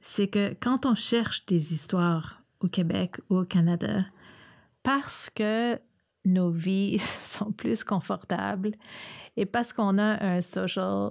c'est 0.00 0.28
que 0.28 0.54
quand 0.60 0.84
on 0.86 0.94
cherche 0.94 1.44
des 1.46 1.72
histoires 1.72 2.42
au 2.60 2.68
Québec 2.68 3.16
ou 3.30 3.38
au 3.38 3.44
Canada, 3.44 4.04
parce 4.88 5.28
que 5.28 5.78
nos 6.24 6.48
vies 6.48 6.98
sont 7.20 7.52
plus 7.52 7.84
confortables 7.84 8.70
et 9.36 9.44
parce 9.44 9.74
qu'on 9.74 9.98
a 9.98 10.24
un 10.24 10.40
social, 10.40 11.10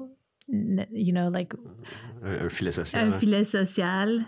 you 0.49 1.11
know, 1.11 1.29
like 1.29 1.53
Un, 2.23 2.45
un 2.45 2.49
filet 2.49 2.71
social. 2.71 3.07
un 3.07 3.13
hein? 3.13 3.19
filet 3.19 3.43
social, 3.43 4.25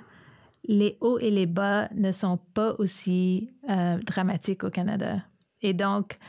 les 0.65 0.97
hauts 1.01 1.17
et 1.17 1.31
les 1.31 1.47
bas 1.47 1.89
ne 1.95 2.11
sont 2.11 2.37
pas 2.37 2.75
aussi 2.77 3.49
euh, 3.67 3.97
dramatiques 4.05 4.63
au 4.63 4.69
Canada. 4.69 5.23
Et 5.63 5.73
donc, 5.73 6.19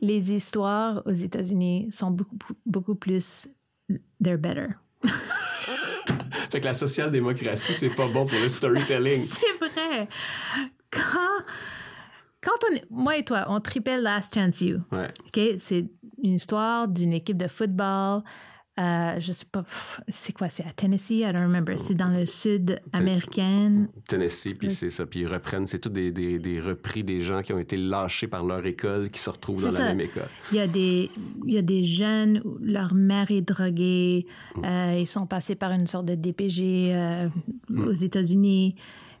les 0.00 0.32
histoires 0.32 1.02
aux 1.06 1.12
États-Unis 1.12 1.92
sont 1.92 2.10
beaucoup, 2.10 2.36
beaucoup 2.66 2.96
plus. 2.96 3.48
They're 4.20 4.38
better. 4.38 4.70
Fait 6.50 6.60
que 6.60 6.64
la 6.64 6.74
social-démocratie, 6.74 7.74
c'est 7.74 7.94
pas 7.94 8.08
bon 8.08 8.26
pour 8.26 8.40
le 8.40 8.48
storytelling. 8.48 9.24
C'est 9.24 9.58
vrai. 9.60 10.08
Quand, 10.90 11.44
quand 12.46 12.66
on 12.70 13.02
moi 13.02 13.16
et 13.16 13.24
toi, 13.24 13.46
on 13.48 13.60
tripait 13.60 14.00
Last 14.00 14.34
Chance 14.34 14.60
You. 14.60 14.78
Ouais. 14.92 15.08
OK? 15.26 15.58
C'est 15.58 15.90
une 16.22 16.34
histoire 16.34 16.86
d'une 16.86 17.12
équipe 17.12 17.36
de 17.36 17.48
football. 17.48 18.22
Euh, 18.78 19.18
je 19.18 19.32
sais 19.32 19.46
pas, 19.50 19.64
c'est 20.06 20.34
quoi? 20.34 20.50
C'est 20.50 20.64
à 20.64 20.70
Tennessee? 20.70 21.22
I 21.22 21.32
don't 21.32 21.44
remember. 21.44 21.80
C'est 21.80 21.94
dans 21.94 22.10
le 22.10 22.26
sud 22.26 22.78
américain. 22.92 23.86
Tennessee, 24.06 24.52
puis 24.52 24.70
c'est 24.70 24.90
ça. 24.90 25.06
Puis 25.06 25.20
ils 25.20 25.26
reprennent, 25.26 25.66
c'est 25.66 25.78
tout 25.78 25.88
des, 25.88 26.12
des, 26.12 26.38
des 26.38 26.60
repris 26.60 27.02
des 27.02 27.22
gens 27.22 27.40
qui 27.40 27.54
ont 27.54 27.58
été 27.58 27.78
lâchés 27.78 28.28
par 28.28 28.44
leur 28.44 28.66
école 28.66 29.08
qui 29.08 29.18
se 29.18 29.30
retrouvent 29.30 29.62
dans 29.62 29.72
la 29.72 29.94
même 29.94 30.00
école. 30.00 30.28
Il 30.52 30.58
y 30.58 30.60
a 30.60 30.66
des, 30.66 31.10
il 31.46 31.54
y 31.54 31.58
a 31.58 31.62
des 31.62 31.84
jeunes, 31.84 32.42
où 32.44 32.58
leur 32.60 32.92
mère 32.92 33.30
est 33.30 33.40
droguée, 33.40 34.26
euh, 34.62 34.96
ils 34.98 35.06
sont 35.06 35.26
passés 35.26 35.54
par 35.54 35.72
une 35.72 35.86
sorte 35.86 36.04
de 36.04 36.14
DPG 36.14 36.92
euh, 36.94 37.28
aux 37.70 37.94
États-Unis. 37.94 38.74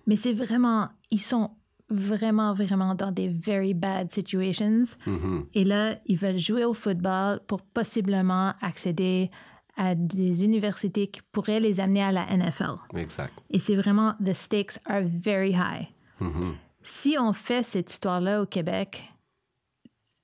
Mais 0.06 0.16
c'est 0.16 0.34
vraiment, 0.34 0.90
ils 1.10 1.20
sont 1.20 1.52
vraiment, 1.88 2.52
vraiment 2.52 2.94
dans 2.94 3.12
des 3.12 3.28
very 3.28 3.74
bad 3.74 4.12
situations. 4.12 4.82
Mhm. 5.06 5.46
Et 5.54 5.64
là, 5.64 5.98
ils 6.06 6.16
veulent 6.16 6.38
jouer 6.38 6.64
au 6.64 6.74
football 6.74 7.40
pour 7.46 7.62
possiblement 7.62 8.54
accéder 8.60 9.30
à 9.76 9.94
des 9.94 10.42
universités 10.42 11.06
qui 11.08 11.20
pourraient 11.32 11.60
les 11.60 11.80
amener 11.80 12.02
à 12.02 12.10
la 12.12 12.26
NFL. 12.34 12.76
Exact. 12.94 13.32
Et 13.50 13.58
c'est 13.58 13.76
vraiment, 13.76 14.14
the 14.24 14.32
stakes 14.32 14.78
are 14.86 15.02
very 15.04 15.50
high. 15.52 15.86
Mhm. 16.20 16.54
Si 16.82 17.16
on 17.20 17.32
fait 17.32 17.62
cette 17.62 17.90
histoire-là 17.92 18.42
au 18.42 18.46
Québec, 18.46 19.04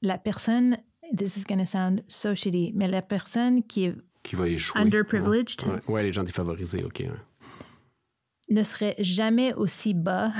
la 0.01 0.17
personne, 0.19 0.79
this 1.17 1.37
is 1.37 1.45
going 1.45 1.59
to 1.59 1.65
sound 1.67 2.03
so 2.09 2.35
shitty, 2.35 2.73
mais 2.75 2.89
la 2.89 3.03
personne 3.03 3.63
qui 3.63 3.85
est- 3.85 3.97
Qui 4.23 4.37
va 4.37 4.49
échouer. 4.49 4.81
Underprivileged. 4.81 5.65
Ouais, 5.67 5.81
ouais, 5.89 6.03
les 6.05 6.13
gens 6.13 6.23
défavorisés, 6.23 6.83
OK. 6.85 7.01
ouais. 7.01 7.11
ne 8.49 8.63
serait 8.65 8.95
jamais 8.99 9.55
aussi 9.55 9.95
bas, 9.95 10.33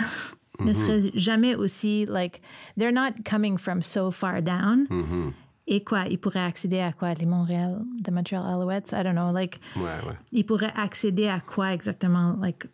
ne 0.65 0.69
Mhm. 0.69 0.75
serait 0.75 1.11
jamais 1.15 1.55
aussi, 1.55 2.07
like, 2.09 2.41
they're 2.79 2.93
not 2.93 3.23
coming 3.29 3.59
from 3.59 3.83
so 3.83 4.11
far 4.11 4.43
down. 4.43 4.87
Mhm. 4.91 5.33
Et 5.69 5.85
quoi, 5.85 6.07
ils 6.09 6.19
pourraient 6.19 6.41
accéder 6.45 6.81
à 6.81 6.93
quoi? 6.93 7.15
Les 7.15 7.25
Montréal, 7.27 7.83
the 8.05 8.11
Montreal 8.11 8.45
Alouettes? 8.45 8.93
I 8.93 9.03
don't 9.05 9.15
know, 9.15 9.33
like, 9.33 9.61
Ouais, 9.77 9.83
ouais. 10.07 10.17
ils 10.33 10.45
pourraient 10.45 10.73
accéder 10.75 11.29
à 11.29 11.41
quoi 11.41 11.73
exactement? 11.73 12.37
Like, 12.41 12.67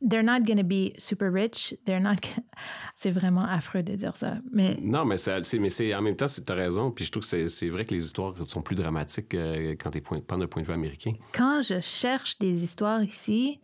they're 0.00 0.22
not 0.22 0.44
going 0.44 0.56
to 0.58 0.64
be 0.64 0.94
super 0.98 1.30
rich. 1.30 1.74
They're 1.84 2.00
not. 2.00 2.16
C'est 2.94 3.10
vraiment 3.10 3.44
affreux 3.44 3.82
de 3.82 3.94
dire 3.94 4.16
ça. 4.16 4.38
Mais 4.52 4.76
Non, 4.80 5.04
mais, 5.04 5.18
c'est, 5.18 5.58
mais 5.58 5.70
c'est, 5.70 5.94
en 5.94 6.02
même 6.02 6.16
temps, 6.16 6.26
tu 6.26 6.40
as 6.50 6.54
raison. 6.54 6.90
Puis 6.90 7.04
je 7.04 7.10
trouve 7.12 7.22
que 7.22 7.28
c'est, 7.28 7.46
c'est 7.48 7.68
vrai 7.68 7.84
que 7.84 7.94
les 7.94 8.04
histoires 8.04 8.34
sont 8.46 8.62
plus 8.62 8.74
dramatiques 8.76 9.34
euh, 9.34 9.74
quand 9.78 9.90
tu 9.90 10.00
prends 10.00 10.38
d'un 10.38 10.46
point 10.46 10.62
de 10.62 10.66
vue 10.66 10.72
américain. 10.74 11.12
quand 11.32 11.62
je 11.62 11.80
cherche 11.80 12.38
des 12.38 12.64
histoires 12.64 13.02
ici, 13.02 13.60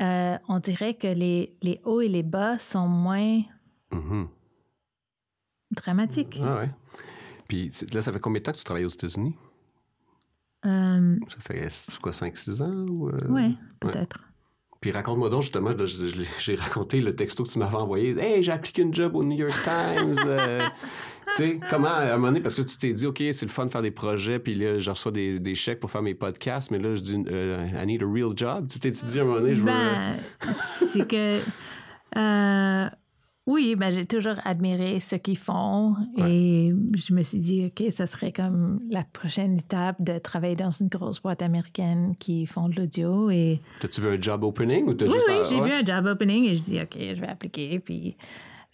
euh, 0.00 0.38
on 0.48 0.58
dirait 0.58 0.94
que 0.94 1.06
les, 1.06 1.56
les 1.62 1.80
hauts 1.84 2.00
et 2.00 2.08
les 2.08 2.22
bas 2.22 2.58
sont 2.58 2.88
moins 2.88 3.42
Mhm. 3.92 4.28
dramatiques. 5.70 6.40
Ah 6.42 6.58
ouais. 6.60 6.70
Puis 7.48 7.70
là, 7.92 8.00
ça 8.00 8.12
fait 8.12 8.20
combien 8.20 8.40
de 8.40 8.44
temps 8.44 8.52
que 8.52 8.58
tu 8.58 8.64
travailles 8.64 8.84
aux 8.86 8.88
États-Unis? 8.88 9.36
Euh, 10.64 11.16
Ça 11.28 11.38
fait 11.40 11.68
quoi, 12.00 12.12
5-6 12.12 12.62
ans? 12.62 12.86
Ou, 12.88 13.08
euh, 13.08 13.28
ouais, 13.28 13.50
peut-être. 13.80 14.20
Puis 14.80 14.90
raconte-moi 14.90 15.28
donc, 15.28 15.42
justement, 15.42 15.70
là, 15.70 15.84
j'ai 15.86 16.54
raconté 16.56 17.00
le 17.00 17.14
texto 17.14 17.44
que 17.44 17.48
tu 17.50 17.58
m'avais 17.58 17.76
envoyé. 17.76 18.18
Hey, 18.18 18.42
j'ai 18.42 18.52
appliqué 18.52 18.82
une 18.82 18.94
job 18.94 19.14
au 19.14 19.22
New 19.22 19.36
York 19.36 19.54
Times. 19.62 20.16
tu 21.36 21.42
sais, 21.42 21.60
comment, 21.70 21.88
à 21.88 22.02
un 22.12 22.16
moment 22.16 22.28
donné, 22.28 22.40
parce 22.40 22.54
que 22.54 22.62
tu 22.62 22.76
t'es 22.76 22.92
dit, 22.92 23.06
OK, 23.06 23.18
c'est 23.32 23.42
le 23.42 23.48
fun 23.50 23.66
de 23.66 23.70
faire 23.70 23.82
des 23.82 23.90
projets, 23.90 24.38
puis 24.38 24.54
là, 24.54 24.78
je 24.78 24.90
reçois 24.90 25.12
des, 25.12 25.38
des 25.38 25.54
chèques 25.54 25.80
pour 25.80 25.90
faire 25.90 26.02
mes 26.02 26.14
podcasts, 26.14 26.70
mais 26.70 26.78
là, 26.78 26.94
je 26.94 27.00
dis, 27.02 27.16
euh, 27.30 27.66
I 27.80 27.86
need 27.86 28.02
a 28.02 28.06
real 28.06 28.30
job. 28.36 28.66
Tu 28.70 28.78
t'es 28.80 28.90
dit 28.90 29.18
à 29.18 29.22
un 29.22 29.24
moment 29.24 29.40
donné, 29.40 29.54
je 29.54 29.60
veux. 29.60 29.66
Ben, 29.66 30.16
c'est 30.52 31.06
que. 31.08 31.38
euh, 32.16 32.88
oui, 33.44 33.74
ben, 33.74 33.90
j'ai 33.90 34.06
toujours 34.06 34.34
admiré 34.44 35.00
ce 35.00 35.16
qu'ils 35.16 35.36
font 35.36 35.96
et 36.16 36.72
je 36.94 37.12
me 37.12 37.24
suis 37.24 37.38
dit, 37.40 37.66
OK, 37.66 37.90
ça 37.90 38.06
serait 38.06 38.30
comme 38.30 38.78
la 38.88 39.02
prochaine 39.02 39.58
étape 39.58 39.96
de 40.00 40.18
travailler 40.18 40.54
dans 40.54 40.70
une 40.70 40.86
grosse 40.86 41.20
boîte 41.20 41.42
américaine 41.42 42.14
qui 42.20 42.46
font 42.46 42.68
de 42.68 42.76
l'audio 42.76 43.30
et 43.30 43.60
T'as-tu 43.80 44.00
vu 44.00 44.08
un 44.16 44.20
job 44.20 44.44
opening 44.44 44.86
ou 44.86 44.94
t'as 44.94 45.06
Oui, 45.06 45.14
juste. 45.14 45.26
oui, 45.28 45.34
j'ai 45.50 45.56
ouais? 45.60 45.66
vu 45.66 45.72
un 45.72 45.84
job 45.84 46.06
opening 46.06 46.44
et 46.44 46.54
je 46.54 46.62
dis, 46.62 46.80
OK, 46.80 46.96
je 46.96 47.20
vais 47.20 47.26
appliquer. 47.28 47.80
Puis 47.80 48.16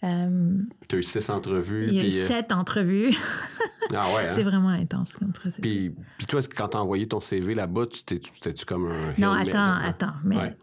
Euh, 0.03 0.59
Tu 0.87 0.95
as 0.95 0.99
eu 0.99 1.03
six 1.03 1.29
entrevues. 1.29 1.87
il 1.89 1.93
y 1.95 1.99
a 1.99 2.03
eu 2.03 2.07
euh, 2.07 2.27
sept 2.27 2.51
entrevues. 2.51 3.13
Ah 3.91 4.05
ouais. 4.13 4.25
hein? 4.27 4.33
C'est 4.35 4.43
vraiment 4.43 4.69
intense 4.69 5.13
comme 5.13 5.31
processus. 5.33 5.61
Puis, 5.61 5.95
puis 6.19 6.27
toi, 6.27 6.41
quand 6.55 6.67
t'as 6.67 6.77
envoyé 6.77 7.07
ton 7.07 7.19
CV 7.19 7.55
là-bas, 7.55 7.87
tu 7.87 8.03
t'es- 8.03 8.19
tu 8.19 8.31
t'es-tu 8.39 8.63
comme 8.63 8.85
un. 8.91 9.13
non, 9.17 9.31
attends, 9.31 9.73
attends. 9.81 10.13
Mais 10.23 10.37
Ouais. 10.37 10.57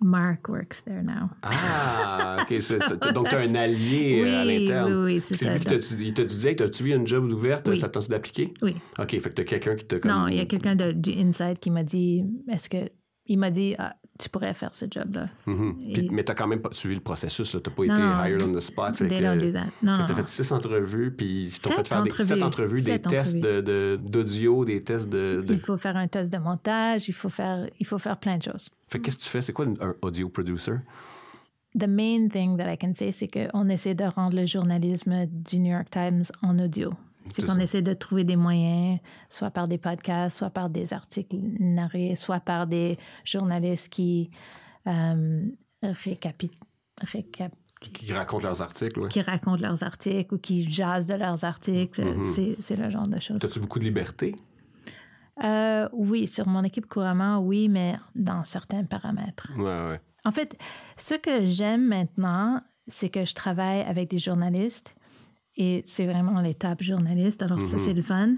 Mark 0.00 0.48
works 0.48 0.84
there 0.86 1.02
now. 1.02 1.28
Ah, 1.42 2.36
OK. 2.42 2.54
Donc, 3.12 3.28
tu 3.28 3.34
as 3.34 3.40
un 3.40 3.54
allié 3.56 4.22
euh, 4.24 4.40
à 4.40 4.44
l'interne. 4.44 4.92
oui, 5.04 5.14
oui, 5.14 5.20
c'est 5.20 5.34
ça. 5.34 5.52
lui 5.52 5.58
qui 5.58 5.74
il 6.06 6.14
t'a 6.14 6.24
dit, 6.24 6.46
hey, 6.48 6.54
t'as-tu 6.54 6.84
vu 6.84 6.94
une 6.94 7.06
job 7.08 7.24
ouverte? 7.32 7.66
Oui. 7.68 7.76
Ça 7.76 7.88
t'a 7.88 7.98
d'appliquer? 8.00 8.54
Oui. 8.62 8.76
OK, 9.00 9.10
fait 9.10 9.20
que 9.20 9.28
t'as 9.30 9.44
quelqu'un 9.44 9.74
qui 9.74 9.84
t'a 9.86 9.98
comme... 9.98 10.10
Non, 10.10 10.28
il 10.28 10.36
y 10.36 10.40
a 10.40 10.46
quelqu'un 10.46 10.76
de- 10.76 10.92
du 10.92 11.10
inside 11.18 11.58
qui 11.58 11.70
m'a 11.70 11.82
dit 11.82 12.24
est-ce 12.48 12.68
que. 12.70 12.88
Il 13.26 13.38
m'a 13.38 13.50
dit 13.50 13.74
ah, 13.78 13.94
tu 14.20 14.28
pourrais 14.28 14.54
faire 14.54 14.74
ce 14.74 14.84
job-là. 14.90 15.28
Mhm. 15.46 15.78
Puis- 15.78 16.06
Et- 16.06 16.10
mais 16.10 16.22
t'as 16.24 16.34
quand 16.34 16.46
même 16.46 16.60
pas 16.60 16.70
suivi 16.72 16.94
le 16.94 17.00
processus, 17.00 17.54
là. 17.54 17.60
T'as 17.62 17.70
pas 17.70 17.84
Non, 17.84 17.94
été 17.94 18.02
non, 18.02 18.24
hired 18.24 18.42
on 18.42 18.52
the 18.52 18.60
spot. 18.60 18.96
that. 18.96 19.66
Non, 19.82 20.06
fait 20.06 20.26
six 20.28 20.52
entrevues, 20.52 21.10
puis 21.12 21.44
ils 21.46 21.58
t'ont 21.58 21.70
Sept 21.70 21.78
fait 21.78 21.88
faire 21.88 22.02
des, 22.02 22.10
sept 22.10 22.42
entrevues. 22.42 22.42
entrevues, 22.42 22.76
des 22.82 22.82
Sept 22.92 23.08
tests 23.08 23.40
de- 23.40 23.60
de- 23.60 23.98
d'audio, 24.02 24.64
des 24.64 24.82
tests 24.82 25.08
de... 25.08 25.42
de- 25.46 25.54
Il 25.54 25.60
faut 25.60 25.76
faire 25.76 25.96
un 25.96 26.06
test 26.08 26.32
de 26.32 26.38
montage, 26.38 27.08
il 27.08 27.12
faut 27.14 27.28
faire, 27.30 27.66
il 27.78 27.86
faut 27.86 27.98
faire 27.98 28.18
plein 28.18 28.36
de 28.38 28.42
choses. 28.42 28.68
Fait 28.88 28.98
que 28.98 29.04
qu'est-ce 29.04 29.18
que 29.18 29.22
tu 29.22 29.28
fais? 29.28 29.42
C'est 29.42 29.52
quoi 29.52 29.64
un 29.66 29.94
audio 30.02 30.28
producer? 30.28 30.74
The 31.78 31.86
main 31.86 32.28
thing 32.28 32.56
that 32.56 32.72
I 32.72 32.76
can 32.76 32.92
say, 32.94 33.12
c'est 33.12 33.28
qu'on 33.28 33.68
essaie 33.68 33.94
de 33.94 34.04
rendre 34.04 34.36
le 34.36 34.44
journalisme 34.44 35.26
du 35.26 35.58
New 35.60 35.70
York 35.72 35.88
Times 35.90 36.24
en 36.42 36.58
audio. 36.58 36.90
C'est 37.32 37.46
qu'on 37.46 37.58
essaie 37.58 37.82
de 37.82 37.94
trouver 37.94 38.24
des 38.24 38.36
moyens, 38.36 38.98
soit 39.28 39.50
par 39.50 39.68
des 39.68 39.78
podcasts, 39.78 40.36
soit 40.38 40.50
par 40.50 40.68
des 40.70 40.92
articles 40.92 41.36
narrés, 41.58 42.14
soit 42.16 42.40
par 42.40 42.66
des 42.66 42.98
journalistes 43.24 43.88
qui 43.88 44.30
euh, 44.86 45.42
récap- 45.82 46.48
Qui 47.92 48.12
racontent 48.12 48.42
leurs 48.44 48.62
articles, 48.62 49.00
ouais. 49.00 49.08
qui 49.08 49.22
racontent 49.22 49.60
leurs 49.62 49.82
articles 49.82 50.34
ou 50.34 50.38
qui 50.38 50.70
jasent 50.70 51.06
de 51.06 51.14
leurs 51.14 51.44
articles. 51.44 52.04
Mhm. 52.04 52.22
C'est- 52.32 52.56
C'est 52.60 52.76
le 52.76 52.90
genre 52.90 53.06
de 53.08 53.18
choses. 53.20 53.38
T'as-tu 53.38 53.60
beaucoup 53.60 53.78
de 53.78 53.84
liberté? 53.84 54.34
Euh, 55.42 55.88
oui, 55.92 56.26
sur 56.26 56.46
mon 56.46 56.62
équipe 56.64 56.86
couramment, 56.86 57.38
oui, 57.38 57.68
mais 57.68 57.96
dans 58.14 58.44
certains 58.44 58.84
paramètres. 58.84 59.50
Ouais, 59.56 59.64
ouais. 59.64 60.00
En 60.24 60.32
fait, 60.32 60.58
ce 60.98 61.14
que 61.14 61.46
j'aime 61.46 61.86
maintenant, 61.88 62.60
c'est 62.88 63.08
que 63.08 63.24
je 63.24 63.34
travaille 63.34 63.80
avec 63.82 64.10
des 64.10 64.18
journalistes 64.18 64.94
et 65.56 65.82
c'est 65.86 66.06
vraiment 66.06 66.40
l'étape 66.40 66.82
journaliste. 66.82 67.42
Alors, 67.42 67.60
ça, 67.62 67.76
Mhm. 67.76 67.82
c'est 67.82 67.94
le 67.94 68.02
fun. 68.02 68.34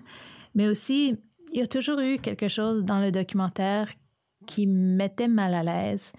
Mais 0.55 0.69
aussi, 0.69 1.15
il 1.53 1.59
y 1.59 1.63
a 1.63 1.67
toujours 1.67 2.01
eu 2.01 2.19
quelque 2.19 2.49
chose 2.49 2.85
dans 2.85 3.01
le 3.01 3.11
documentaire 3.13 3.89
qui 4.47 4.67
me 4.67 4.97
mettait 4.97 5.29
mal 5.29 5.55
à 5.55 5.63
l'aise. 5.63 6.13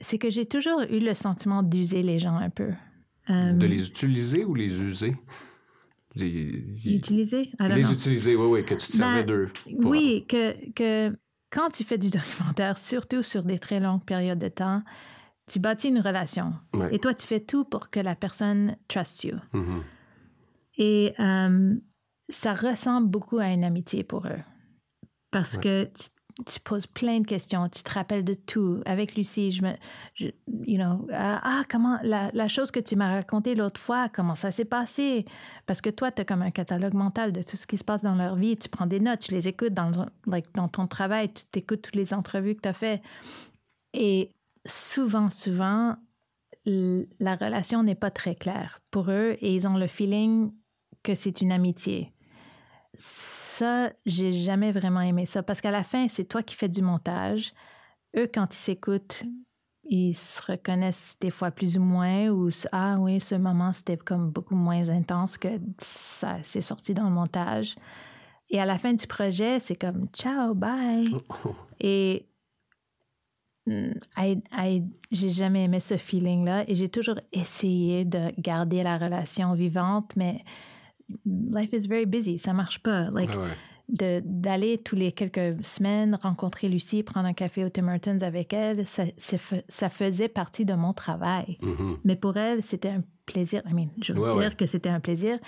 C'est 0.00 0.18
que 0.18 0.30
j'ai 0.30 0.46
toujours 0.46 0.80
eu 0.82 0.98
le 1.00 1.14
sentiment 1.14 1.62
d'user 1.62 2.02
les 2.02 2.18
gens 2.18 2.36
un 2.36 2.50
peu. 2.50 2.70
Euh, 3.30 3.52
De 3.52 3.66
les 3.66 3.88
utiliser 3.88 4.44
ou 4.44 4.54
les 4.54 4.80
user? 4.82 5.16
Les, 6.14 6.64
utiliser? 6.84 7.50
Don't 7.58 7.74
les 7.74 7.92
utiliser, 7.92 8.36
oui, 8.36 8.46
oui, 8.46 8.64
que 8.64 8.74
tu 8.74 8.86
te 8.90 8.96
servais 8.96 9.22
Ben, 9.22 9.26
d'eux. 9.26 9.50
pour- 9.82 9.90
Oui, 9.90 10.24
que, 10.28 10.70
que 10.72 11.14
quand 11.50 11.68
tu 11.70 11.84
fais 11.84 11.98
du 11.98 12.08
documentaire, 12.10 12.78
surtout 12.78 13.22
sur 13.22 13.42
des 13.42 13.58
très 13.58 13.80
longues 13.80 14.04
périodes 14.04 14.38
de 14.38 14.48
temps, 14.48 14.82
tu 15.50 15.58
bâtis 15.58 15.88
une 15.88 16.00
relation. 16.00 16.54
Ouais. 16.74 16.94
Et 16.94 16.98
toi, 16.98 17.12
tu 17.12 17.26
fais 17.26 17.40
tout 17.40 17.64
pour 17.64 17.90
que 17.90 18.00
la 18.00 18.14
personne 18.16 18.76
trust 18.88 19.24
you. 19.24 19.36
Mhm. 19.52 19.82
Et 20.76 21.14
euh, 21.20 21.74
ça 22.28 22.54
ressemble 22.54 23.08
beaucoup 23.08 23.38
à 23.38 23.48
une 23.48 23.64
amitié 23.64 24.04
pour 24.04 24.26
eux. 24.26 24.40
Parce 25.30 25.54
Ouais. 25.56 25.62
que 25.62 25.84
tu, 25.84 26.08
tu 26.44 26.60
poses 26.60 26.86
plein 26.86 27.20
de 27.20 27.26
questions, 27.26 27.68
tu 27.70 27.82
te 27.82 27.90
rappelles 27.92 28.24
de 28.24 28.34
tout. 28.34 28.82
Avec 28.84 29.14
Lucie, 29.16 29.52
je 29.52 29.62
me. 29.62 29.72
je- 30.14 30.28
you 30.66 30.76
know, 30.76 31.06
ah, 31.12 31.40
ah, 31.42 31.62
comment. 31.68 31.98
La, 32.02 32.30
la 32.34 32.48
chose 32.48 32.70
que 32.70 32.80
tu 32.80 32.94
m'as 32.94 33.10
racontée 33.10 33.54
l'autre 33.54 33.80
fois, 33.80 34.08
comment 34.10 34.34
ça 34.34 34.50
s'est 34.50 34.64
passé? 34.66 35.24
Parce 35.66 35.80
que 35.80 35.88
toi, 35.90 36.12
tu 36.12 36.20
as 36.20 36.24
comme 36.24 36.42
un 36.42 36.50
catalogue 36.50 36.94
mental 36.94 37.32
de 37.32 37.42
tout 37.42 37.56
ce 37.56 37.66
qui 37.66 37.78
se 37.78 37.84
passe 37.84 38.02
dans 38.02 38.14
leur 38.14 38.36
vie. 38.36 38.56
Tu 38.56 38.68
prends 38.68 38.86
des 38.86 39.00
notes, 39.00 39.20
tu 39.20 39.32
les 39.32 39.48
écoutes 39.48 39.72
dans, 39.74 39.88
le- 39.90 40.30
like, 40.30 40.52
dans 40.54 40.68
ton 40.68 40.86
travail, 40.86 41.32
tu 41.32 41.44
t'écoutes 41.46 41.82
toutes 41.82 41.96
les 41.96 42.12
entrevues 42.12 42.54
que 42.54 42.62
tu 42.62 42.68
as 42.68 42.74
fait. 42.74 43.02
Et 43.94 44.30
souvent, 44.66 45.30
souvent, 45.30 45.96
la 46.66 47.36
relation 47.36 47.82
n'est 47.82 47.94
pas 47.94 48.10
très 48.10 48.34
claire 48.34 48.80
pour 48.90 49.10
eux 49.10 49.36
et 49.40 49.54
ils 49.54 49.66
ont 49.66 49.76
le 49.76 49.86
feeling 49.86 50.52
que 51.06 51.14
c'est 51.14 51.40
une 51.40 51.52
amitié. 51.52 52.12
Ça, 52.94 53.92
j'ai 54.04 54.32
jamais 54.32 54.72
vraiment 54.72 55.00
aimé 55.00 55.24
ça 55.24 55.42
parce 55.42 55.60
qu'à 55.60 55.70
la 55.70 55.84
fin, 55.84 56.08
c'est 56.08 56.24
toi 56.24 56.42
qui 56.42 56.56
fais 56.56 56.68
du 56.68 56.82
montage. 56.82 57.52
Eux, 58.16 58.28
quand 58.32 58.52
ils 58.52 58.58
s'écoutent, 58.58 59.22
ils 59.88 60.14
se 60.14 60.42
reconnaissent 60.42 61.16
des 61.20 61.30
fois 61.30 61.52
plus 61.52 61.78
ou 61.78 61.82
moins 61.82 62.28
ou 62.28 62.50
ah 62.72 62.96
oui, 62.98 63.20
ce 63.20 63.36
moment 63.36 63.72
c'était 63.72 63.96
comme 63.96 64.30
beaucoup 64.30 64.56
moins 64.56 64.88
intense 64.88 65.38
que 65.38 65.48
ça 65.80 66.42
s'est 66.42 66.60
sorti 66.60 66.92
dans 66.92 67.04
le 67.04 67.14
montage. 67.14 67.76
Et 68.50 68.60
à 68.60 68.64
la 68.64 68.78
fin 68.78 68.92
du 68.94 69.06
projet, 69.06 69.60
c'est 69.60 69.76
comme 69.76 70.08
ciao, 70.12 70.54
bye. 70.54 71.14
Et 71.80 72.26
mm, 73.66 73.92
I- 74.16 74.42
I- 74.52 74.84
j'ai 75.12 75.30
jamais 75.30 75.64
aimé 75.64 75.78
ce 75.80 75.96
feeling-là 75.96 76.64
et 76.68 76.74
j'ai 76.74 76.88
toujours 76.88 77.20
essayé 77.32 78.04
de 78.04 78.32
garder 78.40 78.82
la 78.82 78.98
relation 78.98 79.54
vivante, 79.54 80.12
mais 80.16 80.42
life 81.24 81.72
is 81.72 81.86
very 81.86 82.06
busy, 82.06 82.38
ça 82.38 82.52
marche 82.52 82.80
pas. 82.82 83.10
Like, 83.10 83.30
ouais. 83.30 83.48
de- 83.88 84.20
d'aller 84.24 84.78
tous 84.78 84.96
les 84.96 85.12
quelques 85.12 85.64
semaines 85.64 86.18
rencontrer 86.20 86.68
Lucie, 86.68 87.02
prendre 87.04 87.26
un 87.28 87.32
café 87.34 87.64
au 87.64 87.68
Tim 87.68 87.86
Hortons 87.88 88.18
avec 88.22 88.52
elle, 88.52 88.84
ça, 88.86 89.04
ça 89.16 89.88
faisait 89.88 90.28
partie 90.28 90.64
de 90.64 90.74
mon 90.74 90.92
travail. 90.92 91.58
Mhm. 91.62 91.98
Mais 92.04 92.16
pour 92.16 92.36
elle, 92.36 92.62
c'était 92.64 92.88
un 92.88 93.04
plaisir. 93.26 93.62
I 93.68 93.72
mean, 93.74 93.88
j'ose 94.00 94.24
Ouais, 94.24 94.30
dire 94.30 94.38
ouais. 94.50 94.54
que 94.56 94.66
c'était 94.66 94.88
un 94.88 94.98
plaisir. 95.00 95.38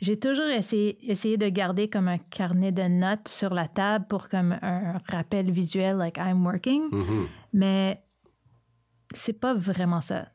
J'ai 0.00 0.18
toujours 0.18 0.44
essayé, 0.46 0.98
essayé 1.10 1.38
de 1.38 1.48
garder 1.48 1.88
comme 1.88 2.08
un 2.08 2.18
carnet 2.18 2.72
de 2.72 2.82
notes 2.82 3.26
sur 3.28 3.52
la 3.54 3.66
table 3.68 4.04
pour 4.08 4.28
comme 4.28 4.56
un 4.62 5.00
rappel 5.08 5.50
visuel, 5.50 5.96
like 5.96 6.18
I'm 6.18 6.44
working. 6.44 6.82
Mhm. 6.92 7.26
Mais 7.54 8.02
c'est 9.14 9.32
pas 9.40 9.54
vraiment 9.54 10.00
ça. 10.02 10.28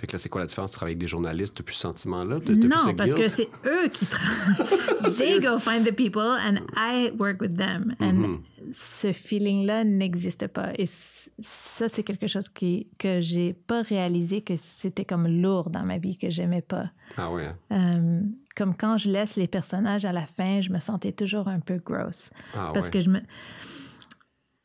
Fait 0.00 0.06
que 0.06 0.12
là, 0.12 0.18
c'est 0.18 0.30
quoi 0.30 0.40
la 0.40 0.46
différence? 0.46 0.70
Tu 0.70 0.76
travailles 0.76 0.92
avec 0.92 0.98
des 0.98 1.08
journalistes, 1.08 1.54
t'as 1.54 1.62
plus 1.62 1.74
ce 1.74 1.82
sentiment-là? 1.82 2.38
Non, 2.48 2.94
parce 2.96 3.12
que 3.14 3.28
c'est 3.28 3.50
eux 3.66 3.88
qui 3.92 4.06
travaillent. 4.06 5.14
They 5.18 5.40
go 5.40 5.58
find 5.58 5.84
the 5.86 5.94
people 5.94 6.22
and 6.22 6.56
I 6.74 7.10
work 7.18 7.40
with 7.42 7.56
them. 7.58 7.94
And 8.00 8.12
Mhm. 8.14 8.42
ce 8.72 9.12
feeling-là 9.12 9.84
n'existe 9.84 10.46
pas. 10.46 10.70
Et 10.78 10.86
ça, 10.86 11.88
c'est 11.90 12.02
quelque 12.02 12.26
chose 12.28 12.48
qui, 12.48 12.86
que 12.98 13.20
j'ai 13.20 13.52
pas 13.52 13.82
réalisé 13.82 14.40
que 14.40 14.54
c'était 14.56 15.04
comme 15.04 15.26
lourd 15.28 15.68
dans 15.68 15.82
ma 15.84 15.98
vie, 15.98 16.16
que 16.16 16.30
j'aimais 16.30 16.62
pas. 16.62 16.90
Ah 17.18 17.30
ouais. 17.30 17.50
hein? 17.70 17.98
Euh, 18.00 18.20
comme 18.56 18.74
quand 18.74 18.96
je 18.96 19.10
laisse 19.10 19.36
les 19.36 19.48
personnages 19.48 20.04
à 20.06 20.12
la 20.12 20.26
fin, 20.26 20.62
je 20.62 20.70
me 20.70 20.78
sentais 20.78 21.12
toujours 21.12 21.46
un 21.48 21.60
peu 21.60 21.76
gross. 21.76 22.30
Ah 22.56 22.70
parce 22.72 22.86
ouais. 22.86 22.92
que 22.92 23.00
je 23.00 23.10
me. 23.10 23.20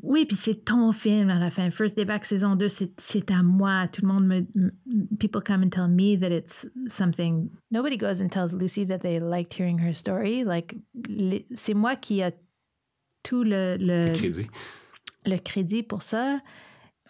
Oui, 0.05 0.25
puis 0.25 0.35
c'est 0.35 0.65
ton 0.65 0.91
film 0.91 1.29
à 1.29 1.39
la 1.39 1.49
fin. 1.49 1.69
First 1.71 1.95
Day 1.97 2.05
Back 2.05 2.25
saison 2.25 2.55
2, 2.55 2.69
c'est 2.69 2.91
c'est 2.99 3.31
à 3.31 3.41
moi. 3.41 3.87
Tout 3.87 4.01
le 4.03 4.07
monde 4.07 4.25
me. 4.25 4.45
People 5.19 5.41
come 5.41 5.63
and 5.63 5.69
tell 5.69 5.87
me 5.87 6.15
that 6.19 6.31
it's 6.31 6.67
something. 6.87 7.49
Nobody 7.71 7.97
goes 7.97 8.21
and 8.21 8.29
tells 8.29 8.53
Lucy 8.53 8.85
that 8.85 8.99
they 8.99 9.19
liked 9.19 9.53
hearing 9.53 9.79
her 9.79 9.93
story. 9.93 10.43
Like, 10.43 10.75
c'est 11.53 11.73
moi 11.73 11.95
qui 11.95 12.21
a 12.21 12.31
tout 13.23 13.43
le. 13.43 13.77
le 13.79 14.09
Le 14.09 14.13
crédit. 14.13 14.47
le 15.25 15.37
crédit 15.37 15.83
pour 15.83 16.01
ça. 16.03 16.39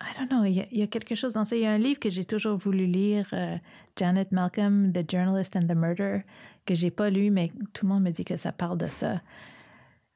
I 0.01 0.13
don't 0.17 0.27
know, 0.29 0.43
il 0.43 0.53
y, 0.53 0.61
a, 0.61 0.65
il 0.71 0.79
y 0.79 0.83
a 0.83 0.87
quelque 0.87 1.15
chose 1.15 1.33
dans 1.33 1.45
ça. 1.45 1.55
Il 1.55 1.61
y 1.61 1.65
a 1.65 1.71
un 1.71 1.77
livre 1.77 1.99
que 1.99 2.09
j'ai 2.09 2.25
toujours 2.25 2.57
voulu 2.57 2.85
lire, 2.85 3.27
euh, 3.31 3.55
Janet 3.97 4.31
Malcolm, 4.31 4.91
The 4.91 5.09
Journalist 5.09 5.55
and 5.55 5.67
the 5.67 5.75
Murder, 5.75 6.19
que 6.65 6.75
j'ai 6.75 6.91
pas 6.91 7.09
lu, 7.09 7.31
mais 7.31 7.51
tout 7.73 7.85
le 7.85 7.93
monde 7.93 8.03
me 8.03 8.11
dit 8.11 8.25
que 8.25 8.35
ça 8.35 8.51
parle 8.51 8.77
de 8.77 8.87
ça. 8.87 9.21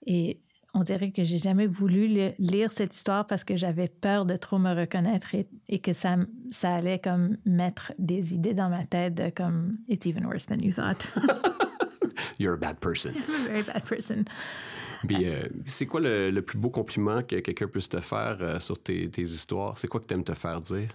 Et 0.05 0.41
on 0.73 0.83
dirait 0.83 1.11
que 1.11 1.23
j'ai 1.23 1.37
jamais 1.39 1.65
voulu 1.67 2.07
li- 2.07 2.33
lire 2.37 2.71
cette 2.71 2.95
histoire 2.95 3.25
parce 3.27 3.43
que 3.43 3.55
j'avais 3.55 3.87
peur 3.87 4.25
de 4.25 4.35
trop 4.35 4.59
me 4.59 4.73
reconnaître 4.73 5.33
et, 5.35 5.47
et 5.67 5.79
que 5.79 5.93
ça, 5.93 6.17
ça 6.51 6.73
allait 6.75 6.99
comme 6.99 7.37
mettre 7.45 7.91
des 7.97 8.33
idées 8.33 8.53
dans 8.53 8.69
ma 8.69 8.85
tête 8.85 9.33
comme 9.35 9.77
It's 9.87 10.05
even 10.05 10.25
worse 10.25 10.45
than 10.45 10.59
you 10.59 10.71
thought. 10.71 11.11
You're 12.39 12.53
a 12.53 12.57
bad 12.57 12.79
person. 12.79 13.13
I'm 13.27 13.33
a 13.35 13.47
very 13.47 13.63
bad 13.63 13.83
person. 13.85 14.25
Puis, 15.07 15.25
euh, 15.27 15.47
c'est 15.65 15.85
quoi 15.85 16.01
le, 16.01 16.29
le 16.29 16.41
plus 16.41 16.57
beau 16.57 16.69
compliment 16.69 17.21
que 17.23 17.37
quelqu'un 17.39 17.67
puisse 17.67 17.89
te 17.89 17.99
faire 18.01 18.37
euh, 18.41 18.59
sur 18.59 18.81
tes, 18.81 19.09
tes 19.09 19.21
histoires? 19.23 19.77
C'est 19.77 19.87
quoi 19.87 19.99
que 20.01 20.05
t'aimes 20.05 20.23
te 20.23 20.33
faire 20.33 20.59
dire? 20.61 20.89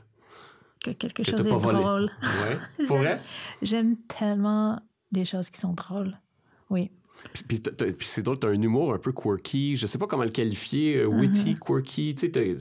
Que 0.83 0.91
quelque 0.91 1.23
Que 1.23 1.31
chose 1.31 1.47
est 1.47 1.51
drôle. 1.51 2.11
Ouais. 2.23 2.87
Pour 2.87 2.99
vrai? 2.99 3.21
J'aime 3.63 3.97
tellement 4.07 4.81
des 5.13 5.25
choses 5.25 5.49
qui 5.51 5.59
sont 5.59 5.73
drôles. 5.73 6.19
Oui. 6.71 6.91
Puis, 7.49 7.59
puis 7.61 8.07
c'est 8.07 8.23
drôle, 8.23 8.39
t'as 8.39 8.49
un 8.49 8.61
humour 8.61 8.95
un 8.95 8.99
peu 8.99 9.13
quirky. 9.13 9.77
Je 9.77 9.87
sais 9.87 9.99
pas 9.99 10.07
comment 10.07 10.25
le 10.25 10.31
qualifier. 10.31 10.99
euh, 10.99 11.07
witty, 11.07 11.55
quirky. 11.57 12.15
Tu 12.15 12.31
sais, 12.33 12.55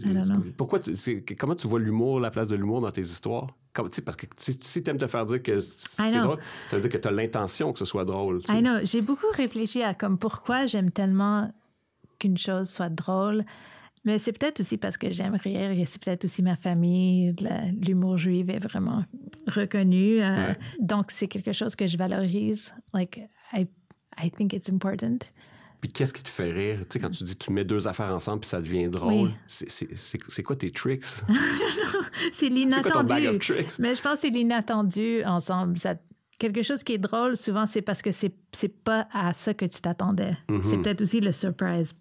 pourquoi 0.58 0.80
tu, 0.80 0.94
comment 1.38 1.56
tu 1.56 1.68
vois 1.68 1.80
l'humour, 1.80 2.20
la 2.20 2.32
place 2.32 2.48
de 2.48 2.56
l'humour 2.56 2.82
dans 2.82 2.92
tes 2.92 3.02
histoires? 3.02 3.48
Comme, 3.74 3.90
tu 3.90 4.02
parce 4.02 4.18
que 4.18 4.26
si, 4.38 4.58
si 4.62 4.84
t'aimes 4.84 4.98
te 4.98 5.08
faire 5.08 5.26
dire 5.26 5.42
que 5.42 5.58
c'est 5.60 6.20
drôle, 6.22 6.38
ça 6.68 6.76
veut 6.76 6.82
dire 6.82 6.92
que 6.92 6.98
t'as 6.98 7.12
l'intention 7.12 7.74
que 7.74 7.80
ce 7.80 7.86
soit 7.86 8.06
drôle. 8.06 8.42
tu 8.42 8.52
sais. 8.52 8.60
I 8.60 8.62
know. 8.62 8.80
J'ai 8.84 9.02
beaucoup 9.02 9.26
réfléchi 9.34 9.82
à 9.84 9.94
comme 9.94 10.18
pourquoi 10.18 10.66
j'aime 10.68 10.92
tellement 10.92 11.52
qu'une 12.20 12.38
chose 12.38 12.70
soit 12.70 12.90
drôle. 12.90 13.44
Mais 14.06 14.20
c'est 14.20 14.34
peut-être 14.34 14.60
aussi 14.60 14.78
parce 14.78 14.98
que 14.98 15.10
j'aime 15.12 15.36
rire 15.36 15.72
et 15.72 15.86
c'est 15.86 16.00
peut-être 16.04 16.26
aussi 16.26 16.44
ma 16.44 16.56
famille. 16.58 17.34
L'humour 17.82 18.18
juif 18.18 18.50
est 18.50 18.60
vraiment 18.60 19.06
reconnu. 19.48 20.22
euh, 20.22 20.48
Ouais. 20.50 20.58
Donc, 20.82 21.10
c'est 21.12 21.28
quelque 21.28 21.54
chose 21.54 21.76
que 21.76 21.88
je 21.88 21.98
valorise. 21.98 22.76
Like, 22.94 23.22
I, 23.54 23.66
I 24.22 24.30
think 24.32 24.54
it's 24.54 24.70
important. 24.70 25.20
Puis 25.82 25.92
qu'est-ce 25.92 26.14
qui 26.14 26.24
te 26.24 26.30
fait 26.30 26.52
rire? 26.52 26.80
Tu 26.82 26.86
sais, 26.94 27.00
quand 27.00 27.10
tu 27.10 27.24
dis 27.26 27.36
tu 27.36 27.52
mets 27.52 27.66
deux 27.66 27.88
affaires 27.88 28.14
ensemble 28.14 28.40
puis 28.42 28.50
ça 28.50 28.62
devient 28.62 28.88
drôle, 28.88 29.30
Oui. 29.30 29.34
c'est- 29.48 30.42
quoi 30.44 30.56
tes 30.56 30.72
tricks? 30.72 31.04
c'est 32.32 32.48
l'inattendu. 32.50 33.14
Mais 33.80 33.94
je 33.96 34.02
pense 34.02 34.14
que 34.16 34.20
c'est 34.22 34.30
l'inattendu 34.30 35.24
ensemble. 35.26 35.78
Ça- 35.80 35.96
quelque 36.40 36.64
chose 36.64 36.84
qui 36.84 36.94
est 36.94 36.98
drôle, 36.98 37.36
souvent, 37.36 37.66
c'est 37.68 37.82
parce 37.82 38.02
que 38.02 38.12
c'est 38.12 38.30
pas 38.84 39.08
à 39.12 39.34
ça 39.34 39.54
que 39.54 39.66
tu 39.66 39.82
t'attendais. 39.82 40.38
Mhm. 40.50 40.62
C'est 40.64 40.78
peut-être 40.78 41.02
aussi 41.02 41.20
le 41.20 41.32
surprise. 41.34 41.94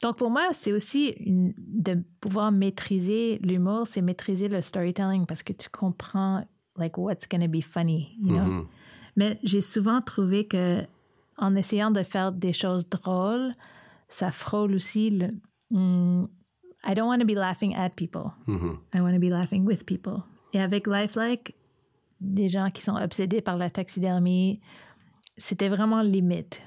Donc, 0.00 0.16
pour 0.16 0.30
moi, 0.30 0.48
c'est 0.52 0.72
aussi 0.72 1.10
une- 1.10 1.54
de 1.58 2.02
pouvoir 2.20 2.50
maîtriser 2.50 3.38
l'humour, 3.42 3.86
c'est 3.86 4.00
maîtriser 4.02 4.48
le 4.48 4.60
storytelling 4.60 5.26
parce 5.26 5.42
que 5.44 5.52
tu 5.52 5.68
comprends, 5.70 6.44
like, 6.76 6.98
what's 6.98 7.28
going 7.28 7.40
to 7.40 7.48
be 7.48 7.62
funny, 7.62 8.16
you 8.20 8.28
know? 8.34 8.44
Mhm. 8.44 8.66
Mais 9.16 9.38
j'ai 9.42 9.60
souvent 9.60 10.00
trouvé 10.00 10.46
que 10.46 10.82
en 11.36 11.56
essayant 11.56 11.90
de 11.90 12.02
faire 12.02 12.32
des 12.32 12.52
choses 12.52 12.88
drôles, 12.88 13.52
ça 14.08 14.30
frôle 14.30 14.74
aussi 14.74 15.10
le. 15.10 15.28
hmm, 15.70 16.26
I 16.84 16.94
don't 16.94 17.06
want 17.08 17.20
to 17.20 17.26
be 17.26 17.34
laughing 17.36 17.74
at 17.76 17.90
people. 17.90 18.32
Mhm. 18.46 18.78
I 18.94 19.00
want 19.00 19.12
to 19.14 19.20
be 19.20 19.30
laughing 19.30 19.64
with 19.64 19.84
people. 19.86 20.22
Et 20.52 20.60
avec 20.60 20.86
Lifelike, 20.86 21.54
des 22.20 22.48
gens 22.48 22.70
qui 22.70 22.82
sont 22.82 22.96
obsédés 22.96 23.40
par 23.40 23.56
la 23.56 23.70
taxidermie, 23.70 24.60
c'était 25.36 25.68
vraiment 25.68 26.02
limite. 26.02 26.60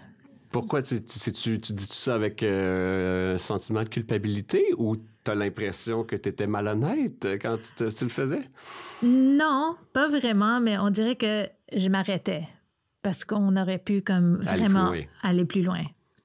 Pourquoi 0.51 0.81
tu, 0.81 1.03
tu, 1.03 1.19
sais-tu- 1.19 1.59
tu 1.59 1.73
dis 1.73 1.87
ça 1.89 2.15
avec 2.15 2.41
euh, 2.43 3.35
un 3.35 3.37
sentiment 3.37 3.83
de 3.83 3.89
culpabilité 3.89 4.63
ou 4.77 4.95
tu 5.25 5.31
as 5.31 5.35
l'impression 5.35 6.03
que 6.03 6.15
tu 6.15 6.29
étais 6.29 6.47
malhonnête 6.47 7.25
quand 7.41 7.57
tu, 7.57 7.73
te- 7.75 7.89
tu 7.89 8.03
le 8.05 8.09
faisais? 8.09 8.49
Non, 9.03 9.75
pas 9.93 10.07
vraiment, 10.07 10.59
mais 10.61 10.77
on 10.77 10.89
dirait 10.89 11.15
que 11.15 11.47
je 11.75 11.89
m'arrêtais 11.89 12.47
parce 13.01 13.25
qu'on 13.25 13.55
aurait 13.57 13.77
pu 13.77 14.01
comme 14.01 14.41
Aller 14.47 14.63
vraiment 14.63 14.91
plus 14.91 15.07
aller 15.21 15.45
plus 15.45 15.61
loin. 15.63 15.83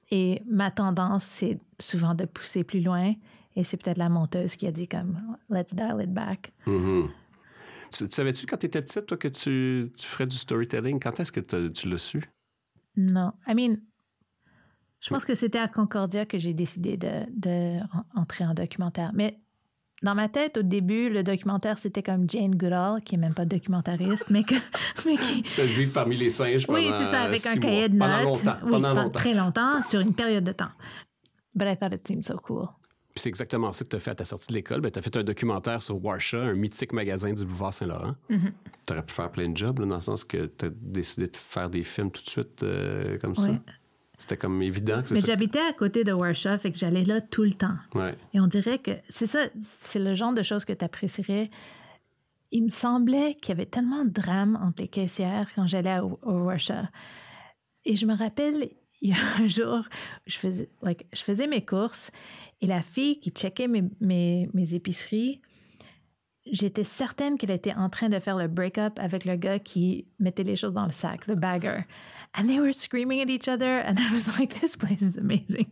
Et 0.09 0.41
ma 0.45 0.71
tendance, 0.71 1.23
c'est 1.25 1.59
souvent 1.79 2.15
de 2.15 2.25
pousser 2.25 2.63
plus 2.63 2.81
loin. 2.81 3.13
Et 3.55 3.63
c'est 3.63 3.77
peut-être 3.77 3.97
la 3.97 4.09
monteuse 4.09 4.55
qui 4.55 4.65
a 4.67 4.71
dit 4.71 4.87
comme 4.87 5.19
let's 5.49 5.73
dial 5.75 6.01
it 6.01 6.13
back. 6.13 6.53
Mhm. 6.65 7.09
Tu, 7.91 8.07
tu 8.07 8.15
savais-tu 8.15 8.45
quand 8.45 8.57
tu 8.57 8.67
étais 8.67 8.81
petite, 8.81 9.05
toi, 9.05 9.17
que 9.17 9.27
tu, 9.27 9.91
tu 9.97 10.07
ferais 10.07 10.25
du 10.25 10.37
storytelling? 10.37 10.99
Quand 10.99 11.19
est-ce 11.19 11.31
que 11.31 11.41
tu 11.69 11.89
l'as 11.89 11.97
su? 11.97 12.23
Non, 12.95 13.33
I 13.47 13.53
mean, 13.53 13.77
je 15.01 15.09
pense 15.09 15.25
que 15.25 15.35
c'était 15.35 15.59
à 15.59 15.67
Concordia 15.67 16.25
que 16.25 16.37
j'ai 16.37 16.53
décidé 16.53 16.95
de, 16.97 17.09
de 17.35 17.79
en- 18.15 18.21
entrer 18.21 18.45
en 18.45 18.53
documentaire. 18.53 19.11
Mais 19.13 19.37
dans 20.03 20.15
ma 20.15 20.29
tête, 20.29 20.57
au 20.57 20.61
début, 20.63 21.09
le 21.09 21.23
documentaire, 21.23 21.77
c'était 21.77 22.01
comme 22.03 22.29
Jane 22.29 22.55
Goodall, 22.55 23.01
qui 23.03 23.15
est 23.15 23.17
même 23.19 23.33
pas 23.33 23.45
documentariste, 23.45 24.29
mais, 24.29 24.43
que, 24.43 24.55
mais 25.05 25.15
qui, 25.17 25.41
vivre 25.65 25.93
parmi 25.93 26.15
les 26.15 26.29
singes 26.29 26.65
pendant 26.65 26.79
Oui, 26.79 26.89
c'est 26.97 27.05
ça, 27.05 27.21
avec 27.23 27.45
un 27.45 27.57
cahier 27.57 27.89
de 27.89 27.95
notes. 27.95 28.09
Pendant 28.09 28.23
longtemps. 28.23 28.57
Oui, 28.63 28.69
pendant 28.71 28.93
longtemps. 28.93 29.09
très 29.11 29.33
longtemps, 29.33 29.81
sur 29.83 29.99
une 29.99 30.13
période 30.13 30.43
de 30.43 30.53
temps. 30.53 30.71
But 31.53 31.67
I 31.67 31.77
thought 31.77 31.93
it 31.93 32.07
seemed 32.07 32.25
so 32.25 32.37
cool. 32.37 32.67
Puis 33.13 33.23
c'est 33.23 33.29
exactement 33.29 33.73
ça 33.73 33.83
que 33.83 33.89
tu 33.89 33.95
as 33.97 33.99
fait 33.99 34.11
à 34.11 34.15
ta 34.15 34.23
sortie 34.23 34.47
de 34.47 34.53
l'école. 34.53 34.79
Ben, 34.79 34.89
tu 34.89 34.97
as 34.97 35.01
fait 35.01 35.17
un 35.17 35.23
documentaire 35.23 35.81
sur 35.81 36.01
Warsha, 36.03 36.37
un 36.41 36.53
mythique 36.53 36.93
magasin 36.93 37.33
du 37.33 37.43
boulevard 37.43 37.73
Saint-Laurent. 37.73 38.15
Mhm. 38.29 38.53
Tu 38.87 38.93
aurais 38.93 39.03
pu 39.05 39.13
faire 39.13 39.29
plein 39.29 39.49
de 39.49 39.57
jobs, 39.57 39.79
là, 39.79 39.85
dans 39.85 39.95
le 39.95 40.01
sens 40.01 40.23
que 40.23 40.45
tu 40.45 40.65
as 40.65 40.69
décidé 40.69 41.27
de 41.27 41.35
faire 41.35 41.69
des 41.69 41.83
films 41.83 42.09
tout 42.09 42.21
de 42.23 42.29
suite 42.29 42.63
euh, 42.63 43.17
comme 43.17 43.35
ça. 43.35 43.51
C'était 44.21 44.37
comme 44.37 44.61
évident 44.61 45.01
que 45.01 45.07
c'est 45.07 45.15
Mais 45.15 45.21
ça. 45.21 45.27
j'habitais 45.27 45.59
à 45.67 45.73
côté 45.73 46.03
de 46.03 46.13
Warsha, 46.13 46.55
fait 46.59 46.71
que 46.71 46.77
j'allais 46.77 47.03
là 47.03 47.21
tout 47.21 47.41
le 47.41 47.53
temps. 47.53 47.75
Ouais. 47.95 48.13
Et 48.35 48.39
on 48.39 48.45
dirait 48.45 48.77
que 48.77 48.91
c'est 49.09 49.25
ça, 49.25 49.47
c'est 49.79 49.97
le 49.97 50.13
genre 50.13 50.31
de 50.31 50.43
choses 50.43 50.63
que 50.63 50.73
tu 50.73 50.85
apprécierais. 50.85 51.49
Il 52.51 52.65
me 52.65 52.69
semblait 52.69 53.33
qu'il 53.41 53.49
y 53.49 53.51
avait 53.53 53.65
tellement 53.65 54.05
de 54.05 54.11
drame 54.11 54.59
entre 54.61 54.83
les 54.83 54.87
caissières 54.87 55.49
quand 55.55 55.65
j'allais 55.65 55.97
au, 55.99 56.19
au. 56.21 56.51
Et 57.85 57.95
je 57.95 58.05
me 58.05 58.15
rappelle, 58.15 58.69
il 59.01 59.09
y 59.09 59.13
a 59.13 59.41
un 59.41 59.47
jour, 59.47 59.81
je 60.27 60.37
faisais, 60.37 60.69
like, 60.83 61.07
je 61.13 61.23
faisais 61.23 61.47
mes 61.47 61.65
courses 61.65 62.11
et 62.61 62.67
la 62.67 62.83
fille 62.83 63.19
qui 63.19 63.31
checkait 63.31 63.67
mes, 63.67 63.85
mes, 64.01 64.49
mes 64.53 64.75
épiceries, 64.75 65.41
j'étais 66.45 66.83
certaine 66.83 67.37
qu'elle 67.37 67.51
était 67.51 67.73
en 67.73 67.89
train 67.89 68.09
de 68.09 68.19
faire 68.19 68.37
le 68.37 68.47
break-up 68.47 68.93
avec 68.97 69.25
le 69.25 69.35
gars 69.35 69.59
qui 69.59 70.05
mettait 70.19 70.43
les 70.43 70.55
choses 70.55 70.73
dans 70.73 70.85
le 70.85 70.91
sac, 70.91 71.25
le 71.27 71.35
bagger. 71.35 71.85
And 72.33 72.47
they 72.47 72.59
were 72.59 72.71
screaming 72.71 73.21
at 73.21 73.29
each 73.29 73.47
other, 73.47 73.79
and 73.79 73.99
I 73.99 74.11
was 74.13 74.27
like, 74.39 74.59
this 74.61 74.75
place 74.75 75.01
is 75.01 75.17
amazing. 75.17 75.67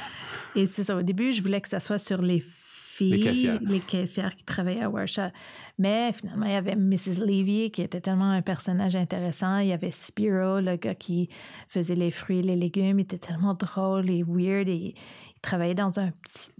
Et 0.54 0.66
c'est 0.66 0.84
ça, 0.84 0.96
au 0.96 1.02
début, 1.02 1.32
je 1.32 1.42
voulais 1.42 1.60
que 1.60 1.68
ça 1.68 1.80
soit 1.80 1.98
sur 1.98 2.22
les 2.22 2.40
filles, 2.40 3.10
Les 3.10 3.20
caissières. 3.20 3.58
les 3.60 3.80
caissières 3.80 4.34
qui 4.34 4.44
travaillaient 4.44 4.84
à 4.84 4.88
Warsha. 4.88 5.30
Mais 5.78 6.12
finalement, 6.14 6.46
il 6.46 6.52
y 6.52 6.54
avait 6.54 6.76
Mrs. 6.76 7.18
Levy 7.20 7.70
qui 7.70 7.82
était 7.82 8.00
tellement 8.00 8.30
un 8.30 8.40
personnage 8.40 8.96
intéressant. 8.96 9.58
Il 9.58 9.68
y 9.68 9.72
avait 9.72 9.90
Spiro, 9.90 10.60
le 10.60 10.76
gars 10.76 10.94
qui 10.94 11.28
faisait 11.68 11.94
les 11.94 12.10
fruits 12.10 12.38
et 12.38 12.42
les 12.42 12.56
légumes. 12.56 13.00
Il 13.00 13.02
était 13.02 13.18
tellement 13.18 13.52
drôle 13.52 14.08
et 14.08 14.22
weird. 14.26 14.68
Et 14.68 14.94
il 15.34 15.40
travaillait 15.42 15.74
dans 15.74 16.00
un 16.00 16.10
petit, 16.22 16.52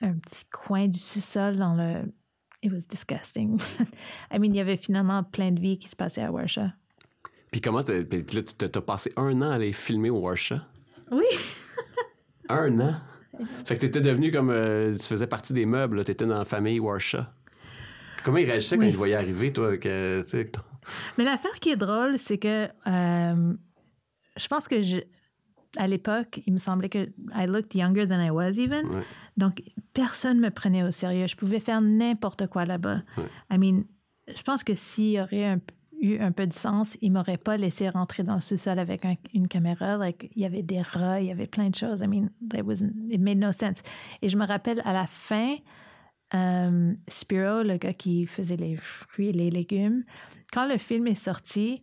un 0.00 0.14
petit 0.14 0.46
coin 0.50 0.88
du 0.88 0.98
sous-sol 0.98 1.56
dans 1.56 1.74
le... 1.74 2.12
It 2.62 2.72
was 2.72 2.88
disgusting. 2.88 3.60
I 4.32 4.38
mean, 4.40 4.46
il 4.52 4.56
y 4.56 4.60
avait 4.60 4.78
finalement 4.78 5.22
plein 5.22 5.52
de 5.52 5.60
vie 5.60 5.78
qui 5.78 5.88
se 5.88 5.94
passait 5.94 6.22
à 6.22 6.32
Warsha. 6.32 6.72
Puis 7.54 7.60
comment 7.60 7.84
t'as, 7.84 8.02
puis 8.02 8.24
là, 8.32 8.42
tu 8.42 8.52
t'as 8.68 8.80
passé 8.80 9.12
un 9.16 9.40
an 9.40 9.50
à 9.52 9.54
aller 9.54 9.72
filmer 9.72 10.10
au 10.10 10.18
Warsha? 10.18 10.66
Oui. 11.12 11.22
Un 12.48 12.80
an? 12.80 12.94
Fait 13.64 13.76
que 13.76 13.82
t'étais 13.82 14.00
devenu 14.00 14.32
comme... 14.32 14.50
euh, 14.50 14.92
tu 14.96 15.04
faisais 15.06 15.28
partie 15.28 15.52
des 15.52 15.64
meubles, 15.64 16.04
tu 16.04 16.10
étais 16.10 16.26
dans 16.26 16.38
la 16.38 16.44
famille 16.44 16.80
Warsha. 16.80 17.32
Comment 18.24 18.38
il 18.38 18.46
réagissait 18.50 18.74
quand 18.74 18.82
Oui. 18.82 18.88
il 18.88 18.92
te 18.94 18.96
voyait 18.98 19.14
arriver, 19.14 19.52
toi, 19.52 19.70
ton- 19.78 20.60
Mais 21.16 21.22
l'affaire 21.22 21.54
qui 21.60 21.70
est 21.70 21.76
drôle, 21.76 22.18
c'est 22.18 22.38
que 22.38 22.66
euh, 22.88 23.54
je 24.36 24.48
pense 24.48 24.66
que 24.66 24.80
je, 24.82 24.98
à 25.76 25.86
l'époque, 25.86 26.40
il 26.48 26.54
me 26.54 26.58
semblait 26.58 26.88
que 26.88 27.08
I 27.36 27.46
looked 27.46 27.72
younger 27.76 28.08
than 28.08 28.20
I 28.20 28.30
was 28.30 28.58
even. 28.58 28.86
Ouais. 28.88 29.02
Donc, 29.36 29.62
personne 29.92 30.40
me 30.40 30.50
prenait 30.50 30.82
au 30.82 30.90
sérieux. 30.90 31.28
Je 31.28 31.36
pouvais 31.36 31.60
faire 31.60 31.80
n'importe 31.80 32.48
quoi 32.48 32.64
là-bas. 32.64 33.02
Ouais. 33.16 33.24
I 33.52 33.58
mean, 33.58 33.84
je 34.26 34.42
pense 34.42 34.64
que 34.64 34.74
s'il 34.74 35.12
y 35.12 35.20
aurait 35.20 35.44
un- 35.44 35.60
eu 36.04 36.18
un 36.20 36.32
peu 36.32 36.46
de 36.46 36.52
sens, 36.52 36.96
il 37.00 37.12
m'aurait 37.12 37.36
pas 37.38 37.56
laissé 37.56 37.88
rentrer 37.88 38.22
dans 38.22 38.34
le 38.36 38.40
sous-sol 38.40 38.78
avec 38.78 39.04
un- 39.04 39.16
une 39.32 39.48
caméra. 39.48 39.98
Il 40.34 40.42
y 40.42 40.44
avait 40.44 40.62
des 40.62 40.82
rats, 40.82 41.20
il 41.20 41.26
y 41.28 41.30
avait 41.32 41.46
plein 41.46 41.70
de 41.70 41.74
choses. 41.74 42.00
I 42.02 42.06
mean, 42.06 42.30
that 42.50 42.62
was, 42.62 42.82
it 43.10 43.20
made 43.20 43.38
no 43.38 43.52
sense. 43.52 43.82
Et 44.22 44.28
je 44.28 44.36
me 44.36 44.46
rappelle 44.46 44.80
à 44.84 44.92
la 44.92 45.06
fin, 45.06 45.56
euh, 46.34 46.92
Spiro, 47.08 47.62
le 47.62 47.76
gars 47.78 47.92
qui 47.94 48.26
faisait 48.26 48.56
les 48.56 48.76
fruits 48.76 49.28
et 49.28 49.32
les 49.32 49.50
légumes, 49.50 50.04
quand 50.52 50.66
le 50.68 50.78
film 50.78 51.06
est 51.06 51.14
sorti, 51.14 51.82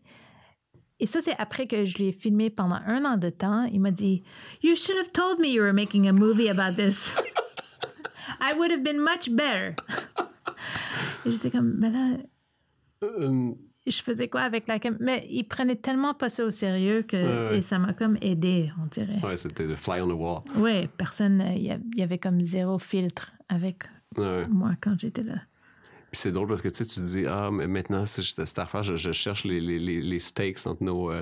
et 0.99 1.07
ça, 1.07 1.19
c'est 1.21 1.35
après 1.39 1.65
que 1.65 1.83
je 1.83 1.97
l'ai 1.97 2.11
filmé 2.11 2.51
pendant 2.51 2.75
un 2.85 3.05
an 3.05 3.17
de 3.17 3.29
temps. 3.31 3.63
Il 3.73 3.79
m'a 3.81 3.89
dit 3.89 4.21
You 4.61 4.75
should 4.75 4.97
have 4.99 5.11
told 5.11 5.39
me 5.39 5.47
you 5.47 5.63
were 5.63 5.73
making 5.73 6.07
a 6.07 6.13
movie 6.13 6.47
about 6.47 6.75
this. 6.75 7.15
I 8.39 8.53
would 8.55 8.69
have 8.71 8.83
been 8.83 8.99
much 9.01 9.29
better. 9.31 9.75
Et 11.25 11.31
j'étais 11.31 11.49
comme, 11.49 11.75
mais 11.79 11.89
là, 11.89 12.17
Euh, 13.03 13.53
je 13.87 14.01
faisais 14.01 14.27
quoi 14.27 14.41
avec 14.41 14.67
la 14.67 14.79
caméra? 14.79 15.01
Mais 15.03 15.27
il 15.29 15.43
prenait 15.45 15.75
tellement 15.75 16.13
pas 16.13 16.29
ça 16.29 16.45
au 16.45 16.49
sérieux 16.51 17.01
que 17.03 17.17
Ouais, 17.17 17.49
ouais. 17.51 17.57
et 17.57 17.61
ça 17.61 17.79
m'a 17.79 17.93
comme 17.93 18.17
aidé, 18.21 18.71
on 18.81 18.85
dirait. 18.87 19.19
ouais, 19.23 19.37
c'était 19.37 19.65
le 19.65 19.75
fly 19.75 20.01
on 20.01 20.07
the 20.07 20.19
wall. 20.19 20.41
Oui, 20.55 20.87
personne, 20.97 21.41
euh, 21.41 21.53
il 21.55 21.79
y 21.97 22.01
avait 22.03 22.17
comme 22.19 22.41
zéro 22.41 22.77
filtre 22.79 23.31
avec 23.49 23.83
Ouais, 24.17 24.45
moi 24.49 24.71
quand 24.81 24.99
j'étais 24.99 25.23
là. 25.23 25.35
Puis 26.11 26.19
c'est 26.19 26.31
drôle 26.33 26.47
parce 26.49 26.61
que 26.61 26.67
tu 26.67 26.75
sais, 26.75 26.85
tu 26.85 26.95
te 26.99 27.05
dis, 27.05 27.25
ah, 27.25 27.49
mais 27.53 27.67
maintenant, 27.67 28.05
cette 28.05 28.59
affaire, 28.59 28.83
je, 28.83 28.97
je 28.97 29.13
cherche 29.13 29.45
les, 29.45 29.61
les, 29.61 29.79
les, 29.79 30.01
les 30.01 30.19
stakes 30.19 30.57
entre 30.67 30.83
nos. 30.83 31.09
euh, 31.09 31.21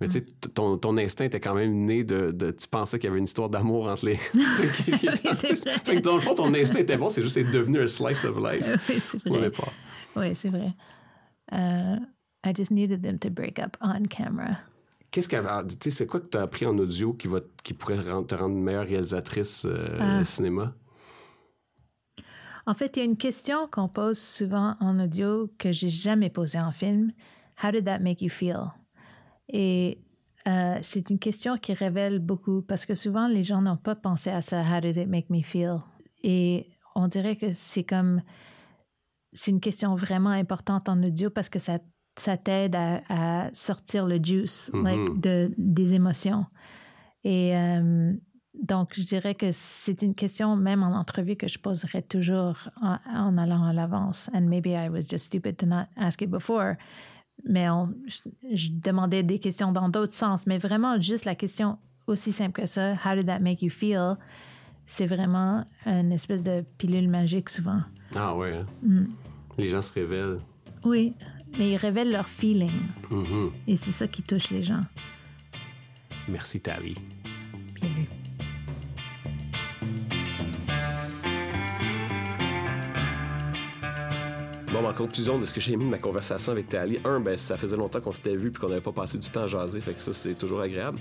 Mais 0.00 0.08
tu 0.08 0.14
sais, 0.20 0.24
ton, 0.54 0.78
ton 0.78 0.96
instinct 0.96 1.26
était 1.26 1.38
quand 1.40 1.54
même 1.54 1.84
né 1.84 2.02
de, 2.02 2.30
de- 2.30 2.50
Tu 2.50 2.66
pensais 2.66 2.98
qu'il 2.98 3.08
y 3.08 3.10
avait 3.10 3.18
une 3.18 3.24
histoire 3.26 3.50
d'amour 3.50 3.88
entre 3.88 4.06
les. 4.06 4.16
qui- 4.32 4.92
qui- 4.92 5.34
fait 5.84 5.96
que 5.96 6.00
dans 6.00 6.14
le 6.14 6.20
fond, 6.22 6.34
ton 6.34 6.54
instinct 6.54 6.78
était 6.78 6.96
bon, 6.96 7.10
c'est 7.10 7.20
juste 7.20 7.34
c'est 7.34 7.44
devenu 7.44 7.82
un 7.82 7.86
slice 7.86 8.24
of 8.24 8.38
life 8.38 8.66
oui, 8.88 8.96
c'est 9.00 9.26
au 9.28 9.34
vrai. 9.34 9.50
départ. 9.50 9.72
Oui, 10.16 10.34
c'est 10.34 10.48
vrai. 10.48 10.72
Euh, 11.52 11.96
I 12.44 12.52
just 12.54 12.70
needed 12.70 13.02
them 13.02 13.18
to 13.20 13.30
break 13.30 13.58
up 13.58 13.76
on 13.80 14.04
camera. 14.06 14.58
Qu'est-ce 15.10 15.28
que 15.28 15.36
tu 15.68 15.76
sais, 15.82 15.90
c'est 15.90 16.06
quoi 16.06 16.20
que 16.20 16.28
tu 16.28 16.38
as 16.38 16.42
appris 16.42 16.64
en 16.66 16.78
audio 16.78 17.12
qui, 17.12 17.28
va, 17.28 17.40
qui 17.62 17.74
pourrait 17.74 17.98
te 17.98 18.34
rendre 18.34 18.48
une 18.48 18.62
meilleure 18.62 18.86
réalisatrice 18.86 19.66
euh, 19.66 19.82
Ah. 20.00 20.24
cinéma? 20.24 20.74
En 22.66 22.74
fait, 22.74 22.96
il 22.96 23.00
y 23.00 23.02
a 23.02 23.04
une 23.04 23.16
question 23.16 23.66
qu'on 23.70 23.88
pose 23.88 24.18
souvent 24.18 24.76
en 24.80 24.98
audio 25.00 25.50
que 25.58 25.72
j'ai 25.72 25.88
jamais 25.88 26.30
posée 26.30 26.60
en 26.60 26.72
film. 26.72 27.12
How 27.62 27.72
did 27.72 27.84
that 27.84 27.98
make 27.98 28.22
you 28.22 28.30
feel? 28.30 28.70
Et 29.48 29.98
euh, 30.48 30.78
c'est 30.80 31.10
une 31.10 31.18
question 31.18 31.58
qui 31.58 31.74
révèle 31.74 32.18
beaucoup 32.18 32.62
parce 32.62 32.86
que 32.86 32.94
souvent 32.94 33.28
les 33.28 33.44
gens 33.44 33.60
n'ont 33.60 33.76
pas 33.76 33.94
pensé 33.96 34.30
à 34.30 34.42
ça. 34.42 34.62
How 34.62 34.80
did 34.80 34.96
it 34.96 35.08
make 35.08 35.28
me 35.28 35.42
feel? 35.42 35.78
Et 36.22 36.70
on 36.94 37.08
dirait 37.08 37.36
que 37.36 37.52
c'est 37.52 37.84
comme 37.84 38.22
c'est 39.32 39.50
une 39.50 39.60
question 39.60 39.94
vraiment 39.94 40.30
importante 40.30 40.88
en 40.88 41.02
audio 41.02 41.30
parce 41.30 41.48
que 41.48 41.58
ça 41.58 41.78
ça 42.18 42.36
t'aide 42.36 42.76
à, 42.76 43.00
à 43.08 43.48
sortir 43.54 44.06
le 44.06 44.22
juice 44.22 44.70
Mhm. 44.74 44.84
like, 44.84 45.20
de, 45.20 45.50
des 45.56 45.94
émotions. 45.94 46.44
Et 47.24 47.56
euh, 47.56 48.12
Donc, 48.54 48.90
je 48.94 49.00
dirais 49.02 49.34
que 49.34 49.50
c'est 49.50 50.02
une 50.02 50.14
question, 50.14 50.54
même 50.56 50.82
en 50.82 50.94
entrevue, 50.94 51.36
que 51.36 51.48
je 51.48 51.58
poserais 51.58 52.02
toujours 52.02 52.68
en, 52.82 52.98
en 53.06 53.38
allant 53.38 53.64
à 53.64 53.72
l'avance. 53.72 54.28
And 54.34 54.42
maybe 54.42 54.66
I 54.66 54.90
was 54.90 55.08
just 55.08 55.24
stupid 55.24 55.56
to 55.56 55.66
not 55.66 55.86
ask 55.96 56.20
it 56.20 56.28
before. 56.28 56.74
Mais 57.48 57.70
on, 57.70 57.94
je, 58.06 58.18
je 58.54 58.68
demandais 58.72 59.22
des 59.22 59.38
questions 59.38 59.72
dans 59.72 59.88
d'autres 59.88 60.12
sens. 60.12 60.46
Mais 60.46 60.58
vraiment, 60.58 61.00
juste 61.00 61.24
la 61.24 61.34
question 61.34 61.78
aussi 62.06 62.30
simple 62.30 62.60
que 62.60 62.66
ça, 62.66 62.92
How 63.06 63.16
did 63.16 63.24
that 63.26 63.38
make 63.40 63.62
you 63.62 63.70
feel? 63.70 64.16
C'est 64.84 65.06
vraiment 65.06 65.64
une 65.86 66.12
espèce 66.12 66.42
de 66.42 66.62
pilule 66.76 67.08
magique 67.08 67.48
souvent. 67.48 67.80
Ah 68.14 68.36
ouais. 68.36 68.54
hein? 68.58 68.66
Mm. 68.82 69.04
Les 69.58 69.68
gens 69.68 69.82
se 69.82 69.92
révèlent. 69.92 70.40
Oui, 70.84 71.12
mais 71.58 71.72
ils 71.72 71.76
révèlent 71.76 72.12
leur 72.12 72.28
feeling. 72.28 72.80
Mhm. 73.10 73.52
Et 73.66 73.76
c'est 73.76 73.92
ça 73.92 74.06
qui 74.06 74.22
touche 74.22 74.50
les 74.50 74.62
gens. 74.62 74.82
Merci, 76.28 76.60
Tali. 76.60 76.94
Bien 77.80 77.88
Bon, 84.72 84.88
en 84.88 84.94
conclusion 84.94 85.38
de 85.38 85.44
ce 85.44 85.52
que 85.52 85.60
j'ai 85.60 85.76
mis 85.76 85.84
de 85.84 85.90
ma 85.90 85.98
conversation 85.98 86.50
avec 86.52 86.70
Tali, 86.70 86.98
un, 87.04 87.20
ben, 87.20 87.36
ça 87.36 87.58
faisait 87.58 87.76
longtemps 87.76 88.00
qu'on 88.00 88.12
s'était 88.12 88.34
vu 88.34 88.50
puis 88.50 88.58
qu'on 88.58 88.70
n'avait 88.70 88.80
pas 88.80 88.90
passé 88.90 89.18
du 89.18 89.28
temps 89.28 89.42
à 89.42 89.46
jaser, 89.46 89.80
fait 89.80 89.92
que 89.92 90.00
ça, 90.00 90.14
c'est 90.14 90.32
toujours 90.32 90.62
agréable. 90.62 90.98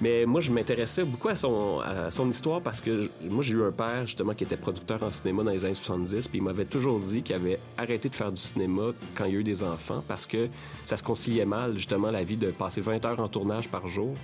Mais 0.00 0.26
moi, 0.26 0.40
je 0.40 0.50
m'intéressais 0.50 1.04
beaucoup 1.04 1.28
à 1.28 1.36
son, 1.36 1.82
histoire 2.28 2.60
parce 2.60 2.80
que 2.80 3.08
moi, 3.22 3.44
j'ai 3.44 3.54
eu 3.54 3.62
un 3.62 3.70
père, 3.70 4.06
justement, 4.06 4.34
qui 4.34 4.42
était 4.42 4.56
producteur 4.56 5.04
en 5.04 5.10
cinéma 5.12 5.44
dans 5.44 5.52
les 5.52 5.64
années 5.64 5.74
70, 5.74 6.26
puis 6.26 6.38
il 6.38 6.42
m'avait 6.42 6.64
toujours 6.64 6.98
dit 6.98 7.22
qu'il 7.22 7.36
avait 7.36 7.60
arrêté 7.78 8.08
de 8.08 8.14
faire 8.16 8.32
du 8.32 8.40
cinéma 8.40 8.90
quand 9.14 9.26
il 9.26 9.34
y 9.34 9.36
a 9.36 9.38
eu 9.38 9.44
des 9.44 9.62
enfants 9.62 10.02
parce 10.08 10.26
que 10.26 10.48
ça 10.84 10.96
se 10.96 11.04
conciliait 11.04 11.46
mal, 11.46 11.74
justement, 11.76 12.10
la 12.10 12.24
vie 12.24 12.36
de 12.36 12.50
passer 12.50 12.80
20 12.80 13.04
heures 13.04 13.20
en 13.20 13.28
tournage 13.28 13.68
par 13.68 13.86
jour 13.86 14.16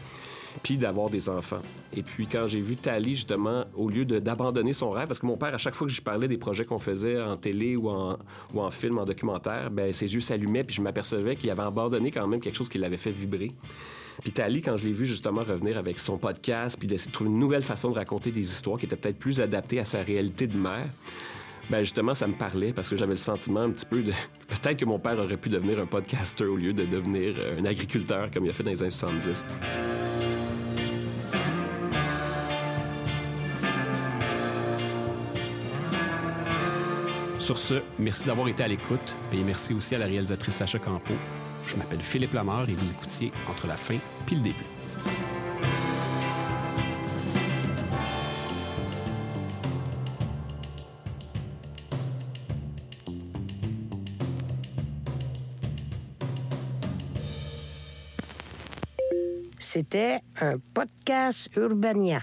puis 0.63 0.77
d'avoir 0.77 1.11
des 1.11 1.29
enfants. 1.29 1.61
Et 1.97 2.03
puis 2.03 2.27
quand 2.27 2.47
j'ai 2.47 2.61
vu 2.61 2.77
Tali, 2.77 3.15
justement, 3.15 3.65
au 3.75 3.89
lieu 3.89 4.05
d'abandonner 4.05 4.73
son 4.73 4.91
rêve, 4.91 5.07
parce 5.07 5.19
que 5.19 5.27
mon 5.27 5.37
père, 5.37 5.55
à 5.55 5.59
chaque 5.59 5.75
fois 5.75 5.87
que 5.87 5.93
je 5.93 6.03
parlais 6.03 6.29
des 6.29 6.39
projets 6.39 6.65
qu'on 6.65 6.79
faisait 6.79 7.21
en 7.21 7.37
télé 7.37 7.77
ou 7.77 7.89
en, 7.89 8.19
ou 8.55 8.61
en 8.61 8.71
film, 8.71 8.99
en 8.99 9.05
documentaire, 9.05 9.71
ben, 9.71 9.93
ses 9.93 10.13
yeux 10.15 10.21
s'allumaient, 10.21 10.65
puis 10.65 10.77
je 10.77 10.83
m'apercevais 10.83 11.37
qu'il 11.37 11.51
avait 11.51 11.63
abandonné 11.63 12.11
quand 12.11 12.27
même 12.27 12.41
quelque 12.41 12.57
chose 12.57 12.69
qui 12.69 12.79
l'avait 12.79 12.97
fait 12.97 13.11
vibrer. 13.11 13.51
Puis 14.23 14.33
Tali, 14.33 14.63
quand 14.63 14.77
je 14.77 14.85
l'ai 14.85 14.93
vu 14.93 15.07
justement 15.07 15.43
revenir 15.43 15.79
avec 15.79 15.99
son 15.99 16.19
podcast, 16.19 16.77
puis 16.79 16.87
d'essayer 16.87 17.11
de 17.11 17.15
trouver 17.15 17.31
une 17.31 17.39
nouvelle 17.39 17.63
façon 17.63 17.91
de 17.91 17.95
raconter 17.95 18.31
des 18.31 18.41
histoires 18.41 18.79
qui 18.79 18.87
était 18.87 18.97
peut-être 18.97 19.19
plus 19.19 19.41
adaptée 19.41 19.79
à 19.79 19.85
sa 19.85 20.03
réalité 20.03 20.47
de 20.47 20.57
mère, 20.57 20.89
ben 21.71 21.81
justement, 21.81 22.15
ça 22.15 22.27
me 22.27 22.35
parlait 22.35 22.73
parce 22.73 22.89
que 22.89 22.97
j'avais 22.97 23.13
le 23.13 23.17
sentiment 23.17 23.61
un 23.61 23.71
petit 23.71 23.87
peu 23.87 24.03
de... 24.03 24.13
Peut-être 24.49 24.79
que 24.79 24.85
mon 24.85 24.99
père 24.99 25.19
aurait 25.19 25.37
pu 25.37 25.49
devenir 25.49 25.79
un 25.79 25.87
podcaster 25.87 26.45
au 26.45 26.57
lieu 26.57 26.73
de 26.73 26.85
devenir 26.85 27.35
euh, 27.39 27.61
un 27.61 27.65
agriculteur 27.65 28.31
comme 28.31 28.45
il 28.45 28.51
a 28.51 28.53
fait 28.53 28.63
dans 28.63 28.71
les 28.71 28.83
années 28.83 28.91
70. 28.91 29.45
Sur 37.43 37.59
ce, 37.59 37.83
merci 37.99 38.25
d'avoir 38.25 38.47
été 38.47 38.63
à 38.63 38.69
l'écoute 38.69 39.17
et 39.33 39.43
merci 39.43 39.75
aussi 39.75 39.97
à 39.97 39.99
la 39.99 40.07
réalisatrice 40.07 40.55
Sacha 40.55 40.79
Campo. 40.79 41.13
Je 41.67 41.75
m'appelle 41.75 42.01
Philippe 42.01 42.35
Lamar 42.35 42.69
et 42.69 42.75
vous 42.75 42.89
écoutiez 42.89 43.33
entre 43.51 43.67
la 43.67 43.75
fin 43.75 43.97
puis 44.27 44.37
le 44.37 44.43
début. 44.43 44.55
C'était 59.59 60.21
un 60.41 60.59
podcast 60.75 61.51
Urbania. 61.57 62.23